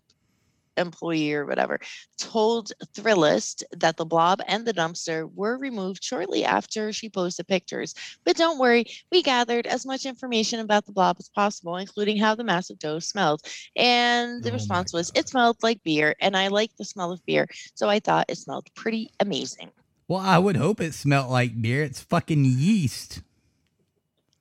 [0.77, 1.80] employee or whatever,
[2.18, 7.93] told Thrillist that the blob and the dumpster were removed shortly after she posted pictures.
[8.26, 12.35] But don't worry, we gathered as much information about the blob as possible, including how
[12.35, 13.41] the massive dough smelled.
[13.76, 17.26] And the Oh response was, it smelled like beer, and I like the smell of
[17.26, 19.72] beer, so I thought it smelled pretty amazing.
[20.07, 21.84] Well, I would hope it smelled like beer.
[21.84, 23.22] It's fucking yeast.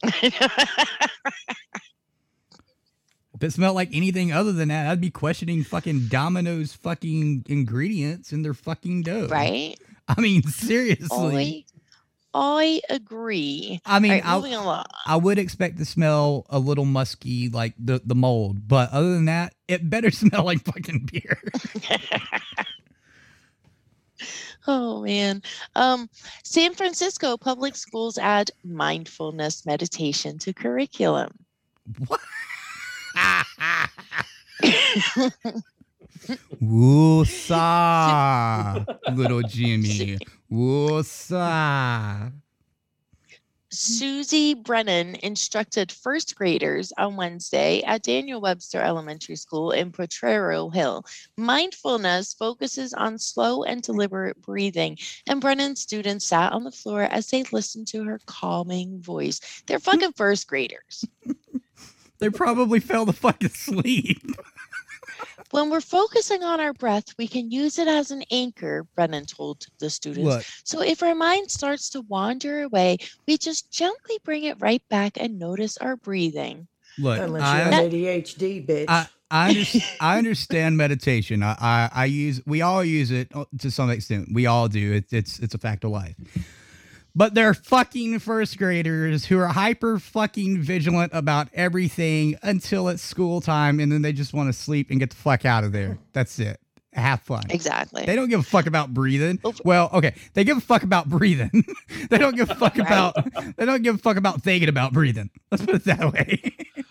[3.40, 8.34] If it smelled like anything other than that, I'd be questioning fucking Domino's fucking ingredients
[8.34, 9.28] in their fucking dough.
[9.28, 9.76] right?
[10.06, 11.64] I mean, seriously.
[12.34, 13.80] I, I agree.
[13.86, 14.84] I mean, right, I.
[15.06, 19.24] I would expect to smell a little musky, like the, the mold, but other than
[19.24, 21.40] that, it better smell like fucking beer.
[24.66, 25.42] Oh man.
[25.74, 26.10] Um,
[26.44, 31.30] San Francisco public schools add mindfulness meditation to curriculum.
[32.06, 32.20] What?
[36.60, 37.56] Woosa,
[39.14, 40.18] little Jimmy.
[40.50, 42.32] Woosa.
[43.72, 51.04] Susie Brennan instructed first graders on Wednesday at Daniel Webster Elementary School in Potrero Hill.
[51.36, 57.28] Mindfulness focuses on slow and deliberate breathing, and Brennan's students sat on the floor as
[57.28, 59.62] they listened to her calming voice.
[59.66, 61.04] They're fucking first graders.
[62.20, 64.22] They probably fell the fuck asleep.
[65.50, 69.66] When we're focusing on our breath, we can use it as an anchor, Brennan told
[69.80, 70.24] the students.
[70.24, 70.44] Look.
[70.62, 75.16] So if our mind starts to wander away, we just gently bring it right back
[75.16, 76.68] and notice our breathing.
[76.98, 78.84] Look, Unless I, you have ADHD, bitch.
[78.86, 81.42] I, I, under- I understand meditation.
[81.42, 84.28] I, I, I use, we all use it uh, to some extent.
[84.32, 84.92] We all do.
[84.92, 86.14] It, it's, it's a fact of life.
[87.14, 93.40] But they're fucking first graders who are hyper fucking vigilant about everything until it's school
[93.40, 95.98] time, and then they just want to sleep and get the fuck out of there.
[96.12, 96.60] That's it.
[96.92, 97.44] Have fun.
[97.50, 98.04] Exactly.
[98.04, 99.38] They don't give a fuck about breathing.
[99.64, 101.64] Well, okay, they give a fuck about breathing.
[102.10, 103.14] they don't give a fuck about.
[103.56, 105.30] They don't give a fuck about thinking about breathing.
[105.52, 106.56] Let's put it that way.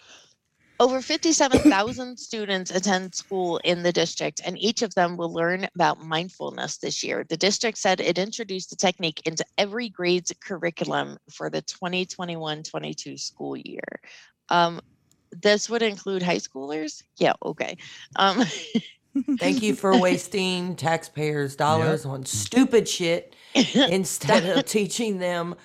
[0.81, 5.99] Over 57,000 students attend school in the district, and each of them will learn about
[5.99, 7.26] mindfulness this year.
[7.27, 13.18] The district said it introduced the technique into every grade's curriculum for the 2021 22
[13.18, 13.99] school year.
[14.47, 14.80] Um,
[15.31, 17.03] this would include high schoolers?
[17.18, 17.77] Yeah, okay.
[18.15, 18.45] Um,
[19.38, 25.56] Thank you for wasting taxpayers' dollars on stupid shit instead of teaching them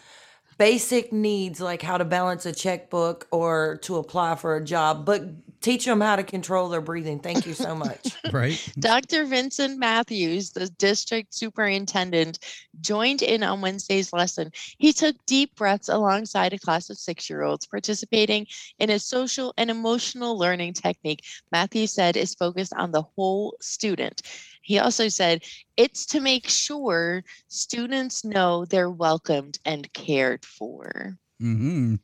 [0.59, 5.25] basic needs like how to balance a checkbook or to apply for a job, but
[5.61, 7.19] teach them how to control their breathing.
[7.19, 8.15] Thank you so much.
[8.33, 8.63] right.
[8.79, 9.25] Dr.
[9.25, 12.39] Vincent Matthews, the district superintendent,
[12.81, 14.51] joined in on Wednesday's lesson.
[14.77, 18.47] He took deep breaths alongside a class of six year olds participating
[18.79, 24.23] in a social and emotional learning technique Matthews said is focused on the whole student.
[24.65, 25.45] He also said
[25.77, 31.17] it's to make sure students know they're welcomed and cared for.
[31.41, 31.97] Mm-hmm.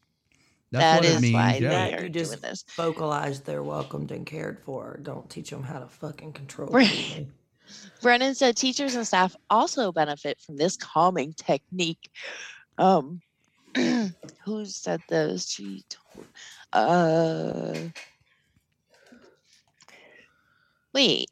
[0.70, 1.34] That's That what it is means.
[1.34, 1.68] why yeah.
[1.86, 2.64] they you are just doing this.
[2.76, 5.00] vocalize they're welcomed and cared for.
[5.02, 6.68] Don't teach them how to fucking control.
[6.70, 7.26] Right.
[8.02, 12.10] Brennan said teachers and staff also benefit from this calming technique.
[12.78, 13.20] Um,
[13.74, 15.48] who said this?
[15.48, 16.26] She told.
[16.72, 17.74] Uh,
[20.92, 21.30] wait.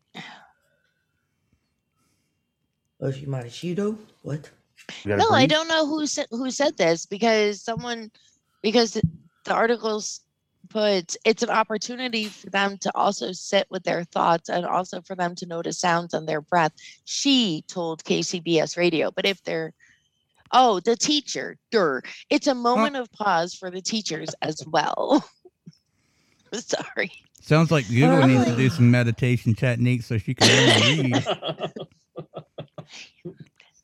[3.01, 3.97] Oh, Oshimarishido?
[4.23, 4.51] What?
[5.05, 8.11] No, I don't know who said who said this because someone
[8.63, 9.03] because the
[9.45, 10.21] the articles
[10.69, 15.15] put it's an opportunity for them to also sit with their thoughts and also for
[15.15, 16.73] them to notice sounds on their breath.
[17.05, 19.73] She told KCBS radio, but if they're
[20.53, 25.25] oh the teacher, dur, it's a moment of pause for the teachers as well.
[26.53, 27.13] Sorry.
[27.41, 31.27] Sounds like Google needs to do some meditation techniques so she can really read.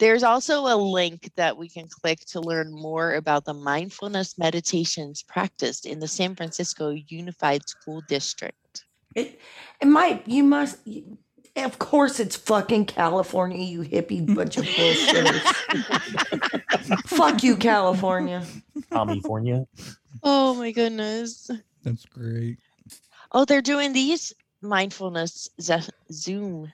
[0.00, 5.22] There's also a link that we can click to learn more about the mindfulness meditations
[5.22, 8.84] practiced in the San Francisco Unified School District.
[9.14, 9.38] It,
[9.80, 11.18] it might, you must, you-
[11.56, 15.40] of course it's fucking California, you hippie bunch of bullshitters.
[17.06, 18.44] Fuck you, California.
[18.90, 19.64] California.
[20.24, 21.48] Oh my goodness.
[21.84, 22.58] That's great.
[23.30, 24.32] Oh, they're doing these
[24.62, 26.72] mindfulness ze- Zoom,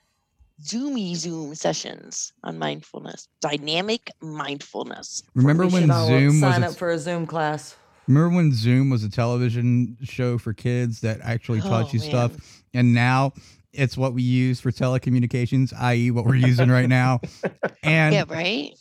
[0.63, 5.23] Zoomy Zoom sessions on mindfulness, dynamic mindfulness.
[5.35, 7.77] Remember We when should all Zoom was sign a, up for a Zoom class.
[8.07, 12.63] remember when Zoom was a television show for kids that actually taught Oh, you stuff,
[12.75, 13.33] and now
[13.73, 17.21] it's what we use for telecommunications, i.e., what we're using right now,
[17.83, 18.73] and yeah, right?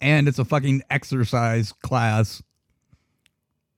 [0.00, 2.42] and it's a fucking exercise class.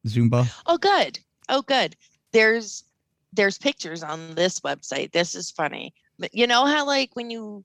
[0.06, 0.46] Zumba.
[0.66, 1.18] Oh, good.
[1.48, 1.96] Oh, good.
[2.32, 2.84] There's
[3.32, 5.12] there's pictures on this website.
[5.12, 5.94] This is funny.
[6.18, 7.64] But you know how like when you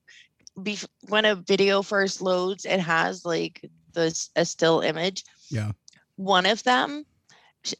[0.62, 0.78] be
[1.08, 5.24] when a video first loads, it has like this a still image.
[5.48, 5.72] Yeah.
[6.16, 7.04] One of them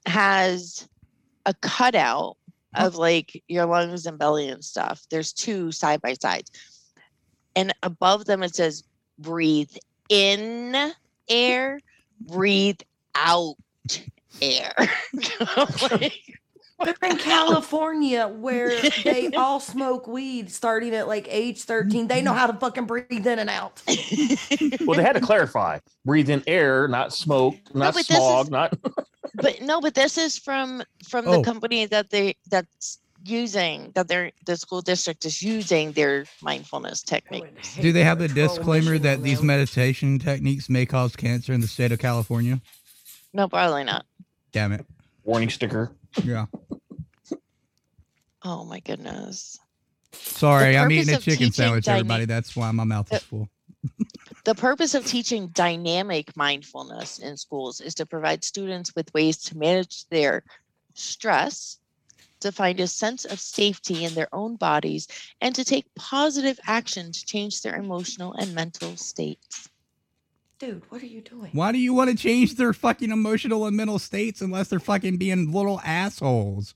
[0.06, 0.88] has
[1.47, 2.36] a cutout
[2.74, 5.05] of like your lungs and belly and stuff.
[5.10, 6.51] There's two side by sides.
[7.56, 8.84] And above them it says
[9.18, 9.74] breathe
[10.09, 10.92] in
[11.28, 11.80] air,
[12.20, 12.80] breathe
[13.14, 13.56] out
[14.40, 14.72] air.
[15.90, 16.39] Like,
[16.85, 22.07] They're in California where they all smoke weed starting at like age 13.
[22.07, 22.39] They know mm-hmm.
[22.39, 23.82] how to fucking breathe in and out.
[24.81, 28.51] Well, they had to clarify: breathe in air, not smoke, not but this smog, is-
[28.51, 28.78] not.
[29.35, 31.39] but no, but this is from from Oh.
[31.39, 37.02] the company that they that's using that they're the school district is using their mindfulness
[37.02, 37.77] techniques.
[37.77, 41.93] Do they have the disclaimer that these meditation techniques may cause cancer in the state
[41.93, 42.61] of California?
[43.35, 44.07] No, probably not.
[44.52, 44.86] Damn it.
[45.24, 45.93] Warning sticker.
[46.24, 46.47] Yeah.
[48.43, 49.59] Oh my goodness.
[50.12, 52.24] Sorry, I'm eating a chicken sandwich, dyna- everybody.
[52.24, 53.49] That's why my mouth is full.
[54.45, 59.57] The purpose of teaching dynamic mindfulness in schools is to provide students with ways to
[59.57, 60.45] manage their
[60.95, 61.78] stress,
[62.41, 65.07] to find a sense of safety in their own bodies,
[65.41, 69.69] and to take positive action to change their emotional and mental states.
[70.61, 71.49] Dude, what are you doing?
[71.53, 75.16] Why do you want to change their fucking emotional and mental states unless they're fucking
[75.16, 76.74] being little assholes?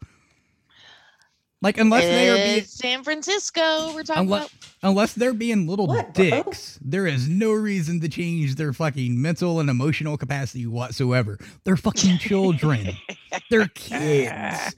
[1.60, 4.68] Like unless they are being San Francisco, we're talking unless, about.
[4.82, 6.24] unless they're being little What, bro?
[6.24, 11.38] dicks, there is no reason to change their fucking mental and emotional capacity whatsoever.
[11.64, 12.90] They're fucking children.
[13.50, 14.76] they're kids.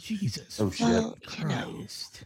[0.00, 0.86] Jesus Oh shit.
[0.86, 2.24] Well, you know, Christ.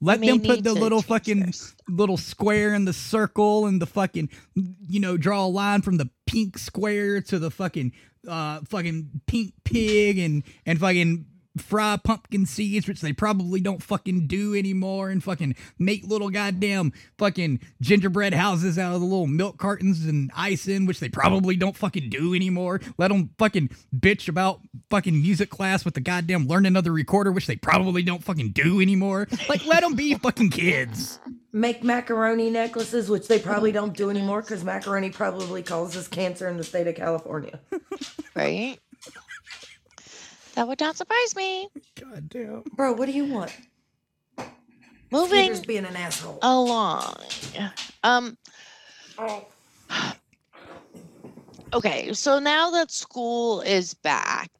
[0.00, 1.74] Let them put the little fucking theirs.
[1.88, 6.08] little square in the circle and the fucking you know draw a line from the
[6.26, 7.92] pink square to the fucking
[8.26, 14.26] uh fucking pink pig and and fucking fry pumpkin seeds which they probably don't fucking
[14.26, 19.58] do anymore and fucking make little goddamn fucking gingerbread houses out of the little milk
[19.58, 24.28] cartons and ice in which they probably don't fucking do anymore let them fucking bitch
[24.28, 24.60] about
[24.90, 28.80] fucking music class with the goddamn learn another recorder which they probably don't fucking do
[28.80, 31.18] anymore like let them be fucking kids
[31.52, 36.56] Make macaroni necklaces, which they probably don't do anymore because macaroni probably causes cancer in
[36.56, 37.58] the state of California.
[38.36, 38.78] right?
[40.60, 41.70] That would not surprise me.
[41.98, 43.50] god damn Bro, what do you want?
[45.10, 46.38] Moving Peter's being an asshole.
[46.42, 47.14] along.
[48.04, 48.36] Um
[51.72, 54.50] Okay, so now that school is back,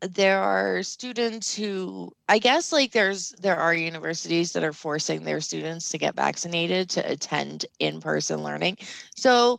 [0.00, 5.42] there are students who I guess like there's there are universities that are forcing their
[5.42, 8.78] students to get vaccinated to attend in-person learning.
[9.14, 9.58] So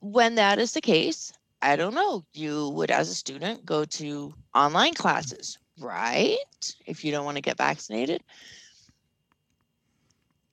[0.00, 4.34] when that is the case, I don't know, you would as a student go to
[4.52, 6.36] online classes, right?
[6.86, 8.22] If you don't want to get vaccinated.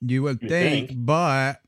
[0.01, 1.05] you would You think, think.
[1.05, 1.59] but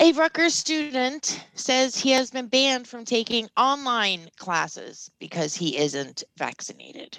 [0.00, 6.24] A Rutgers student says he has been banned from taking online classes because he isn't
[6.36, 7.18] vaccinated.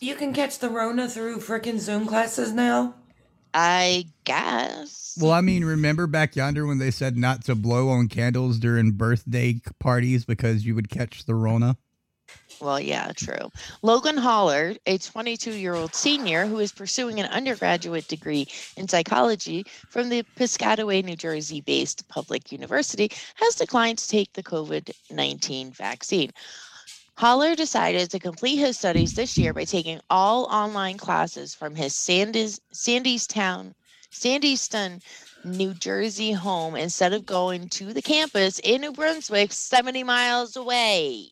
[0.00, 2.94] You can catch the Rona through frickin' Zoom classes now.
[3.54, 5.16] I guess.
[5.20, 8.90] well i mean remember back yonder when they said not to blow on candles during
[8.92, 11.76] birthday parties because you would catch the rona
[12.60, 13.50] Well, yeah, true.
[13.82, 19.64] Logan Holler, a 22 year old senior who is pursuing an undergraduate degree in psychology
[19.90, 25.72] from the Piscataway, New Jersey based public university, has declined to take the COVID 19
[25.72, 26.30] vaccine.
[27.16, 31.94] Holler decided to complete his studies this year by taking all online classes from his
[31.94, 33.74] Sandys, Sandys Town,
[34.12, 35.00] Sandyston,
[35.44, 41.28] New Jersey home instead of going to the campus in New Brunswick, 70 miles away.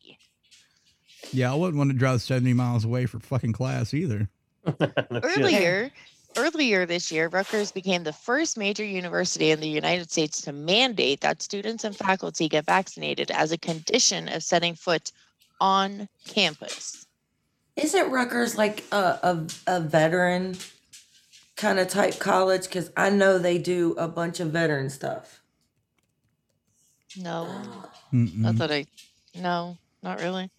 [1.31, 4.29] yeah i wouldn't want to drive 70 miles away for fucking class either
[5.11, 5.91] Earlier,
[6.37, 11.19] earlier this year, Rutgers became the first major university in the United States to mandate
[11.19, 15.11] that students and faculty get vaccinated as a condition of setting foot
[15.61, 17.05] on campus.
[17.75, 20.57] Isn't Rutgers like a, a, a veteran
[21.57, 22.63] kind of type college?
[22.63, 25.41] Because I know they do a bunch of veteran stuff.
[27.15, 27.47] No,
[28.43, 28.53] I Mm-mm.
[28.53, 28.85] thought I,
[29.35, 30.49] no, not really.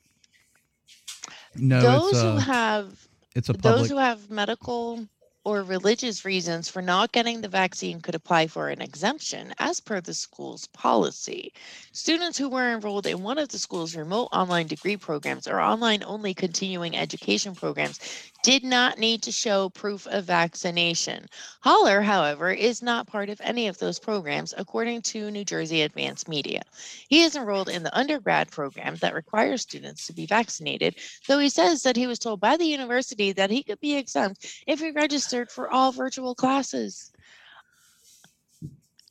[1.57, 5.07] no those it's who have it's a those who have medical
[5.45, 10.01] or religious reasons for not getting the vaccine could apply for an exemption as per
[10.01, 11.53] the school's policy.
[11.93, 16.03] Students who were enrolled in one of the school's remote online degree programs or online
[16.05, 18.01] only continuing education programs
[18.45, 21.25] did not need to show proof of vaccination.
[21.62, 26.29] Holler, however, is not part of any of those programs, according to New Jersey Advanced
[26.29, 26.61] Media.
[27.09, 30.97] He is enrolled in the undergrad program that requires students to be vaccinated,
[31.27, 34.47] though he says that he was told by the university that he could be exempt
[34.66, 37.12] if he registered for all virtual classes.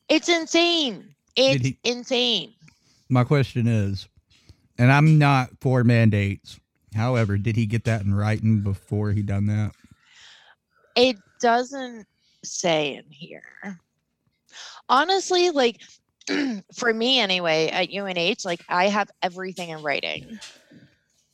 [0.10, 1.16] It's insane.
[1.36, 2.54] It's he- insane.
[3.10, 4.08] my question is
[4.78, 6.60] and i'm not for mandates
[6.94, 9.72] however did he get that in writing before he done that
[10.96, 12.06] It doesn't
[12.44, 13.80] say in here.
[14.90, 15.82] Honestly, like
[16.76, 20.40] for me anyway, at UNH, like I have everything in writing.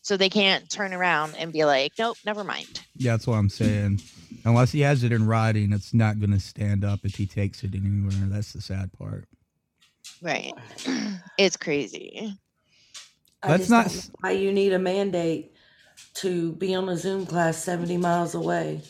[0.02, 2.82] So they can't turn around and be like, nope, never mind.
[2.96, 4.00] yeah that's what i'm saying
[4.46, 7.64] unless he has it in writing it's not going to stand up if he takes
[7.64, 9.26] it anywhere that's the sad part
[10.22, 10.54] Right.
[11.38, 12.34] it's crazy.
[13.44, 15.54] I Let's just not don't s- know why you need a mandate
[16.16, 18.82] to be on a Zoom class 70 miles away.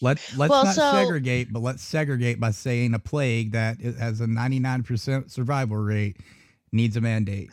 [0.00, 4.20] Let let's Well, not so- segregate, but let's segregate by saying a plague that has
[4.20, 6.18] a 99% survival rate
[6.72, 7.50] needs a mandate.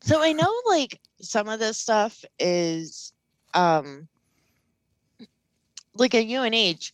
[0.00, 3.12] So I know like some of this stuff is
[3.54, 4.08] um
[5.94, 6.90] like at UNH,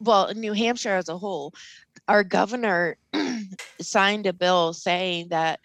[0.00, 1.54] well, New Hampshire as a whole,
[2.08, 2.98] our governor
[3.80, 5.58] signed a bill saying that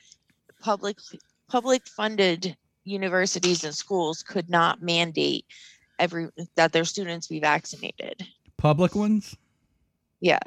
[0.61, 0.97] public
[1.49, 5.45] public funded universities and schools could not mandate
[5.99, 8.25] every that their students be vaccinated.
[8.57, 9.35] Public ones?
[10.19, 10.39] Yeah,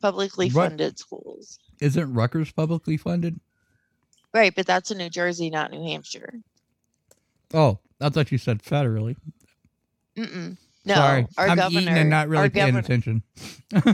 [0.00, 1.58] publicly funded schools.
[1.80, 3.38] Isn't Rutgers publicly funded?
[4.34, 6.34] Right, but that's in New Jersey, not New Hampshire.
[7.52, 9.16] Oh, I thought you said federally.
[10.16, 10.56] Mm-mm.
[10.84, 13.22] No, Sorry, our I'm governor eating and not really our paying governor, attention.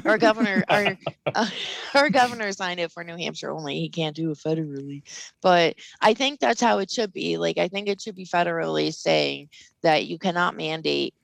[0.07, 0.97] our governor, our
[1.27, 1.49] uh,
[1.95, 3.79] our governor signed it for New Hampshire only.
[3.79, 5.03] He can't do it federally,
[5.43, 7.37] but I think that's how it should be.
[7.37, 9.51] Like, I think it should be federally saying
[9.83, 11.15] that you cannot mandate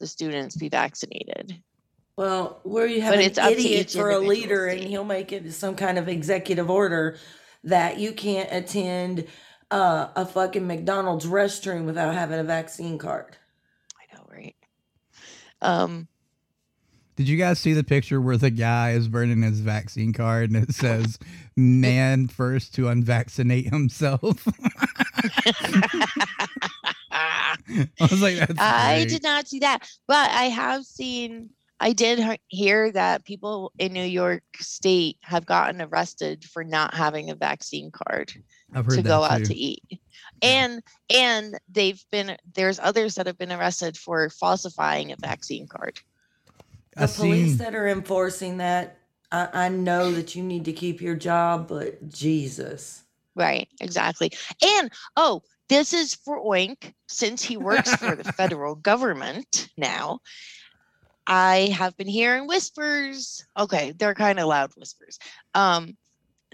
[0.00, 1.62] the students be vaccinated.
[2.16, 5.32] Well, where you have But an it's idiot for a individual leader and he'll make
[5.32, 7.18] it some kind of executive order
[7.64, 9.26] that you can't attend
[9.70, 13.36] uh, a fucking McDonald's restroom without having a vaccine card.
[15.64, 15.82] I know, right?
[15.82, 16.08] Um,
[17.16, 20.62] Did you guys see the picture where the guy is burning his vaccine card and
[20.62, 21.18] it says
[21.56, 24.46] "man first to unvaccinate himself"?
[27.10, 27.56] I
[28.00, 29.08] was like, "That's I great.
[29.08, 31.50] did not see that, but I have seen.
[31.80, 37.30] I did hear that people in New York State have gotten arrested for not having
[37.30, 38.32] a vaccine card
[38.74, 39.82] to go that out to eat,
[40.44, 46.00] and and they've been there's others that have been arrested for falsifying a vaccine card.
[46.96, 48.98] The I police seen that are enforcing that,
[49.32, 53.02] I, I know that you need to keep your job, but Jesus.
[53.34, 54.30] Right, exactly.
[54.62, 60.20] And oh, this is for Oink since he works for the federal government now.
[61.26, 63.44] I have been hearing whispers.
[63.58, 65.18] Okay, they're kind of loud whispers.
[65.54, 65.96] Um,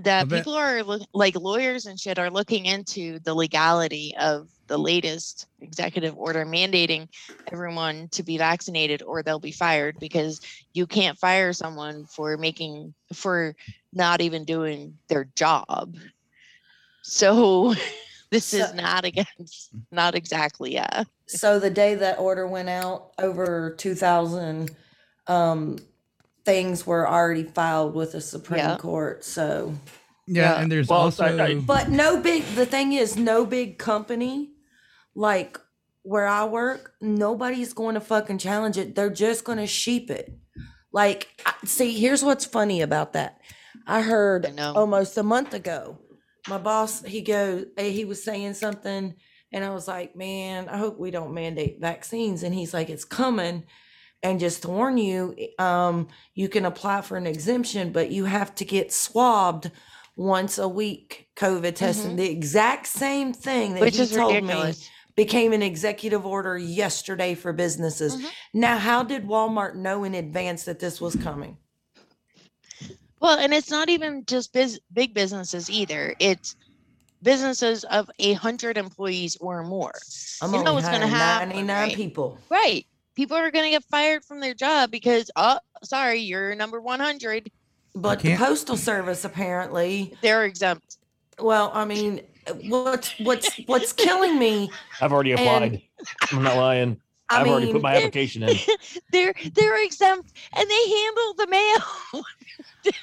[0.04, 4.78] that people are look, like lawyers and shit are looking into the legality of the
[4.78, 7.08] latest executive order mandating
[7.52, 10.40] everyone to be vaccinated or they'll be fired because
[10.72, 13.54] you can't fire someone for making for
[13.92, 15.96] not even doing their job.
[17.02, 17.74] So
[18.30, 21.04] this is not against not exactly yeah.
[21.26, 24.70] So the day that order went out, over 2,000
[25.26, 25.78] um,
[26.44, 28.76] things were already filed with the Supreme Yeah.
[28.76, 29.24] Court.
[29.24, 29.74] So,
[30.26, 33.78] yeah, and there's Well, also I- I- but no big, the thing is, no big
[33.78, 34.50] company
[35.14, 35.58] like
[36.02, 38.94] where I work, nobody's going to fucking challenge it.
[38.94, 40.32] They're just going to sheep it.
[40.92, 41.28] Like,
[41.64, 43.38] see, here's what's funny about that.
[43.86, 44.72] I heard I know.
[44.74, 45.98] almost a month ago,
[46.48, 49.14] my boss, he goes, eh, he was saying something,
[49.52, 52.42] and I was like, man, I hope we don't mandate vaccines.
[52.42, 53.64] And he's like, it's coming.
[54.22, 58.54] And just to warn you, um, you can apply for an exemption, but you have
[58.56, 59.70] to get swabbed
[60.14, 62.16] once a week, COVID testing.
[62.16, 63.84] The exact same thing that Mm-hmm.
[63.86, 64.80] Which is told ridiculous.
[64.80, 64.86] me
[65.16, 68.16] became an executive order yesterday for businesses.
[68.16, 68.26] Mm-hmm.
[68.54, 71.56] Now, how did Walmart know in advance that this was coming?
[73.20, 76.14] Well, and it's not even just biz- big businesses either.
[76.18, 76.56] It's
[77.22, 79.92] businesses of a hundred employees or more.
[80.40, 81.94] I'm you know what's going to happen, 99 right?
[81.94, 82.38] people.
[82.48, 82.86] Right.
[83.14, 87.50] People are going to get fired from their job because, oh, sorry, you're number 100.
[87.94, 90.98] But the postal service apparently, They're exempt.
[91.40, 92.20] well, I mean,
[92.68, 94.70] what's what's what's killing me?
[95.00, 95.82] I've already And- applied.
[96.32, 97.00] I'm not lying.
[97.28, 98.56] I I've already put my application in.
[99.12, 102.24] they're they're exempt and they handle the mail.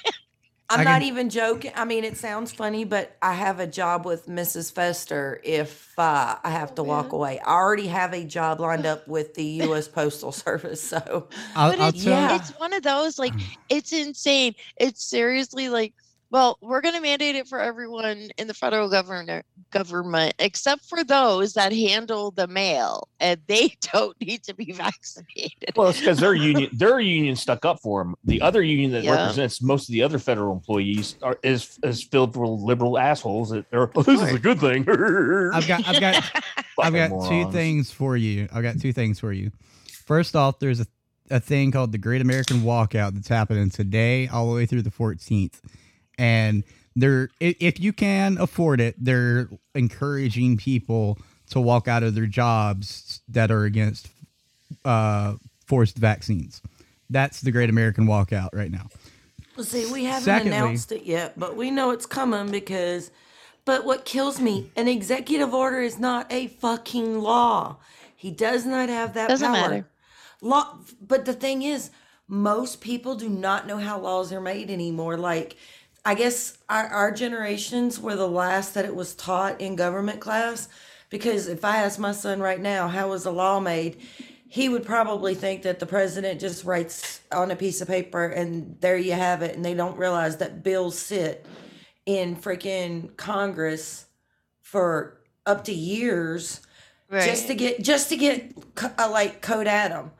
[0.70, 1.72] I'm I not even joking.
[1.74, 4.70] I mean, it sounds funny, but I have a job with Mrs.
[4.70, 7.40] Phester if uh, I have to walk away.
[7.40, 9.88] I already have a job lined up with the U.S.
[9.98, 12.36] Postal Service, so I'll, but I'll it's, tell yeah.
[12.36, 13.32] it's one of those like
[13.70, 14.54] it's insane.
[14.76, 15.94] It's seriously like,
[16.30, 21.54] well, we're gonna mandate it for everyone in the federal government government except for those
[21.54, 25.72] that handle the mail and they don't need to be vaccinated.
[25.76, 28.14] Well, it's because their union, their union stuck up for them.
[28.24, 29.12] The other union that Yeah.
[29.16, 33.50] represents most of the other federal employees are, is is filled with liberal assholes.
[33.50, 34.88] That are, oh, this is a good thing.
[34.88, 36.14] I've got I've got
[36.80, 38.48] I've Fucking got two things for you.
[38.52, 39.50] I've got two things for you.
[40.06, 40.86] First off, there's a,
[41.30, 44.90] a thing called the Great American Walkout that's happening today all the way through the
[44.90, 45.60] 14th.
[46.18, 46.64] And
[46.96, 51.18] they're if you can afford it, they're encouraging people
[51.50, 54.08] to walk out of their jobs that are against
[54.84, 55.34] uh,
[55.66, 56.60] forced vaccines.
[57.08, 58.88] That's the Great American Walkout right now.
[59.56, 63.10] Well, see, we haven't Secondly- announced it yet, but we know it's coming because.
[63.64, 67.76] But what kills me, an executive order is not a fucking law.
[68.16, 69.60] He does not have that Doesn't power.
[69.68, 69.88] matter.
[70.40, 71.90] Law, but the thing is,
[72.26, 75.18] most people do not know how laws are made anymore.
[75.18, 75.56] Like,
[76.04, 80.68] I guess our, our generations were the last that it was taught in government class.
[81.10, 83.96] Because if I ask my son right now, how was a law made?
[84.48, 88.76] he would probably think that the president just writes on a piece of paper and
[88.80, 91.44] there you have it, and they don't realize that bills sit
[92.06, 94.06] in freaking Congress
[94.62, 96.60] for up to years
[97.26, 100.10] just to get just to get co- uh, like code Adam,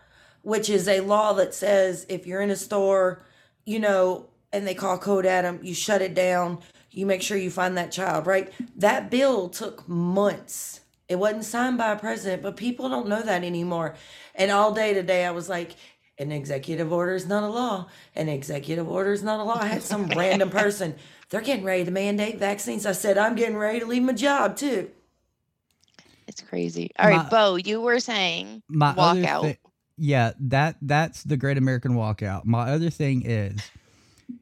[0.43, 3.25] which is a law that says if you're in a store,
[3.65, 6.59] you know, and they call code Adam, you shut it down.
[6.91, 8.53] You make sure you find that child, right?
[8.77, 10.81] That bill took months.
[11.09, 13.95] It wasn't signed by a president, but people don't know that anymore.
[14.35, 15.77] And all day today, I was like,
[16.19, 17.87] an executive order is not a law.
[18.17, 19.59] An executive order is not a law.
[19.61, 20.97] I had some random person,
[21.31, 22.85] they're getting ready to mandate vaccines.
[22.85, 24.91] I said, I'm getting ready to leave my job too.
[26.27, 26.91] It's crazy.
[26.99, 29.43] All right, My- Bo, you were saying my walk out.
[29.45, 29.59] thi-
[29.97, 32.45] yeah, that that's the Great American Walkout.
[32.45, 33.71] My other thing is,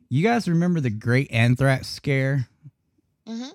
[0.09, 2.49] you guys remember the Great Anthrax Scare?
[3.29, 3.51] Mhm.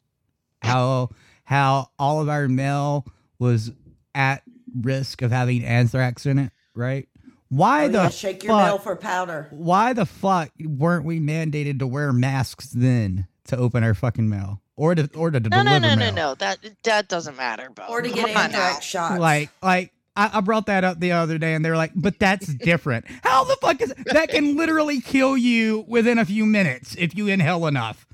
[0.61, 1.10] How
[1.44, 3.06] how all of our mail
[3.40, 3.72] was
[4.15, 4.44] at
[4.80, 7.07] risk of having anthrax in it, right?
[7.49, 9.48] Why Oh, the yeah, shake your fuck, mail for powder.
[9.52, 14.61] Why the fuck weren't we mandated to wear masks then to open our fucking mail
[14.78, 16.14] or to or to No, deliver no, no, no, mail?
[16.14, 16.36] no.
[16.36, 17.84] That that doesn't matter, Bo.
[17.90, 18.41] Or to Come get on now.
[18.44, 19.19] anthrax shots.
[19.19, 22.19] Like, like I, I brought that up the other day, and they were like, "But
[22.19, 23.05] that's different.
[23.23, 24.29] How the fuck is that?
[24.29, 28.05] Can literally kill you within a few minutes if you inhale enough.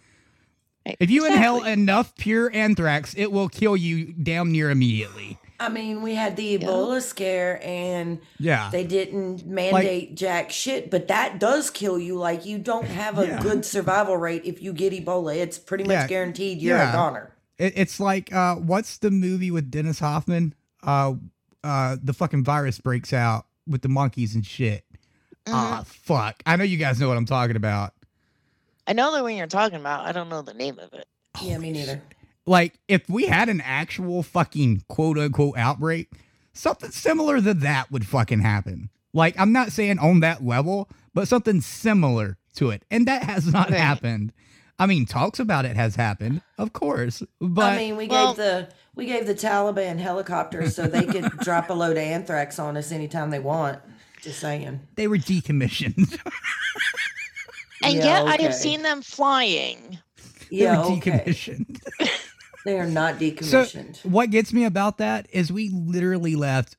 [0.99, 5.37] If you inhale enough pure anthrax, it will kill you damn near immediately.
[5.59, 8.69] I mean, we had the Ebola scare and Yeah.
[8.71, 12.15] they didn't mandate jack shit, but that does kill you.
[12.15, 13.41] Like, you don't have a Yeah.
[13.41, 15.35] good survival rate if you get Ebola.
[15.35, 16.07] It's pretty much Yeah.
[16.07, 16.91] guaranteed you're Yeah.
[16.91, 17.33] a goner.
[17.57, 20.53] It, it's like, uh, what's the movie with Dennis Hoffman?
[20.83, 21.15] Uh,
[21.67, 24.85] uh, the fucking virus breaks out with the monkeys and shit.
[25.47, 26.41] Ah, fuck.
[26.45, 27.93] I know you guys know what I'm talking about.
[28.85, 30.05] I know the one you're talking about.
[30.05, 31.07] I don't know the name of it.
[31.41, 32.01] Yeah, me neither.
[32.45, 36.09] like if we had an actual fucking quote unquote outbreak,
[36.53, 38.89] something similar to that would fucking happen.
[39.13, 42.83] Like I'm not saying on that level, but something similar to it.
[42.89, 43.79] And that has not Right.
[43.79, 44.31] happened.
[44.79, 47.23] I mean, talks about it has happened, of course.
[47.41, 51.29] But I mean, we Well- gave the we gave the Taliban helicopters so they could
[51.41, 53.79] drop a load of anthrax on us anytime they want.
[54.21, 54.79] Just saying.
[54.95, 56.19] they were decommissioned.
[57.83, 59.99] And Yeah, yet I have seen them flying.
[60.49, 61.11] they Yeah, were okay.
[61.25, 61.79] decommissioned.
[62.65, 64.03] They are not So decommissioned.
[64.03, 66.75] what gets me about that is we literally left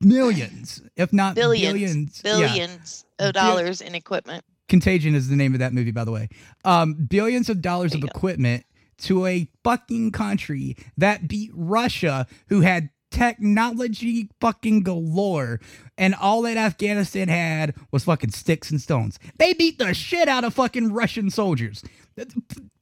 [0.00, 4.44] millions, if not Billions, billions, yeah, billions of dollars in equipment.
[4.68, 6.28] Contagion is the name of that movie, by the way.
[6.64, 8.64] Um, billions of dollars of equipment
[8.98, 15.60] to a fucking country that beat Russia, who had technology fucking galore,
[15.96, 19.18] and all that Afghanistan had was fucking sticks and stones.
[19.38, 21.82] They beat the shit out of fucking Russian soldiers.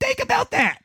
[0.01, 0.81] Think about that.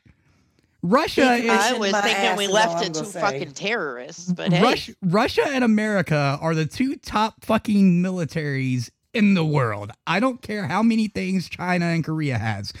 [0.84, 5.62] Russia I was thinking we left it to fucking terrorists, but hey, Russia, Russia and
[5.62, 9.92] America are the two top fucking militaries in the world.
[10.06, 12.72] I don't care how many things China and Korea has.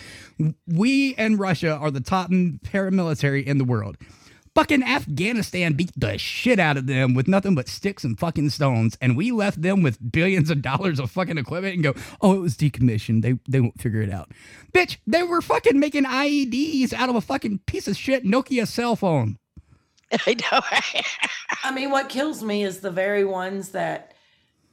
[0.66, 3.96] We and Russia are the top paramilitary in the world.
[4.54, 8.98] Fucking Afghanistan beat the shit out of them with nothing but sticks and fucking stones,
[9.00, 12.40] and we left them with billions of dollars of fucking equipment and go, oh, it
[12.40, 13.22] was decommissioned.
[13.22, 14.30] They they won't figure it out.
[14.74, 18.94] Bitch, they were fucking making IEDs out of a fucking piece of shit Nokia cell
[18.94, 19.38] phone.
[20.26, 20.60] I know.
[21.64, 24.11] I mean, what kills me is the very ones that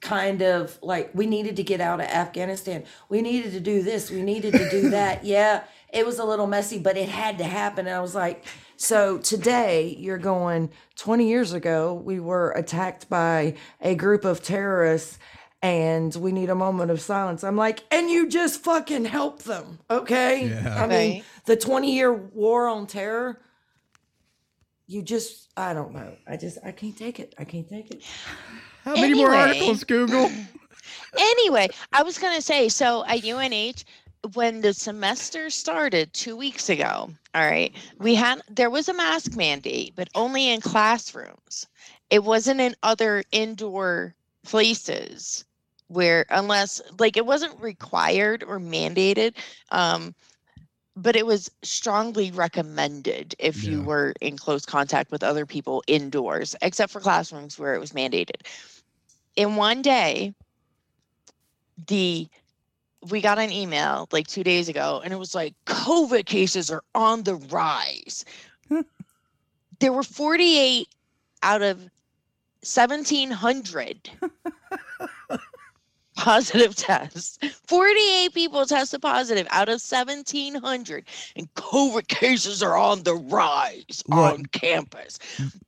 [0.02, 2.84] kind of like we needed to get out of Afghanistan.
[3.10, 4.10] We needed to do this.
[4.10, 5.24] We needed to do that.
[5.36, 7.88] yeah, it was a little messy, but it had to happen.
[7.88, 8.46] And I was like,
[8.78, 15.20] so today you're going 20 years ago, we were attacked by a group of terrorists
[15.62, 17.44] and we need a moment of silence.
[17.44, 19.80] I'm like, and you just fucking help them.
[19.90, 20.48] Okay.
[20.48, 20.82] Yeah.
[20.82, 21.24] I mean, Right.
[21.46, 23.42] the 20 year war on terror
[24.92, 28.02] you just i don't know i just i can't take it i can't take it
[28.90, 29.50] How many more Anyway.
[29.50, 30.32] articles, Google?
[31.20, 33.84] anyway, I was gonna say so at UNH
[34.34, 37.12] when the semester started two weeks ago.
[37.36, 41.68] All right, we had there was a mask mandate, but only in classrooms.
[42.10, 45.46] It wasn't in other indoor places
[45.90, 49.36] where unless like it wasn't required or mandated.
[49.70, 50.16] Um,
[50.96, 56.56] but it was strongly recommended if you were in close contact with other people indoors,
[56.62, 58.42] except for classrooms where it was mandated.
[59.36, 60.34] In one day,
[61.88, 62.28] the
[63.10, 66.84] we got an email like two days ago, and it was like COVID cases are
[66.96, 68.26] on the rise.
[69.80, 70.88] there were 48
[71.44, 71.78] out of
[72.62, 74.10] 1700
[76.18, 77.40] positive tests.
[77.68, 81.06] 48 people tested positive out of 1700,
[81.38, 84.18] and COVID cases are on the rise Look.
[84.18, 85.20] on campus.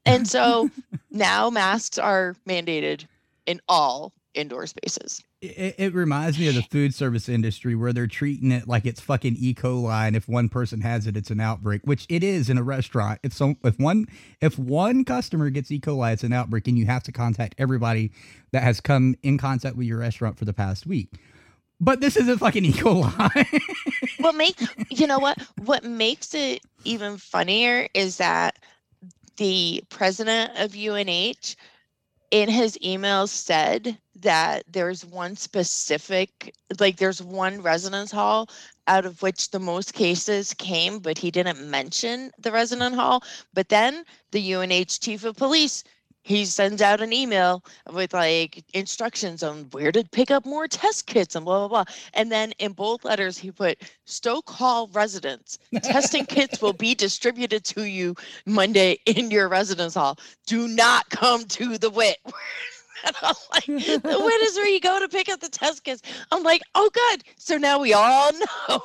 [0.05, 0.69] And so
[1.11, 3.05] now masks are mandated
[3.45, 5.21] in all indoor spaces.
[5.41, 9.01] It, it reminds me of the food service industry where they're treating it like it's
[9.01, 9.53] fucking E.
[9.53, 12.63] coli, and if one person has it, it's an outbreak, which it is in a
[12.63, 13.19] restaurant.
[13.23, 14.07] If so, if one
[14.39, 15.79] if one customer gets E.
[15.79, 18.11] coli, it's an outbreak, and you have to contact everybody
[18.51, 21.09] that has come in contact with your restaurant for the past week.
[21.79, 22.73] But this isn't fucking E.
[22.73, 23.61] coli.
[24.19, 24.59] what make
[24.89, 28.59] you know what what makes it even funnier is that
[29.37, 31.55] the president of UNH
[32.31, 38.49] in his email said that there's one specific like there's one residence hall
[38.87, 43.23] out of which the most cases came but he didn't mention the resident hall.
[43.53, 45.83] But then the UNH chief of police
[46.23, 51.07] he sends out an email with like instructions on where to pick up more test
[51.07, 51.93] kits and blah blah blah.
[52.13, 55.59] And then in both letters he put Stoke Hall residents.
[55.83, 58.15] Testing kits will be distributed to you
[58.45, 60.17] Monday in your residence hall.
[60.45, 62.17] Do not come to the Whit.
[63.05, 66.01] And I'm like, the Whit is where you go to pick up the test kits.
[66.31, 67.23] I'm like, oh good.
[67.37, 68.31] So now we all
[68.69, 68.81] know.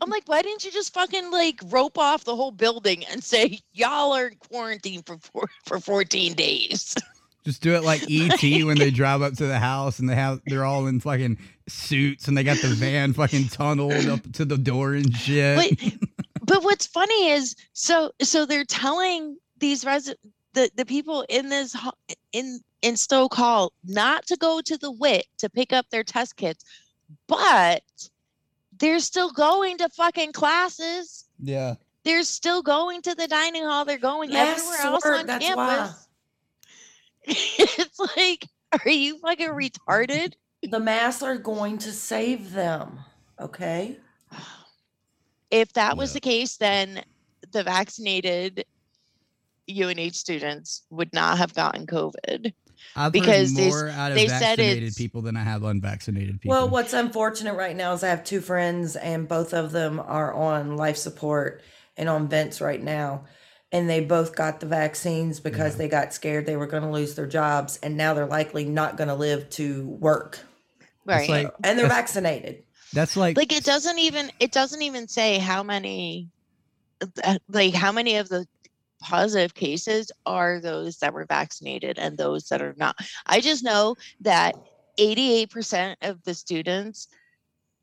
[0.00, 3.60] I'm like, why didn't you just fucking like rope off the whole building and say
[3.72, 6.94] y'all are in quarantine for four, for 14 days?
[7.44, 10.40] Just do it like ET when they drive up to the house and they have
[10.46, 14.56] they're all in fucking suits and they got the van fucking tunneled up to the
[14.56, 15.76] door and shit.
[15.80, 15.92] But,
[16.40, 20.22] but what's funny is so so they're telling these residents
[20.54, 21.76] the, the people in this
[22.32, 26.36] in in Stoke Hall not to go to the Whit to pick up their test
[26.36, 26.64] kits,
[27.26, 27.82] but
[28.78, 31.24] they're still going to fucking classes.
[31.40, 31.74] Yeah.
[32.04, 33.84] They're still going to the dining hall.
[33.84, 36.06] They're going Yes, everywhere else Sword, on that's campus.
[37.26, 37.34] why.
[37.58, 40.34] it's like, are you fucking retarded?
[40.68, 42.98] The masks are going to save them.
[43.40, 43.98] Okay.
[45.50, 47.02] If that was the case, then
[47.52, 48.64] the vaccinated
[49.68, 52.52] UNH students would not have gotten COVID.
[52.94, 55.62] I've because heard they, more out of they said vaccinated it's people than I have
[55.62, 56.56] unvaccinated people.
[56.56, 60.32] Well, what's unfortunate right now is I have two friends, and both of them are
[60.34, 61.62] on life support
[61.96, 63.24] and on vents right now.
[63.70, 67.14] And they both got the vaccines because they got scared they were going to lose
[67.14, 70.38] their jobs, and now they're likely not going to live to work.
[71.06, 71.28] right.
[71.28, 72.64] like- And they're That's- vaccinated.
[72.92, 76.28] That's like, like it doesn't even it doesn't even say how many
[77.24, 78.46] uh, like how many of the
[79.02, 82.96] positive cases are those that were vaccinated and those that are not.
[83.26, 84.54] I just know that
[84.98, 87.08] 88% of the students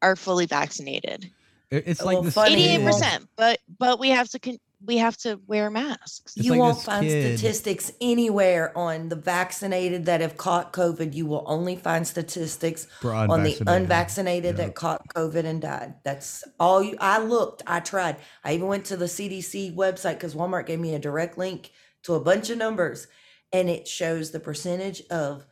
[0.01, 1.29] are fully vaccinated.
[1.71, 5.69] It's like Well, this 88% but but we have to con- we have to wear
[5.69, 10.71] masks It's you like won't find kid- statistics anywhere on the vaccinated that have caught
[10.73, 11.13] COVID.
[11.13, 13.67] You will only find statistics on the unvaccinated.
[13.67, 14.65] unvaccinated Yeah.
[14.65, 15.95] that caught COVID and died.
[16.03, 16.95] That's all you.
[16.99, 17.61] I looked.
[17.67, 18.17] I tried.
[18.43, 21.71] I even went to the CDC website because Walmart gave me a direct link
[22.03, 23.07] to a bunch of numbers,
[23.51, 25.45] and it shows the percentage of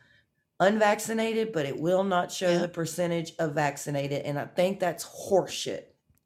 [0.60, 2.58] unvaccinated, but it will not show Yeah.
[2.58, 4.22] the percentage of vaccinated.
[4.22, 5.82] And I think that's horseshit.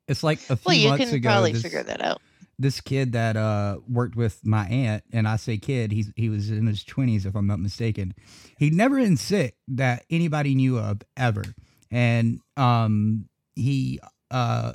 [0.08, 1.28] It's like a few well you months can ago.
[1.28, 2.20] probably this, figure that out
[2.62, 6.50] this kid that uh worked with my aunt, and I say kid, he's he was
[6.50, 8.14] in his twenties if I'm not mistaken.
[8.58, 11.44] He'd never been sick that anybody knew of ever,
[11.90, 14.72] and um he uh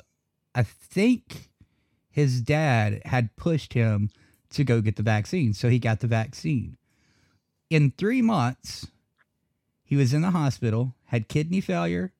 [0.54, 1.50] I think
[2.10, 4.10] his dad had pushed him
[4.50, 6.76] to go get the vaccine, so he got the vaccine.
[7.70, 8.86] In three months,
[9.84, 12.12] he was in the hospital, had kidney failure,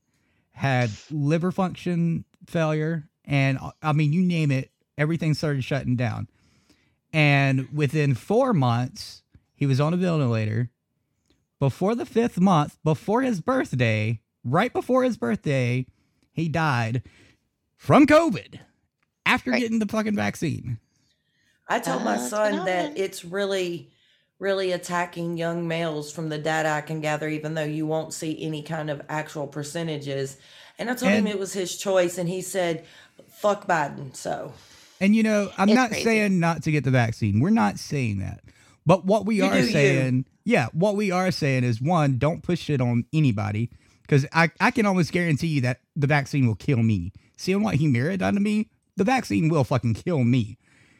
[0.53, 6.29] had liver function failure, and I mean, you name it, everything started shutting down.
[7.12, 9.23] And within four months,
[9.55, 10.69] he was on a ventilator.
[11.59, 15.87] Before the fifth month, before his birthday, right before his birthday,
[16.31, 17.03] he died
[17.77, 18.61] from COVID
[19.25, 19.61] after Right.
[19.61, 20.79] getting the fucking vaccine.
[21.66, 23.91] I told Uh, my son that it's really,
[24.39, 28.41] really attacking young males from the data I can gather, even though you won't see
[28.41, 30.37] any kind of actual percentages.
[30.79, 32.85] And I told him it was his choice, and he said,
[33.29, 34.15] fuck Biden.
[34.15, 34.53] So,
[35.01, 36.05] And you know, I'm It's not crazy.
[36.05, 37.41] saying not to get the vaccine.
[37.41, 38.41] We're not saying that.
[38.87, 39.70] But what we You are do you.
[39.73, 43.70] saying, yeah, what we are saying is one, don't push it on anybody.
[44.03, 47.12] Because I, I can almost guarantee you that the vaccine will kill me.
[47.37, 50.57] Seeing what Humira done to me, the vaccine will fucking kill me.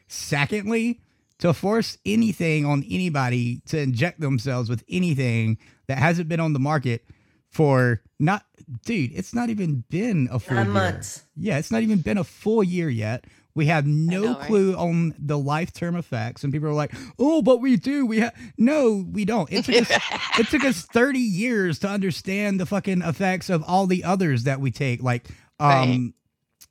[0.07, 1.01] Secondly,
[1.39, 5.57] to force anything on anybody to inject themselves with anything
[5.87, 7.03] that hasn't been on the market
[7.49, 8.43] for not,
[8.85, 10.73] dude, it's not even been a full Nine year.
[10.73, 11.23] months.
[11.35, 13.25] Yeah, it's not even been a full year yet.
[13.59, 14.47] We have no know, right?
[14.47, 18.05] clue on the life term effects, and people are like, "Oh, but we do.
[18.05, 19.91] We have no, we don't." It took us,
[20.39, 24.61] it took us thirty years to understand the fucking effects of all the others that
[24.61, 25.27] we take, like
[25.59, 26.13] um,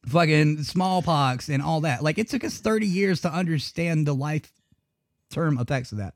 [0.06, 2.02] fucking smallpox and all that.
[2.02, 4.51] Like it took us thirty years to understand the life
[5.31, 6.15] term effects of that,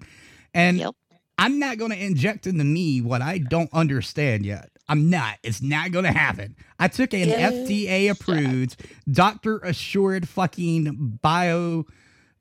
[0.54, 0.94] and Yep.
[1.36, 4.70] I'm not going to inject into me what I don't understand yet.
[4.88, 5.38] I'm not.
[5.42, 6.56] It's not going to happen.
[6.78, 7.50] I took an Yeah.
[7.50, 8.76] FDA approved,
[9.10, 11.84] doctor assured fucking bio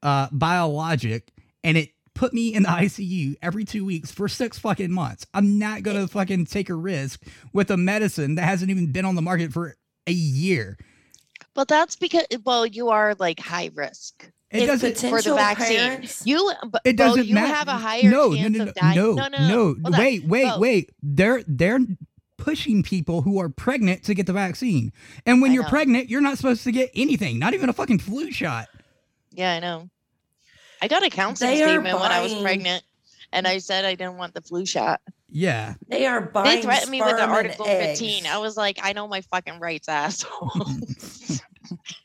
[0.04, 1.32] uh biologic
[1.64, 5.26] and it put me in the ICU every 2 weeks for 6 fucking months.
[5.34, 7.24] I'm not going to fucking take a risk
[7.54, 9.76] with a medicine that hasn't even been on the market for
[10.08, 10.78] a year.
[11.56, 14.30] Well, that's because well, you are like high risk.
[14.50, 15.78] It doesn't for the vaccine.
[15.78, 17.54] parents- You, but It doesn't you matter.
[17.54, 18.98] have a higher no, chance no, no, of dying.
[18.98, 19.98] no, no, no, no, Hold.
[19.98, 20.90] Wait, wait, Bo, wait.
[21.02, 21.80] They're they're
[22.42, 24.92] pushing people who are pregnant to get the vaccine.
[25.26, 25.70] And when I you're know.
[25.70, 28.68] pregnant, you're not supposed to get anything, not even a fucking flu shot.
[29.32, 29.90] Yeah, I know.
[30.82, 32.84] I got a counseling They statement when I was pregnant,
[33.32, 35.00] and I said I didn't want the flu shot.
[35.30, 35.76] Yeah.
[35.88, 36.56] They are buying.
[36.58, 38.26] They threatened me with the Article 15.
[38.26, 40.52] I was like, I know my fucking rights, asshole.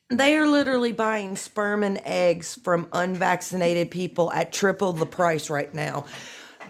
[0.08, 5.72] They are literally buying sperm and eggs from unvaccinated people at triple the price right
[5.74, 6.04] now.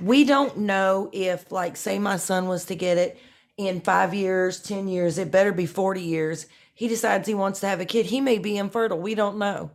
[0.01, 3.19] We don't know if, like, say my son was to get it
[3.57, 6.47] in five years, 10 years, it better be 40 years.
[6.75, 8.07] He decides he wants to have a kid.
[8.07, 8.99] He may be infertile.
[8.99, 9.71] We don't know.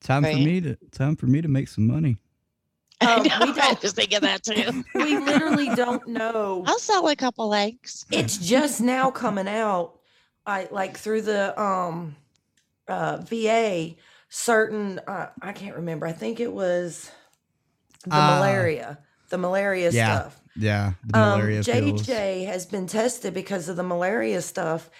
[0.00, 2.18] Time for me to time for me to make some money.
[3.00, 4.84] I Um, know, we I don't- was thinking that too.
[4.94, 6.64] We literally don't know.
[6.66, 8.06] I'll sell a couple eggs.
[8.10, 9.94] it's just now coming out
[10.46, 12.16] i like through the um
[12.86, 13.94] uh va
[14.30, 17.10] certain uh, i can't remember i think it was
[18.04, 18.36] the Ah.
[18.40, 18.98] malaria
[19.28, 20.20] the malaria Yeah.
[20.20, 20.92] stuff Yeah.
[21.04, 22.02] The um, malaria pills.
[22.06, 24.90] jj has been tested because of the malaria stuff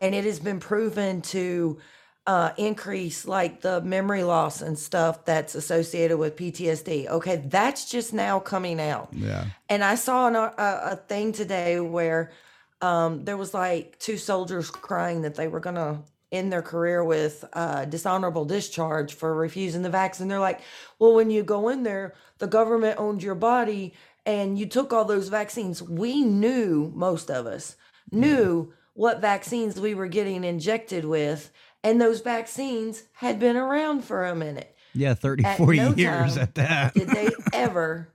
[0.00, 1.78] and it has been proven to
[2.26, 8.14] uh, increase like the memory loss and stuff that's associated with ptsd okay that's just
[8.14, 9.44] now coming out Yeah.
[9.68, 12.32] and I saw an, a, a thing today where
[12.80, 15.98] um, there was like two soldiers crying that they were going to
[16.34, 20.28] end their career with uh, dishonorable discharge for refusing the vaccine.
[20.28, 20.60] They're like,
[20.98, 23.94] well, when you go in there, the government owned your body
[24.26, 25.82] and you took all those vaccines.
[25.82, 27.76] We knew, most of us
[28.10, 31.50] knew what vaccines we were getting injected with.
[31.82, 34.74] And those vaccines had been around for a minute.
[34.94, 36.94] Yeah, 30, At 40 no years at that.
[36.94, 38.08] Did they ever?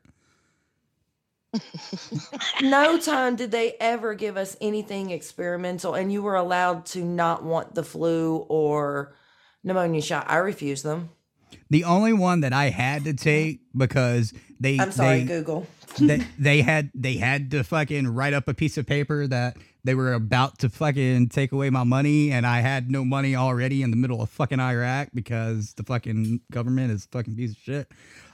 [2.62, 7.44] No time did they ever give us anything experimental, and you were allowed to not
[7.44, 9.16] want the flu or
[9.64, 10.26] pneumonia shot.
[10.30, 11.10] I refused them.
[11.70, 15.68] The only one that I had to take because they I'm sorry, they, Google.
[16.00, 19.96] they, they had they had to fucking write up a piece of paper that they
[19.96, 23.92] were about to fucking take away my money and I had no money already in
[23.92, 27.92] the middle of fucking Iraq because the fucking government is a fucking piece of shit.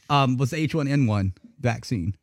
[0.10, 2.16] Um, was the H1N1 vaccine.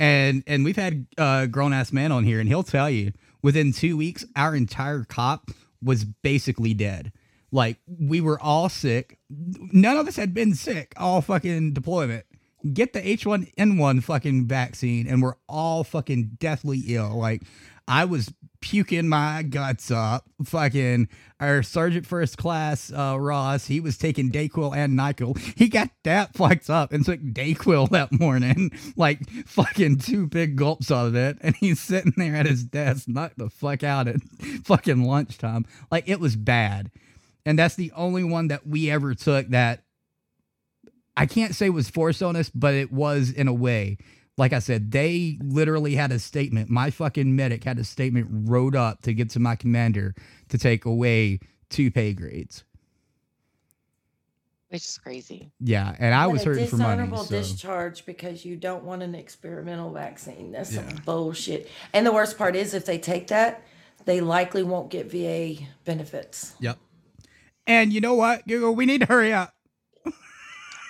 [0.00, 3.12] And and we've had uh, a grown ass man on here and he'll tell you
[3.42, 5.50] within two weeks our entire cop
[5.82, 7.12] was basically dead.
[7.52, 9.18] Like we were all sick.
[9.28, 12.24] None of us had been sick all fucking deployment.
[12.72, 17.18] Get the H1N1 fucking vaccine and we're all fucking deathly ill.
[17.18, 17.42] Like
[17.90, 20.24] I was puking my guts up.
[20.44, 21.08] Fucking
[21.40, 25.36] our sergeant first class, uh, Ross, he was taking Dayquil and Nyquil.
[25.58, 30.92] He got that fucked up and took Dayquil that morning, like fucking two big gulps
[30.92, 31.38] out of it.
[31.40, 34.22] And he's sitting there at his desk, knocked the fuck out at
[34.64, 35.66] fucking lunchtime.
[35.90, 36.92] Like it was bad.
[37.44, 39.82] And that's the only one that we ever took that
[41.16, 43.98] I can't say was forced on us, but it was in a way.
[44.40, 46.70] Like I said, they literally had a statement.
[46.70, 50.14] My fucking medic had a statement wrote up to get to my commander
[50.48, 52.64] to take away two pay grades.
[54.70, 55.50] Which is crazy.
[55.60, 57.02] Yeah, and I But was a hurting for money.
[57.02, 57.36] dishonorable So.
[57.36, 60.52] discharge because you don't want an experimental vaccine.
[60.52, 60.88] That's Yeah.
[60.88, 61.68] some bullshit.
[61.92, 63.62] And the worst part is, if they take that,
[64.06, 66.54] they likely won't get VA benefits.
[66.60, 66.78] Yep.
[67.66, 68.74] And you know what, Google?
[68.74, 69.54] We need to hurry up.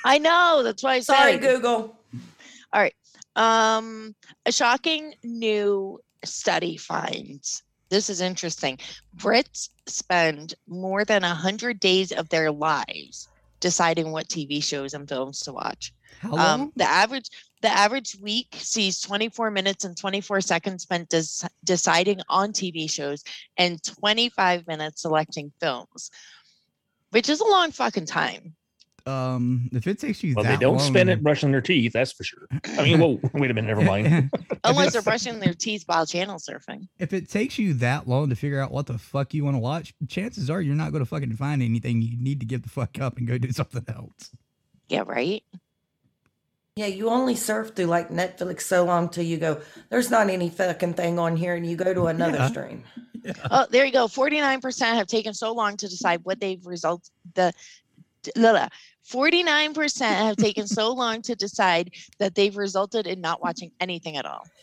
[0.04, 0.62] I know.
[0.62, 1.40] That's why I Sorry, said.
[1.40, 1.96] Google.
[2.72, 2.94] All right.
[3.40, 4.14] Um,
[4.44, 8.78] a shocking new study finds this is interesting.
[9.16, 15.40] Brits spend more than 100 days of their lives deciding what TV shows and films
[15.40, 15.92] to watch.
[16.38, 17.30] Um, the average
[17.62, 23.24] the average week sees 24 minutes and 24 seconds spent des- deciding on TV shows
[23.56, 26.10] and 25 minutes selecting films,
[27.10, 28.54] which is a long fucking time.
[29.06, 31.92] Um, if it takes you Well, that they don't long, spend it brushing their teeth,
[31.92, 32.46] that's for sure.
[32.78, 34.30] I mean, whoa, wait a minute, never mind.
[34.64, 36.88] Unless they're brushing their teeth while channel surfing.
[36.98, 39.58] if it takes you that long to figure out what the fuck you want to
[39.60, 42.02] watch, chances are you're not going to fucking find anything.
[42.02, 44.30] You need to give the fuck up and go do something else.
[44.88, 45.42] Yeah, right.
[46.76, 49.60] Yeah, you only surf through like Netflix so long till you go,
[49.90, 52.48] there's not any fucking thing on here, and you go to another Yeah.
[52.48, 52.84] stream.
[53.50, 54.06] Oh, there you go.
[54.06, 57.52] 49% have taken so long to decide what they've result the
[59.02, 64.16] Forty-nine percent have taken so long to decide that they've resulted in not watching anything
[64.16, 64.46] at all.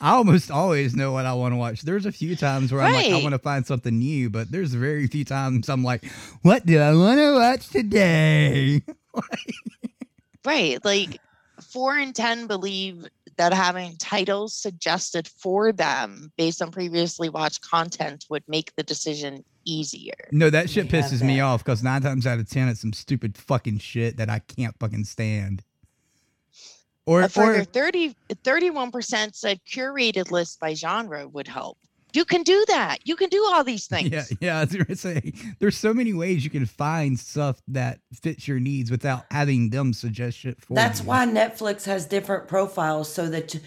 [0.00, 1.82] I almost always know what I want to watch.
[1.82, 4.72] There's a few times where I'm like, I want to find something new, but there's
[4.74, 6.04] very few times I'm like,
[6.42, 8.82] what do I want to watch today?
[10.44, 10.82] Right.
[10.84, 11.18] Like
[11.60, 13.04] four in 10 believe
[13.36, 19.44] that having titles suggested for them based on previously watched content would make the decision
[19.64, 20.28] easier.
[20.32, 22.80] No, that shit We have pisses me off because nine times out of ten, it's
[22.80, 25.62] some stupid fucking shit that I can't fucking stand.
[27.04, 31.78] Or, A further or 30, 31% said curated lists by genre would help.
[32.12, 32.98] You can do that.
[33.04, 34.10] You can do all these things.
[34.10, 34.58] yeah, yeah.
[34.58, 38.58] I was gonna say, there's so many ways you can find stuff that fits your
[38.60, 41.06] needs without having them suggest shit for you That's you.
[41.06, 43.58] why Netflix has different profiles so that,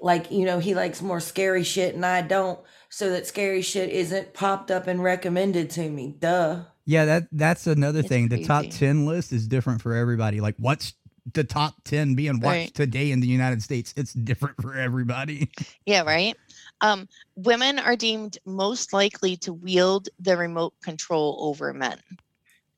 [0.00, 2.58] like, you know, he likes more scary shit and I don't,
[2.88, 6.16] so that scary shit isn't popped up and recommended to me.
[6.18, 6.60] Duh.
[6.86, 8.28] Yeah, that that's another It's thing.
[8.28, 10.40] The top ten list is different for everybody.
[10.40, 10.94] Like, what's
[11.34, 12.74] the top ten being watched Right.
[12.74, 13.92] today in the United States?
[13.94, 15.50] It's different for everybody.
[15.84, 16.34] Yeah, right.
[16.80, 21.98] Um, women are deemed most likely to wield the remote control over men.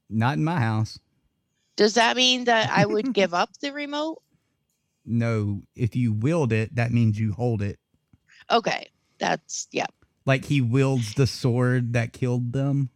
[0.09, 0.99] Not in my house.
[1.77, 4.23] Does that mean that I would give up the remote?
[5.05, 7.79] No, if you wield it, that means you hold it.
[8.51, 9.87] Okay, that's yeah.
[10.27, 12.91] Like he wields the sword that killed them.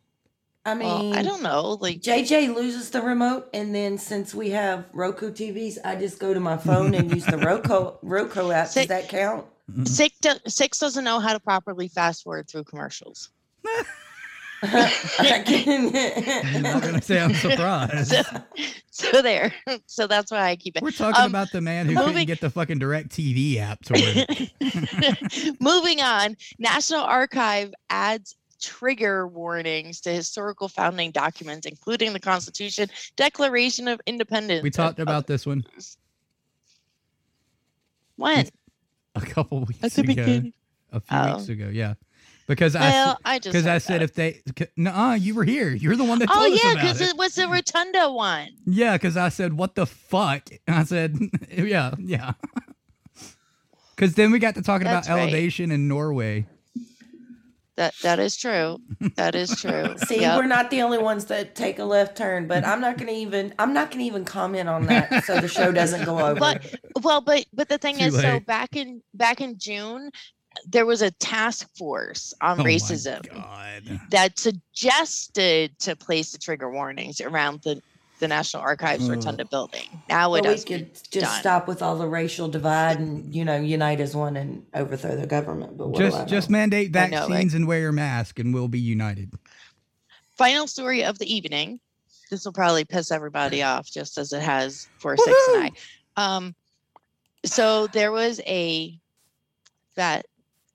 [0.66, 1.78] I Well, mean, I don't know.
[1.80, 6.32] Like JJ loses the remote, and then since we have Roku TVs, I just go
[6.34, 8.72] to my phone and use the Roku Roku app.
[8.72, 9.46] Does that count?
[9.84, 13.30] Six, do- six doesn't know how to properly fast forward through commercials.
[14.62, 14.72] I'm
[16.62, 18.12] not gonna say I'm surprised.
[18.14, 18.22] so,
[18.90, 19.52] so there.
[19.86, 20.82] So that's why I keep it.
[20.82, 24.46] We're talking Um, about the man who couldn't moving- get the fucking DirecTV app to
[24.60, 25.56] work.
[25.60, 33.88] Moving on, National Archive adds trigger warnings to historical founding documents, including the Constitution, Declaration
[33.88, 34.62] of Independence.
[34.62, 35.64] we and talked about this one
[38.16, 38.48] when?
[39.14, 40.06] A couple weeks ago.
[40.06, 40.52] beginning.
[40.92, 41.36] A few Oh.
[41.36, 41.94] weeks ago, yeah.
[42.46, 44.42] Because Well, I because I said if they
[44.76, 45.70] no, you were here.
[45.70, 47.10] You're the one that oh, told Oh yeah, because it.
[47.10, 48.48] it was the Rotunda one.
[48.66, 51.16] Yeah, because I said, "What the fuck?" And I said,
[51.50, 52.32] "Yeah, yeah."
[53.96, 55.22] Because then we got to talking That's about right.
[55.22, 56.46] elevation in Norway.
[57.76, 58.78] That that is true.
[59.16, 59.94] That is true.
[60.06, 60.36] See, Yep.
[60.36, 63.52] we're not the only ones that take a left turn, but I'm not gonna even
[63.58, 66.38] I'm not gonna even comment on that so the show doesn't go over.
[66.38, 70.10] But well, but but the thing Too is, so back in back in June,
[70.68, 73.20] there was a task force on Oh my racism
[74.10, 77.82] that suggested to place the trigger warnings around the
[78.20, 79.16] the National Archives Ugh.
[79.16, 79.86] Rotunda building.
[80.08, 81.40] Now Well, it we could just done.
[81.40, 85.26] stop with all the racial divide and you know unite as one and overthrow the
[85.26, 85.76] government.
[85.76, 87.58] But what Just just mandate I know, vaccines right?
[87.58, 89.32] and wear your mask, and we'll be united.
[90.36, 91.80] Final story of the evening.
[92.30, 95.72] This will probably piss everybody off, just as it has for Six and I.
[96.16, 96.54] Um,
[97.44, 98.98] so there was a
[99.94, 100.24] vet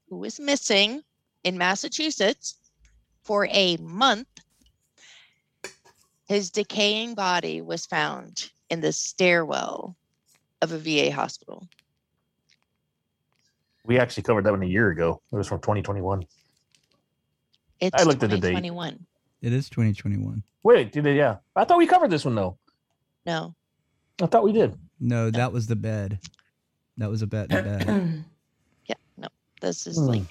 [0.10, 1.02] who was missing
[1.44, 2.56] in Massachusetts
[3.24, 4.28] for a month.
[6.30, 9.96] His decaying body was found in the stairwell
[10.62, 11.68] of a VA hospital.
[13.84, 15.22] We actually covered that one a year ago.
[15.34, 16.24] It was from 2021.
[17.80, 18.50] It's I looked at the date.
[18.52, 19.06] 2021.
[19.42, 20.44] It is 2021.
[20.62, 21.16] Wait, did it?
[21.16, 22.60] Yeah, I thought we covered this one though.
[23.26, 23.56] No.
[24.22, 24.78] I thought we did.
[25.00, 26.20] No, that was the bed.
[26.98, 28.24] That was a bet in the bed.
[28.86, 29.28] Yeah, no.
[29.62, 30.06] This is Hmm.
[30.06, 30.26] like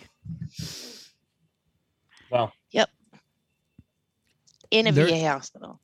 [2.30, 2.52] Wow.
[2.70, 2.88] Yep.
[4.70, 5.80] In a There- VA hospital.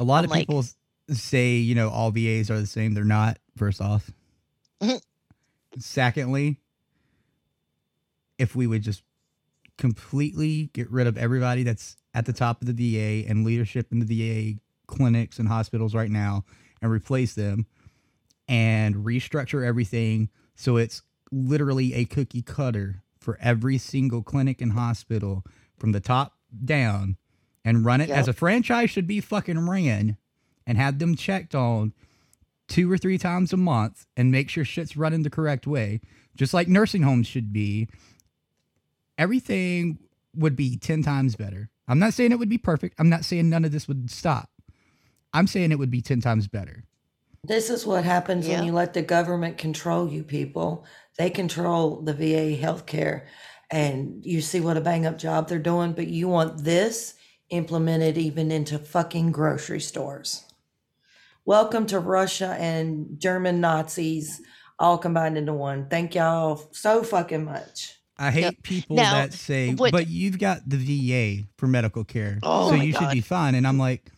[0.00, 0.74] A lot I'm of people s-
[1.10, 2.94] say, you know, all VAs are the same.
[2.94, 4.10] They're not, first off.
[4.82, 5.00] Mhm.
[5.78, 6.56] Secondly,
[8.38, 9.02] if we would just
[9.78, 13.98] completely get rid of everybody that's at the top of the VA and leadership in
[14.00, 16.44] the VA clinics and hospitals right now
[16.82, 17.66] and replace them
[18.48, 25.44] and restructure everything so it's literally a cookie cutter for every single clinic and hospital
[25.78, 27.16] from the top down
[27.64, 30.16] and run it as a franchise should be fucking ran
[30.66, 31.92] and have them checked on
[32.68, 36.00] two or three times a month and make sure shit's running the correct way,
[36.36, 37.88] just like nursing homes should be,
[39.18, 39.98] everything
[40.34, 41.68] would be 10 times better.
[41.88, 42.94] I'm not saying it would be perfect.
[42.98, 44.48] I'm not saying none of this would stop.
[45.32, 46.84] I'm saying it would be 10 times better.
[47.42, 48.58] This is what happens Yeah.
[48.58, 50.84] when you let the government control you, people.
[51.18, 53.22] They control the VA healthcare,
[53.70, 57.14] and you see what a bang up job they're doing, but you want this
[57.50, 60.44] implemented even into fucking grocery stores.
[61.44, 64.40] Welcome to Russia and German Nazis
[64.78, 65.88] all combined into one.
[65.88, 67.96] Thank y'all so fucking much.
[68.16, 68.62] I hate Yep.
[68.62, 72.76] people Now, that say, what- "But you've got the VA for medical care, Oh so
[72.76, 74.10] my you should be fine." And I'm like,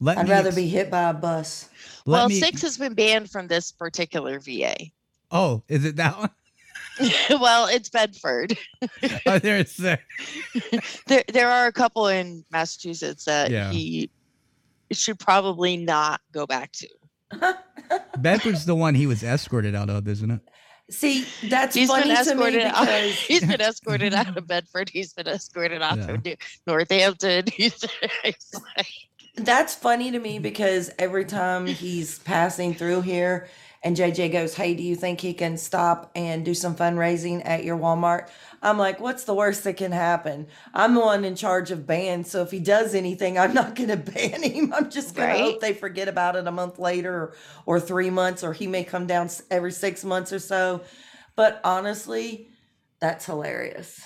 [0.00, 1.68] "Let me I'd me rather ex- be hit by a bus.
[2.06, 4.92] let well, me- six has been banned from this particular VA.
[5.30, 6.30] Oh, is it that one?
[7.30, 8.56] well, it's Bedford.
[9.26, 10.00] oh, there's there.
[11.06, 13.70] there, there are a couple in Massachusetts that Yeah.
[13.70, 14.10] he
[14.92, 16.88] should probably not go back to.
[18.18, 20.40] Bedford's the one he was escorted out of, isn't it?
[20.90, 22.80] See, that's He's funny been to me escorted out.
[22.86, 24.88] because He's been escorted out of Bedford.
[24.88, 26.12] He's been escorted out Yeah.
[26.12, 26.26] of
[26.66, 27.44] Northampton.
[27.52, 27.84] He's,
[28.24, 28.86] it's like,
[29.34, 33.48] that's funny to me because every time he's passing through here
[33.82, 37.64] and JJ goes, Hey, do you think he can stop and do some fundraising at
[37.64, 38.28] your Walmart?
[38.62, 40.48] I'm like, What's the worst that can happen?
[40.74, 42.30] I'm the one in charge of bans.
[42.30, 44.72] So if he does anything, I'm not going to ban him.
[44.74, 45.38] I'm just going Right.
[45.38, 47.34] to hope they forget about it a month later or,
[47.66, 50.82] or three months, or he may come down every six months or so.
[51.36, 52.48] But honestly,
[53.00, 54.00] that's hilarious.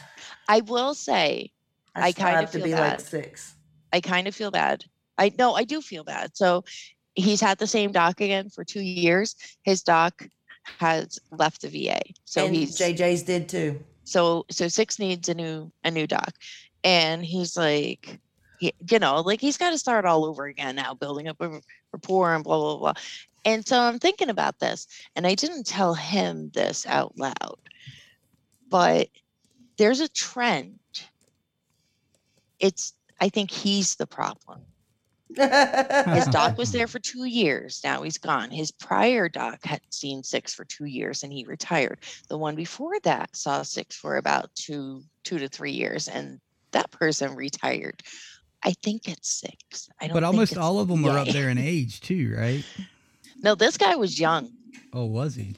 [0.49, 1.51] I will say,
[1.95, 2.99] I kind strive of to feel be bad.
[2.99, 3.55] like six.
[3.93, 4.85] I kind of feel bad.
[5.19, 6.37] I no, I do feel bad.
[6.37, 6.65] So
[7.15, 9.37] he's had the same doc again for two years.
[9.63, 10.27] His doc
[10.79, 12.01] has left the VA.
[12.25, 13.81] So and he's JJ's did too.
[14.05, 16.35] so so six needs a new a new doc
[16.85, 18.21] and he's like
[18.61, 21.61] you know like he's got to start all over again now building up a
[21.93, 22.93] rapport and blah blah blah
[23.45, 24.87] and so i'm thinking about this
[25.17, 27.59] and i didn't tell him this out loud
[28.69, 29.09] but
[29.79, 30.79] there's a trend
[32.61, 34.61] it's i think he's the problem
[35.37, 37.81] his doc was there for two years.
[37.85, 38.51] Now he's gone.
[38.51, 42.01] His prior doc had seen six for two years and he retired.
[42.29, 46.41] The one before that saw six for about two, two to three years, and
[46.73, 48.03] that person retired.
[48.63, 49.89] I think it's six.
[50.01, 50.15] I don't.
[50.15, 52.65] But think almost all of them are up there in age too, right?
[53.43, 54.53] No, this guy was young.
[54.93, 55.57] Oh, was he?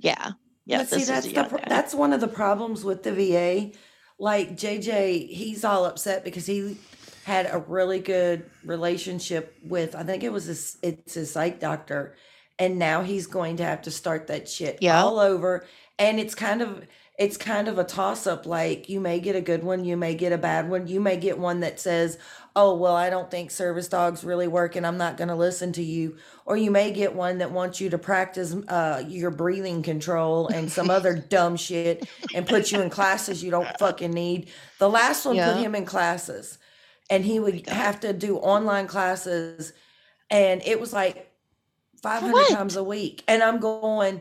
[0.00, 0.32] Yeah,
[0.66, 0.78] yeah.
[0.78, 1.64] but see, that's the pr- guy.
[1.66, 3.76] that's one of the problems with the VA.
[4.18, 6.76] Like JJ, he's all upset because he
[7.24, 12.14] had a really good relationship with I think it was his it's his psych doctor,
[12.58, 15.02] and now he's going to have to start that shit Yeah.
[15.02, 15.66] all over.
[15.98, 16.84] And it's kind of
[17.16, 18.44] it's kind of a toss up.
[18.44, 21.16] Like you may get a good one, you may get a bad one, you may
[21.16, 22.18] get one that says,
[22.56, 25.72] "Oh well, I don't think service dogs really work, and I'm not going to listen
[25.74, 29.82] to you." Or you may get one that wants you to practice uh, your breathing
[29.84, 34.48] control and some other dumb shit and put you in classes you don't fucking need.
[34.80, 35.52] The last one Yeah.
[35.52, 36.58] put him in classes,
[37.10, 39.72] and he would have to do online classes,
[40.30, 41.30] and it was like
[42.02, 43.22] 500 times a week.
[43.28, 44.20] And I'm going,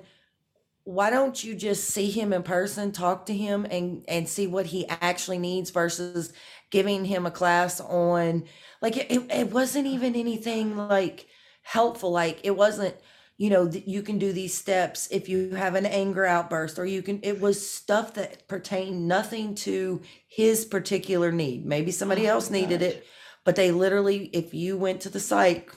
[0.84, 4.68] why don't you just see him in person, talk to him, and and see what
[4.68, 6.34] he actually needs versus
[6.72, 8.44] giving him a class on
[8.82, 11.28] like it, it, it wasn't even anything like
[11.62, 12.12] helpful.
[12.12, 12.96] Like it wasn't,
[13.44, 16.86] you know, th- you can do these steps if you have an anger outburst, or
[16.86, 17.20] you can.
[17.24, 21.66] It was stuff that pertained nothing to his particular need.
[21.66, 22.92] Maybe somebody Oh else needed gosh.
[22.92, 23.08] it,
[23.44, 25.74] but they literally, if you went to the psych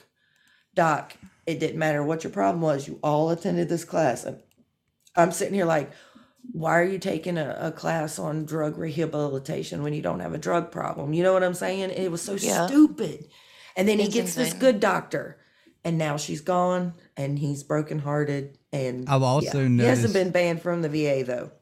[0.75, 1.17] doc,
[1.47, 2.87] it didn't matter what your problem was.
[2.87, 4.39] You all attended this class, and
[5.17, 5.91] I'm sitting here like,
[6.53, 10.39] why are you taking a, a class on drug rehabilitation when you don't have a
[10.39, 11.15] drug problem?
[11.15, 11.91] You know what I'm saying?
[11.91, 12.67] It was so Yeah.
[12.67, 13.27] stupid.
[13.77, 15.39] And then he It's gets this good doctor,
[15.87, 18.59] and now she's gone, and he's brokenhearted.
[18.73, 21.53] And I've also he hasn't noticed- been banned from the VA though.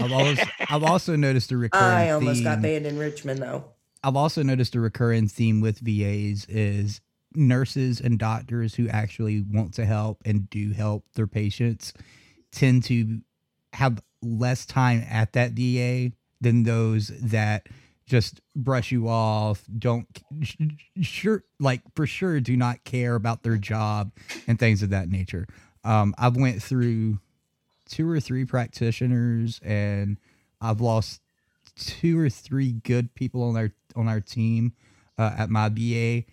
[0.00, 3.64] I've always I've also noticed a recurring I almost got banned in Richmond though.
[4.02, 7.00] I've also noticed a recurring theme with VAs is
[7.34, 11.92] nurses and doctors who actually want to help and do help their patients
[12.50, 13.20] tend to
[13.74, 17.68] have less time at that VA than those that
[18.08, 20.06] just brush you off, don't
[20.42, 20.56] sh-
[21.02, 24.10] sure like for sure do not care about their job
[24.46, 25.46] and things of that nature.
[25.84, 27.20] Um, I've went through
[27.88, 30.18] two or three practitioners and
[30.60, 31.20] I've lost
[31.76, 34.72] two or three good people on our on our team
[35.18, 36.24] uh, at my VA.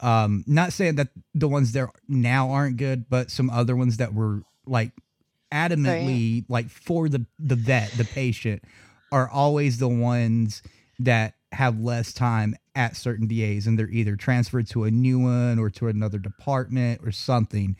[0.00, 4.12] Um, not saying that the ones there now aren't good, but some other ones that
[4.12, 4.92] were like
[5.52, 8.62] adamantly like for the the vet, the patient,
[9.12, 10.62] are always the ones
[11.00, 15.58] that have less time at certain VAs, and they're either transferred to a new one
[15.58, 17.76] or to another department or something.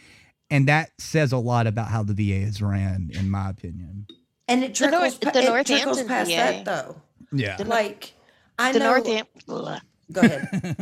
[0.51, 4.07] And that says a lot about how the VA is ran, in my opinion.
[4.47, 6.36] And it The Nor- trickles, pa- the it trickles Northampton past VA.
[6.36, 6.97] that though.
[7.32, 7.57] Yeah.
[7.65, 8.12] Like
[8.59, 8.91] I the know.
[8.91, 9.81] Northampton.
[10.12, 10.48] Go ahead.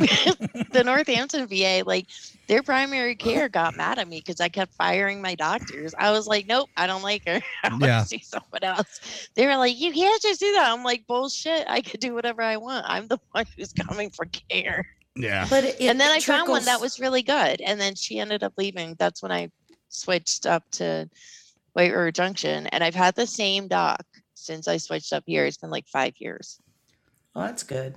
[0.71, 2.07] the Northampton VA, like
[2.47, 5.93] their primary care got mad at me because I kept firing my doctors.
[5.97, 7.41] I was like, nope, I don't like her.
[7.63, 8.01] I want Yeah.
[8.01, 9.29] to see someone else.
[9.35, 10.71] They were like, you can't just do that.
[10.71, 11.65] I'm like, bullshit.
[11.67, 12.85] I could do whatever I want.
[12.87, 14.85] I'm the one who's coming for care.
[15.15, 15.47] Yeah.
[15.49, 17.61] But it, and then it I found one that was really good.
[17.61, 18.95] And then she ended up leaving.
[18.99, 19.49] That's when I
[19.89, 21.09] switched up to
[21.73, 22.67] White River Junction.
[22.67, 25.45] And I've had the same doc since I switched up here.
[25.45, 26.59] It's been like five years.
[27.35, 27.95] Well, that's good.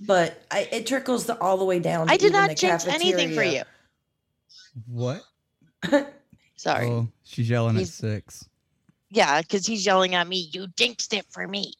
[0.00, 2.10] But I, it trickles the, all the way down.
[2.10, 3.62] I did even not the change anything for you.
[4.86, 5.22] What?
[6.56, 6.86] Sorry.
[6.86, 8.48] Oh, she's yelling He's- at six.
[9.08, 10.50] Yeah, because he's yelling at me.
[10.52, 11.74] You jinxed it for me.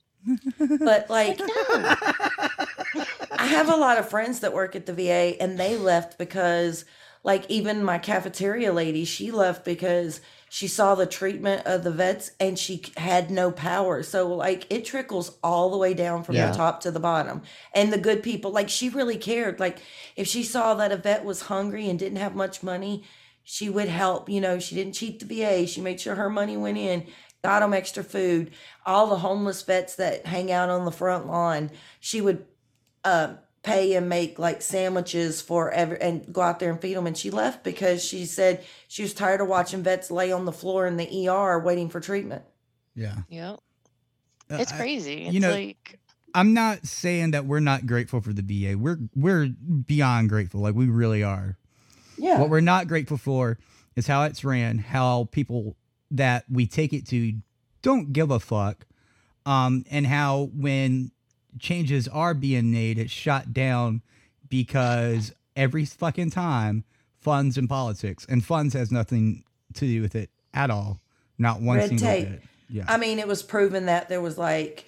[0.58, 1.40] But like,
[3.38, 6.84] I have a lot of friends that work at the VA, and they left because,
[7.24, 12.30] like, even my cafeteria lady, she left because she saw the treatment of the vets
[12.38, 14.02] and she had no power.
[14.02, 16.50] So like, it trickles all the way down from Yeah.
[16.50, 17.42] the top to the bottom.
[17.74, 19.58] And the good people, like, she really cared.
[19.58, 19.78] Like,
[20.14, 23.04] if she saw that a vet was hungry and didn't have much money,
[23.42, 24.28] she would help.
[24.28, 25.66] You know, she didn't cheat the VA.
[25.66, 27.06] She made sure her money went in,
[27.42, 28.50] got them extra food.
[28.84, 31.70] All the homeless vets that hang out on the front lawn,
[32.00, 32.44] she would
[33.04, 33.34] uh,
[33.66, 37.06] pay and make like sandwiches for every and go out there and feed them.
[37.06, 40.52] And she left because she said she was tired of watching vets lay on the
[40.52, 42.42] floor in the ER waiting for treatment.
[42.94, 43.16] Yeah.
[43.28, 43.58] Yep.
[44.50, 45.24] Uh, It's I- crazy.
[45.24, 45.98] It's you know, like
[46.32, 48.78] I'm not saying that we're not grateful for the VA.
[48.78, 50.60] We're we're beyond grateful.
[50.60, 51.58] Like we really are.
[52.16, 52.40] Yeah.
[52.40, 53.58] What we're not grateful for
[53.96, 55.76] is how it's ran, how people
[56.12, 57.32] that we take it to
[57.82, 58.86] don't give a fuck,
[59.44, 61.10] um, and how when
[61.58, 64.02] changes are being made, it's shot down
[64.48, 66.84] because every fucking time
[67.20, 69.42] funds and politics, and funds has nothing
[69.74, 71.00] to do with it at all.
[71.38, 72.28] Not one Red single tape.
[72.28, 72.42] bit.
[72.68, 72.84] Yeah.
[72.88, 74.84] I mean, it was proven that there was like,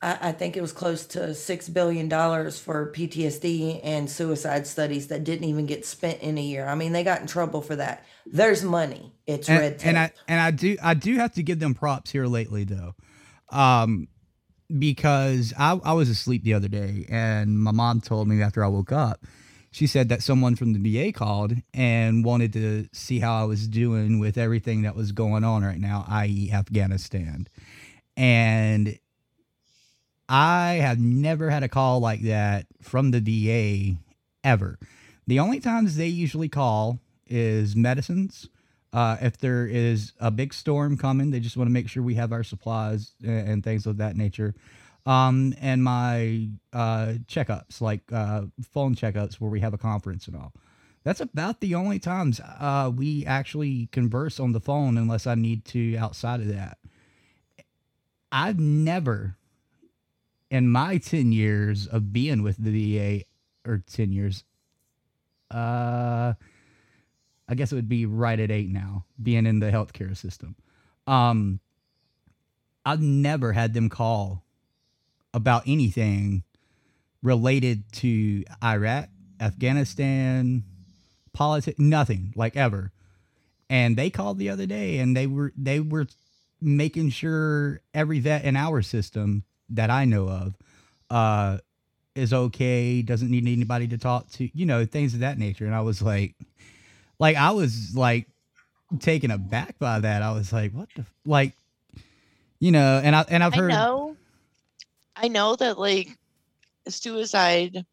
[0.00, 5.08] I, I think it was close to six billion dollars for PTSD and suicide studies
[5.08, 6.66] that didn't even get spent in a year.
[6.66, 8.04] I mean, they got in trouble for that.
[8.26, 9.12] There's money.
[9.26, 9.88] It's and, red tape.
[9.88, 12.94] and I and I do I do have to give them props here lately though,
[13.50, 14.08] um,
[14.78, 18.68] because I I was asleep the other day and my mom told me after I
[18.68, 19.24] woke up,
[19.70, 23.68] she said that someone from the VA called and wanted to see how I was
[23.68, 26.50] doing with everything that was going on right now, i.e.
[26.52, 27.48] Afghanistan,
[28.16, 28.98] and
[30.28, 33.98] I have never had a call like that from the VA
[34.42, 34.78] ever.
[35.26, 38.48] The only times they usually call is medicines.
[38.94, 42.14] Uh, if there is a big storm coming, they just want to make sure we
[42.14, 44.54] have our supplies and, and things of that nature.
[45.04, 50.36] Um, and my uh, checkups, like uh, phone checkups where we have a conference and
[50.36, 50.52] all.
[51.02, 55.64] That's about the only times uh, we actually converse on the phone unless I need
[55.66, 56.78] to outside of that.
[58.30, 59.36] I've never,
[60.50, 63.24] in my 10 years of being with the VA,
[63.68, 64.44] or 10 years,
[65.50, 66.34] uh,
[67.48, 70.56] I guess it would be right at eight now, being in the healthcare system.
[71.06, 71.60] Um,
[72.84, 74.44] I've never had them call
[75.32, 76.44] about anything
[77.22, 79.08] related to Iraq,
[79.40, 80.62] Afghanistan,
[81.32, 82.92] politics, nothing like ever.
[83.68, 86.06] And they called the other day and they were they were
[86.60, 90.54] making sure every vet in our system that I know of
[91.10, 91.58] uh
[92.14, 95.66] is okay, doesn't need anybody to talk to, you know, things of that nature.
[95.66, 96.36] And I was like
[97.18, 98.26] like I was like
[99.00, 100.22] taken aback by that.
[100.22, 101.12] I was like, what the f-?
[101.24, 101.52] like
[102.60, 104.16] you know, and I and I've I heard know.
[105.16, 106.08] I know that like
[106.88, 107.84] suicide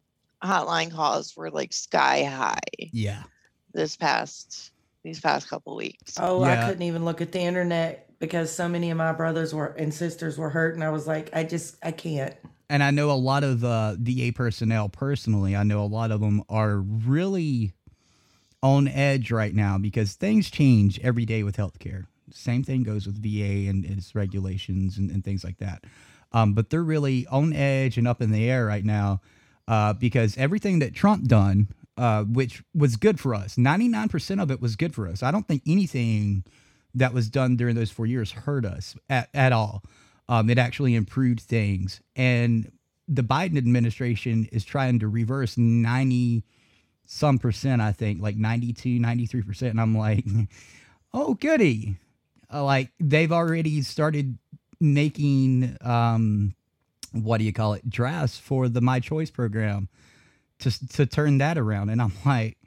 [0.43, 3.23] hotline calls were like sky high Yeah.
[3.73, 4.72] this past
[5.03, 6.15] these past couple weeks.
[6.19, 6.64] Oh, Yeah.
[6.64, 9.91] I couldn't even look at the internet because so many of my brothers were and
[9.93, 12.35] sisters were hurt, and I was like, I just, I can't.
[12.69, 15.56] and I know a lot of uh, VA personnel personally.
[15.56, 17.73] I know a lot of them are really
[18.63, 22.05] on edge right now because things change every day with healthcare.
[22.31, 25.83] Same thing goes with VA and its regulations and, and things like that.
[26.31, 29.21] Um, but they're really on edge and up in the air right now
[29.67, 31.67] uh, because everything that Trump done,
[31.97, 35.21] uh, which was good for us, ninety nine percent of it was good for us.
[35.23, 36.45] I don't think anything
[36.93, 39.83] that was done during those four years hurt us at, at all.
[40.29, 42.01] Um, it actually improved things.
[42.15, 42.71] And
[43.07, 46.43] the Biden administration is trying to reverse 90
[47.11, 49.69] some percent, I think, like 92, 93%.
[49.69, 50.25] And I'm like,
[51.13, 51.97] oh, goody.
[52.51, 54.38] Uh, like they've already started
[54.79, 56.55] making, um,
[57.11, 59.89] what do you call it, drafts for the My Choice program
[60.59, 61.89] to, to turn that around.
[61.89, 62.57] And I'm like,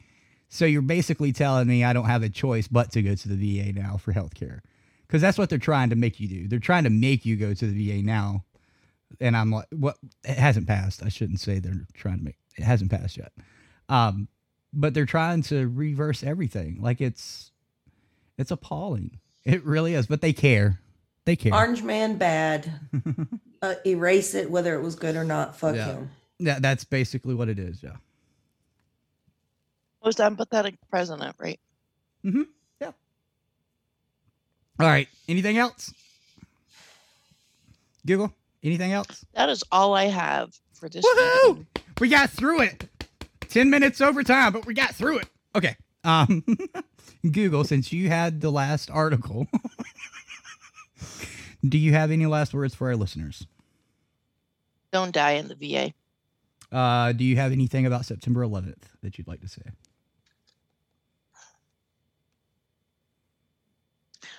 [0.51, 3.37] so you're basically telling me I don't have a choice but to go to the
[3.37, 4.61] VA now for healthcare
[5.07, 6.49] because that's what they're trying to make you do.
[6.49, 8.45] They're trying to make you go to the VA now,
[9.21, 9.97] and I'm like, what?
[10.23, 11.03] It hasn't passed.
[11.03, 13.33] I shouldn't say they're trying to make it hasn't passed yet.
[13.89, 14.29] Um,
[14.75, 16.79] but they're trying to reverse everything.
[16.81, 17.51] Like it's
[18.39, 19.19] it's appalling.
[19.45, 20.07] It really is.
[20.07, 20.81] But they care.
[21.25, 21.55] They care.
[21.55, 22.71] Orange Man bad.
[23.63, 25.57] uh, erase it, whether it was good or not.
[25.57, 25.87] Fuck Yeah.
[25.87, 26.11] him.
[26.39, 27.83] Yeah, that's basically what it is.
[27.83, 27.97] Yeah.
[30.05, 31.61] Most empathetic president, right?
[32.25, 32.43] Mm-hmm.
[32.81, 32.91] Yeah.
[34.81, 35.09] All right.
[35.29, 35.95] Anything else?
[38.07, 39.25] Google, anything else?
[39.35, 41.05] That is all I have for this.
[41.05, 41.49] Woohoo!
[41.49, 41.67] meeting.
[42.01, 42.89] We got through it.
[43.55, 45.29] 10 minutes over time, but we got through it.
[45.55, 45.77] Okay.
[46.03, 46.45] Um,
[47.31, 49.47] Google, since you had the last article,
[51.69, 53.47] do you have any last words for our listeners?
[54.93, 55.95] Don't die in the VA.
[56.77, 59.63] Uh, do you have anything about September 11th that you'd like to say?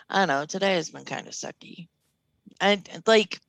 [0.10, 0.46] I don't know.
[0.46, 1.88] Today has been kind of sucky.
[2.60, 3.40] I like.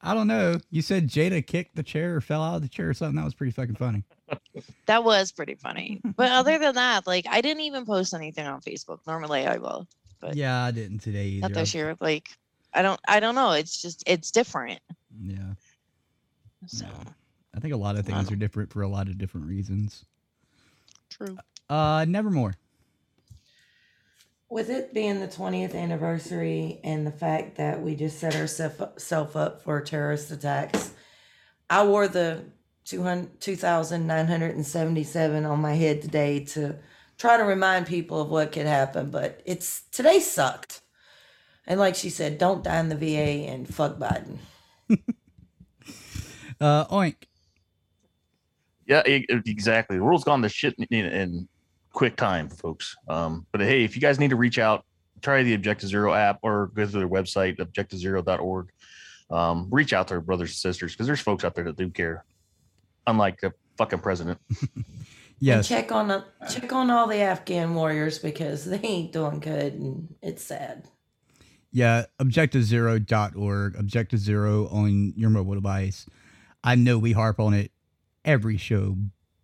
[0.00, 0.56] I don't know.
[0.70, 3.16] You said Jada kicked the chair or fell out of the chair or something.
[3.16, 4.04] That was pretty fucking funny.
[4.86, 6.00] That was pretty funny.
[6.16, 8.98] But other than that, like I didn't even post anything on Facebook.
[9.06, 9.86] Normally I will,
[10.20, 11.48] but Yeah, I didn't today either.
[11.48, 11.96] not this year.
[12.00, 12.30] Like
[12.74, 13.52] I don't I don't know.
[13.52, 14.80] It's just it's different.
[15.22, 15.54] Yeah.
[16.66, 16.86] So
[17.54, 20.04] I think a lot of things are different for a lot of different reasons.
[21.10, 21.36] true.
[21.68, 22.54] Uh, Nevermore.
[24.48, 29.62] With it being the 20th anniversary and the fact that we just set ourselves up
[29.62, 30.92] for terrorist attacks,
[31.70, 32.52] I wore the 200
[32.84, 36.76] 2,977 on my head today to
[37.18, 39.10] try to remind people of what could happen.
[39.10, 40.80] But it's today sucked.
[41.66, 44.38] And like she said, don't die in the VA and fuck Biden.
[46.60, 47.16] Uh, oink.
[48.86, 49.96] Yeah, exactly.
[49.96, 51.48] The world's gone to shit in, in, in
[51.92, 52.94] quick time, folks.
[53.08, 54.84] Um, but hey, if you guys need to reach out,
[55.22, 58.70] try the Objective Zero app or go to their website, objectivezero.org.
[59.30, 61.90] Um, reach out to their brothers and sisters because there's folks out there that do
[61.90, 62.24] care,
[63.06, 64.38] unlike the fucking president.
[65.44, 69.74] And check on the, check on all the Afghan warriors because they ain't doing good
[69.74, 70.86] and it's sad.
[71.72, 76.06] Yeah, objectivezero.org, Objective Zero on your mobile device.
[76.62, 77.72] I know we harp on it
[78.24, 78.96] every show,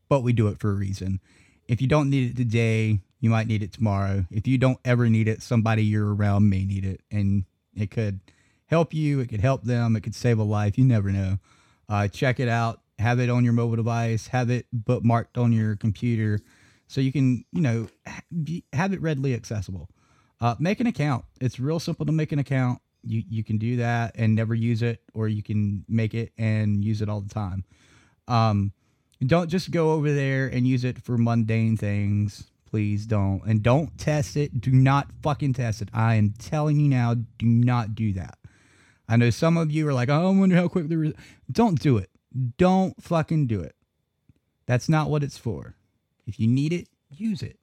[0.09, 1.21] but we do it for a reason.
[1.67, 4.27] If you don't need it today, you might need it tomorrow.
[4.31, 7.01] If you don't ever need it, somebody you're around may need it.
[7.11, 7.45] And
[7.75, 8.21] it could
[8.67, 10.79] help you, it could help them, it could save a life.
[10.79, 11.39] You never know.
[11.89, 12.81] Uh, check it out.
[12.99, 16.41] Have it on your mobile device, have it bookmarked on your computer
[16.89, 17.89] so you can, you know,
[18.73, 19.89] have it readily accessible.
[20.41, 21.25] Uh, make an account.
[21.41, 22.81] It's real simple to make an account.
[23.05, 26.85] You you can do that and never use it, or you can make it and
[26.85, 27.65] use it all the time.
[28.27, 28.73] Um,
[29.25, 32.51] don't just go over there and use it for mundane things.
[32.67, 34.61] Please don't, and don't test it.
[34.61, 35.89] Do not fucking test it.
[35.93, 37.15] I am telling you now.
[37.15, 38.39] Do not do that.
[39.09, 40.99] I know some of you are like, oh, I wonder how quick the.
[40.99, 41.15] Re-.
[41.51, 42.11] Don't do it.
[42.57, 43.75] Don't fucking do it.
[44.67, 45.77] That's not what it's for.
[46.27, 47.59] If you need it, use it.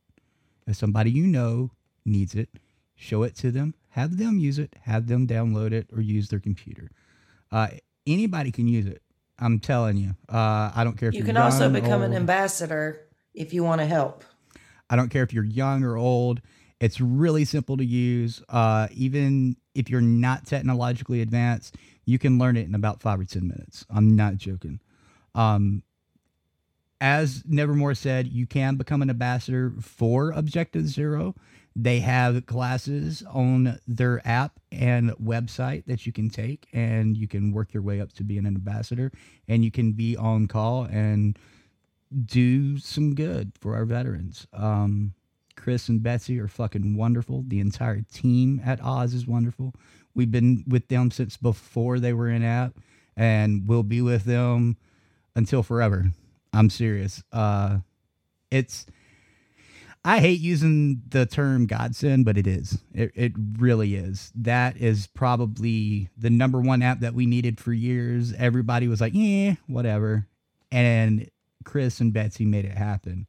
[0.67, 1.71] If somebody you know
[2.03, 2.49] needs it,
[2.95, 6.39] show it to them, have them use it, have them download it or use their
[6.39, 6.89] computer.
[7.51, 7.67] Uh,
[8.07, 9.01] anybody can use it.
[9.37, 10.15] I'm telling you.
[10.29, 13.01] Uh, I don't care if You can also become an ambassador
[13.33, 14.23] if you want to help.
[14.89, 16.41] I don't care if you're young or old.
[16.79, 18.41] It's really simple to use.
[18.49, 21.75] Uh, even if you're not technologically advanced,
[22.05, 23.85] you can learn it in about five or 10 minutes.
[23.89, 24.79] I'm not joking.
[25.33, 25.83] Um,
[27.01, 31.35] as Nevermore said, you can become an ambassador for Objective Zero.
[31.75, 37.51] They have classes on their app and website that you can take, and you can
[37.51, 39.11] work your way up to being an ambassador,
[39.47, 41.37] and you can be on call and
[42.25, 44.47] do some good for our veterans.
[44.53, 45.13] Um,
[45.57, 47.43] Chris and Betsy are fucking wonderful.
[47.47, 49.73] The entire team at Oz is wonderful.
[50.15, 52.77] We've been with them since before they were in app,
[53.15, 54.77] and we'll be with them
[55.35, 56.05] until forever.
[56.53, 57.21] I'm serious.
[57.31, 57.79] Uh,
[58.49, 58.85] it's
[60.05, 62.77] I hate using the term godsend, but it is.
[62.93, 64.31] It, it really is.
[64.35, 68.31] That is probably the number one app that we needed for years.
[68.33, 70.27] Everybody was like, yeah, whatever.
[70.71, 71.27] And
[71.63, 73.25] Chris and Betsy made it happen.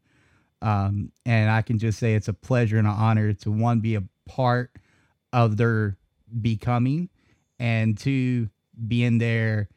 [0.61, 3.95] Um, and I can just say it's a pleasure and an honor to one, be
[3.95, 4.71] a part
[5.33, 5.97] of their
[6.41, 7.09] becoming,
[7.59, 8.49] and two,
[8.87, 9.69] being there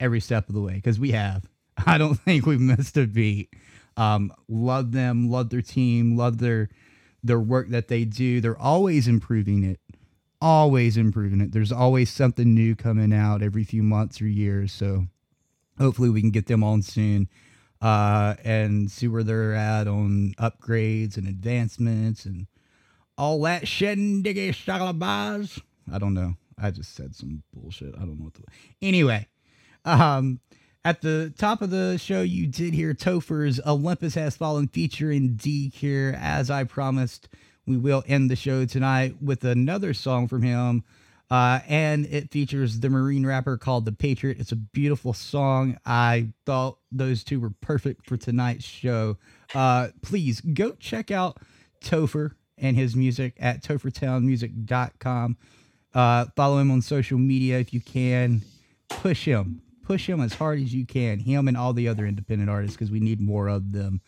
[0.00, 1.44] every step of the way because we have.
[1.86, 3.54] I don't think we've missed a beat.
[3.96, 6.68] Um, love them, love their team, love their
[7.22, 8.40] their work that they do.
[8.40, 9.80] They're always improving it,
[10.40, 11.52] always improving it.
[11.52, 14.72] There's always something new coming out every few months or years.
[14.72, 15.06] So
[15.78, 17.28] hopefully we can get them on soon
[17.80, 22.46] uh, and see where they're at on upgrades and advancements and
[23.16, 25.60] all that shedding diggy shagalabaz.
[25.92, 26.34] I don't know.
[26.60, 27.94] I just said some bullshit.
[27.94, 28.42] I don't know what to.
[28.82, 29.28] Anyway,
[29.84, 30.40] um,
[30.84, 35.70] at the top of the show, you did hear Topher's Olympus Has Fallen featuring D.
[35.70, 36.14] Cure.
[36.18, 37.28] As I promised,
[37.66, 40.84] we will end the show tonight with another song from him.
[41.30, 44.38] Uh, and it features the Marine rapper called The Patriot.
[44.40, 45.76] It's a beautiful song.
[45.84, 49.18] I thought those two were perfect for tonight's show.
[49.54, 51.36] Uh, please go check out
[51.84, 55.36] Topher and his music at tophertownmusic.com.
[55.94, 58.42] Uh, follow him on social media if you can.
[58.88, 61.20] push him, push him as hard as you can.
[61.20, 64.00] Him and all the other independent artists because we need more of them.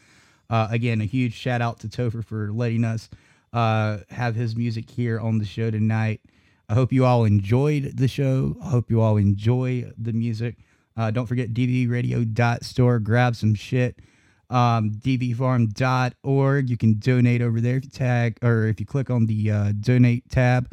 [0.48, 3.08] Uh, again, a huge shout out to Topher for letting us
[3.52, 6.20] uh, have his music here on the show tonight.
[6.68, 8.56] I hope you all enjoyed the show.
[8.62, 10.56] I hope you all enjoy the music.
[10.96, 12.98] Uh, don't forget dvradio.store.
[13.00, 13.98] Grab some shit.
[14.50, 16.70] Um, dvfarm.org.
[16.70, 19.72] You can donate over there if you tag or if you click on the uh,
[19.80, 20.68] donate tab.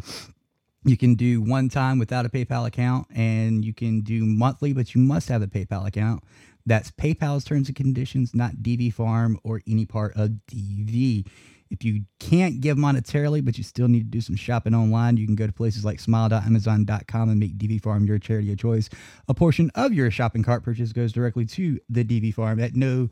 [0.88, 4.96] You can do one time without a PayPal account, and you can do monthly, but
[4.96, 6.24] you must have a PayPal account.
[6.66, 11.28] That's PayPal's terms and conditions, not DV Farm or any part of DV.
[11.70, 15.26] If you can't give monetarily, but you still need to do some shopping online, you
[15.26, 18.90] can go to places like smile.amazon.com and make DV Farm your charity of choice.
[19.28, 23.10] A portion of your shopping cart purchase goes directly to the DV Farm at no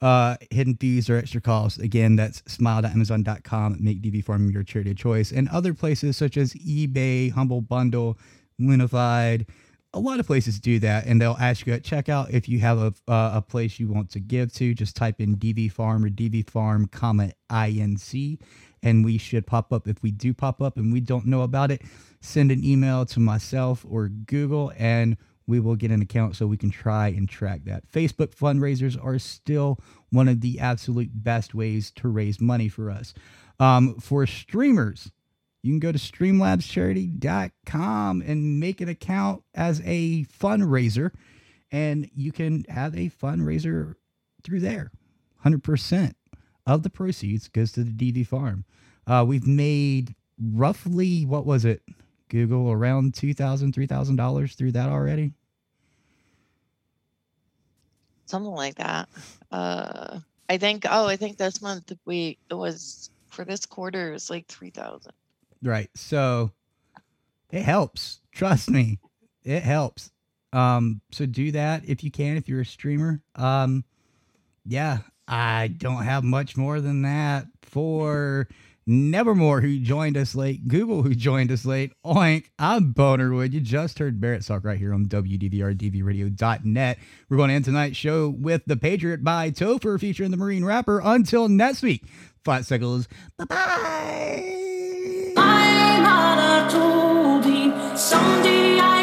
[0.00, 1.78] uh, hidden fees or extra costs.
[1.78, 3.76] Again, that's smile.amazon.com.
[3.80, 5.32] Make DV Farm your charity of choice.
[5.32, 8.18] And other places such as eBay, Humble Bundle,
[8.60, 9.46] Lunified,
[9.94, 12.78] a lot of places do that, and they'll ask you at checkout if you have
[12.78, 14.74] a uh, a place you want to give to.
[14.74, 18.38] Just type in DV Farm or DV Farm, comma INC,
[18.82, 19.88] and we should pop up.
[19.88, 21.82] If we do pop up and we don't know about it,
[22.20, 25.16] send an email to myself or Google, and
[25.48, 27.90] we will get an account so we can try and track that.
[27.90, 33.14] Facebook fundraisers are still one of the absolute best ways to raise money for us.
[33.58, 35.10] Um, for streamers,
[35.62, 41.12] you can go to streamlabscharity.com and make an account as a fundraiser,
[41.72, 43.94] and you can have a fundraiser
[44.44, 44.92] through there.
[45.44, 46.14] 100%
[46.66, 48.66] of the proceeds goes to the DV farm.
[49.06, 51.80] Uh, we've made roughly, what was it,
[52.28, 55.32] Google, around $2,000, $3,000 through that already?
[58.28, 59.08] something like that.
[59.50, 60.84] Uh, I think.
[60.88, 65.12] Oh, I think this month we it was for this quarter it's like three thousand.
[65.62, 65.90] Right.
[65.94, 66.52] So
[67.50, 68.20] it helps.
[68.32, 68.98] Trust me,
[69.44, 70.10] it helps.
[70.52, 73.20] Um, so do that if you can, if you're a streamer.
[73.34, 73.84] Um,
[74.64, 78.48] yeah, I don't have much more than that for
[78.88, 83.52] Nevermore, who joined us late, Google, who joined us late, Oink, I'm Bonerwood.
[83.52, 86.98] You just heard Barracks Talk right here on WDVRDVRadio.net.
[87.28, 91.02] We're going to end tonight's show with The Patriot by Topher featuring the Marine rapper.
[91.04, 92.02] Until next week,
[92.44, 93.08] Flat Cycles.
[93.36, 95.32] Bye bye.
[95.34, 98.97] My mother told me someday I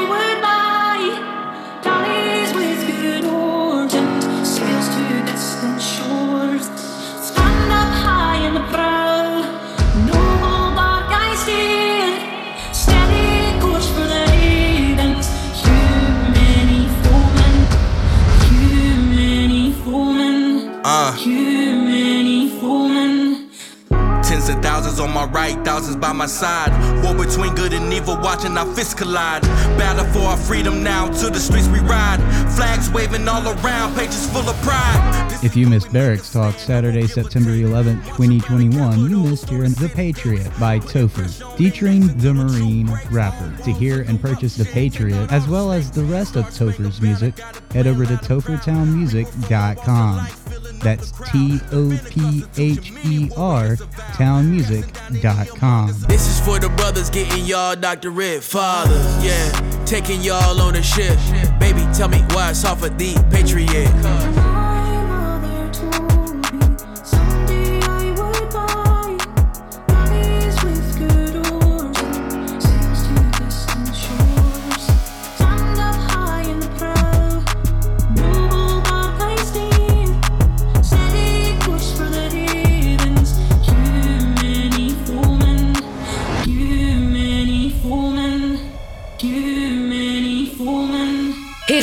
[24.66, 26.72] thousands on my right, thousands by my side.
[27.04, 29.44] War between good and evil, watching our fists collide.
[29.78, 32.18] Battle for our freedom now, to the streets we ride.
[32.56, 35.38] Flags waving all around, pages full of pride.
[35.44, 40.80] If you missed Barracks Talk Saturday, September 11th, 2021, you missed hearing The Patriot by
[40.80, 43.56] Topher, featuring the Marine rapper.
[43.66, 47.38] To hear and purchase The Patriot, as well as the rest of Topher's music,
[47.72, 50.45] head over to tophertownmusic.com.
[50.80, 53.76] That's T O P H E R
[54.18, 55.88] townmusic.com.
[56.08, 59.24] This is for the brothers getting y'all doctorate fathers.
[59.24, 61.18] Yeah, taking y'all on a ship.
[61.60, 64.55] Baby, tell me why it's off of the Patriot.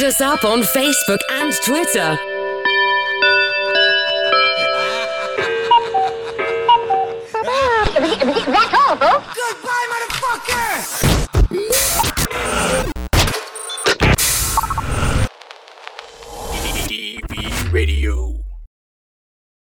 [0.02, 2.18] hit us up on Facebook and Twitter.
[8.50, 9.36] That's all, folks.
[9.36, 10.72] Goodbye, motherfucker!
[16.88, 18.31] DVR Radio.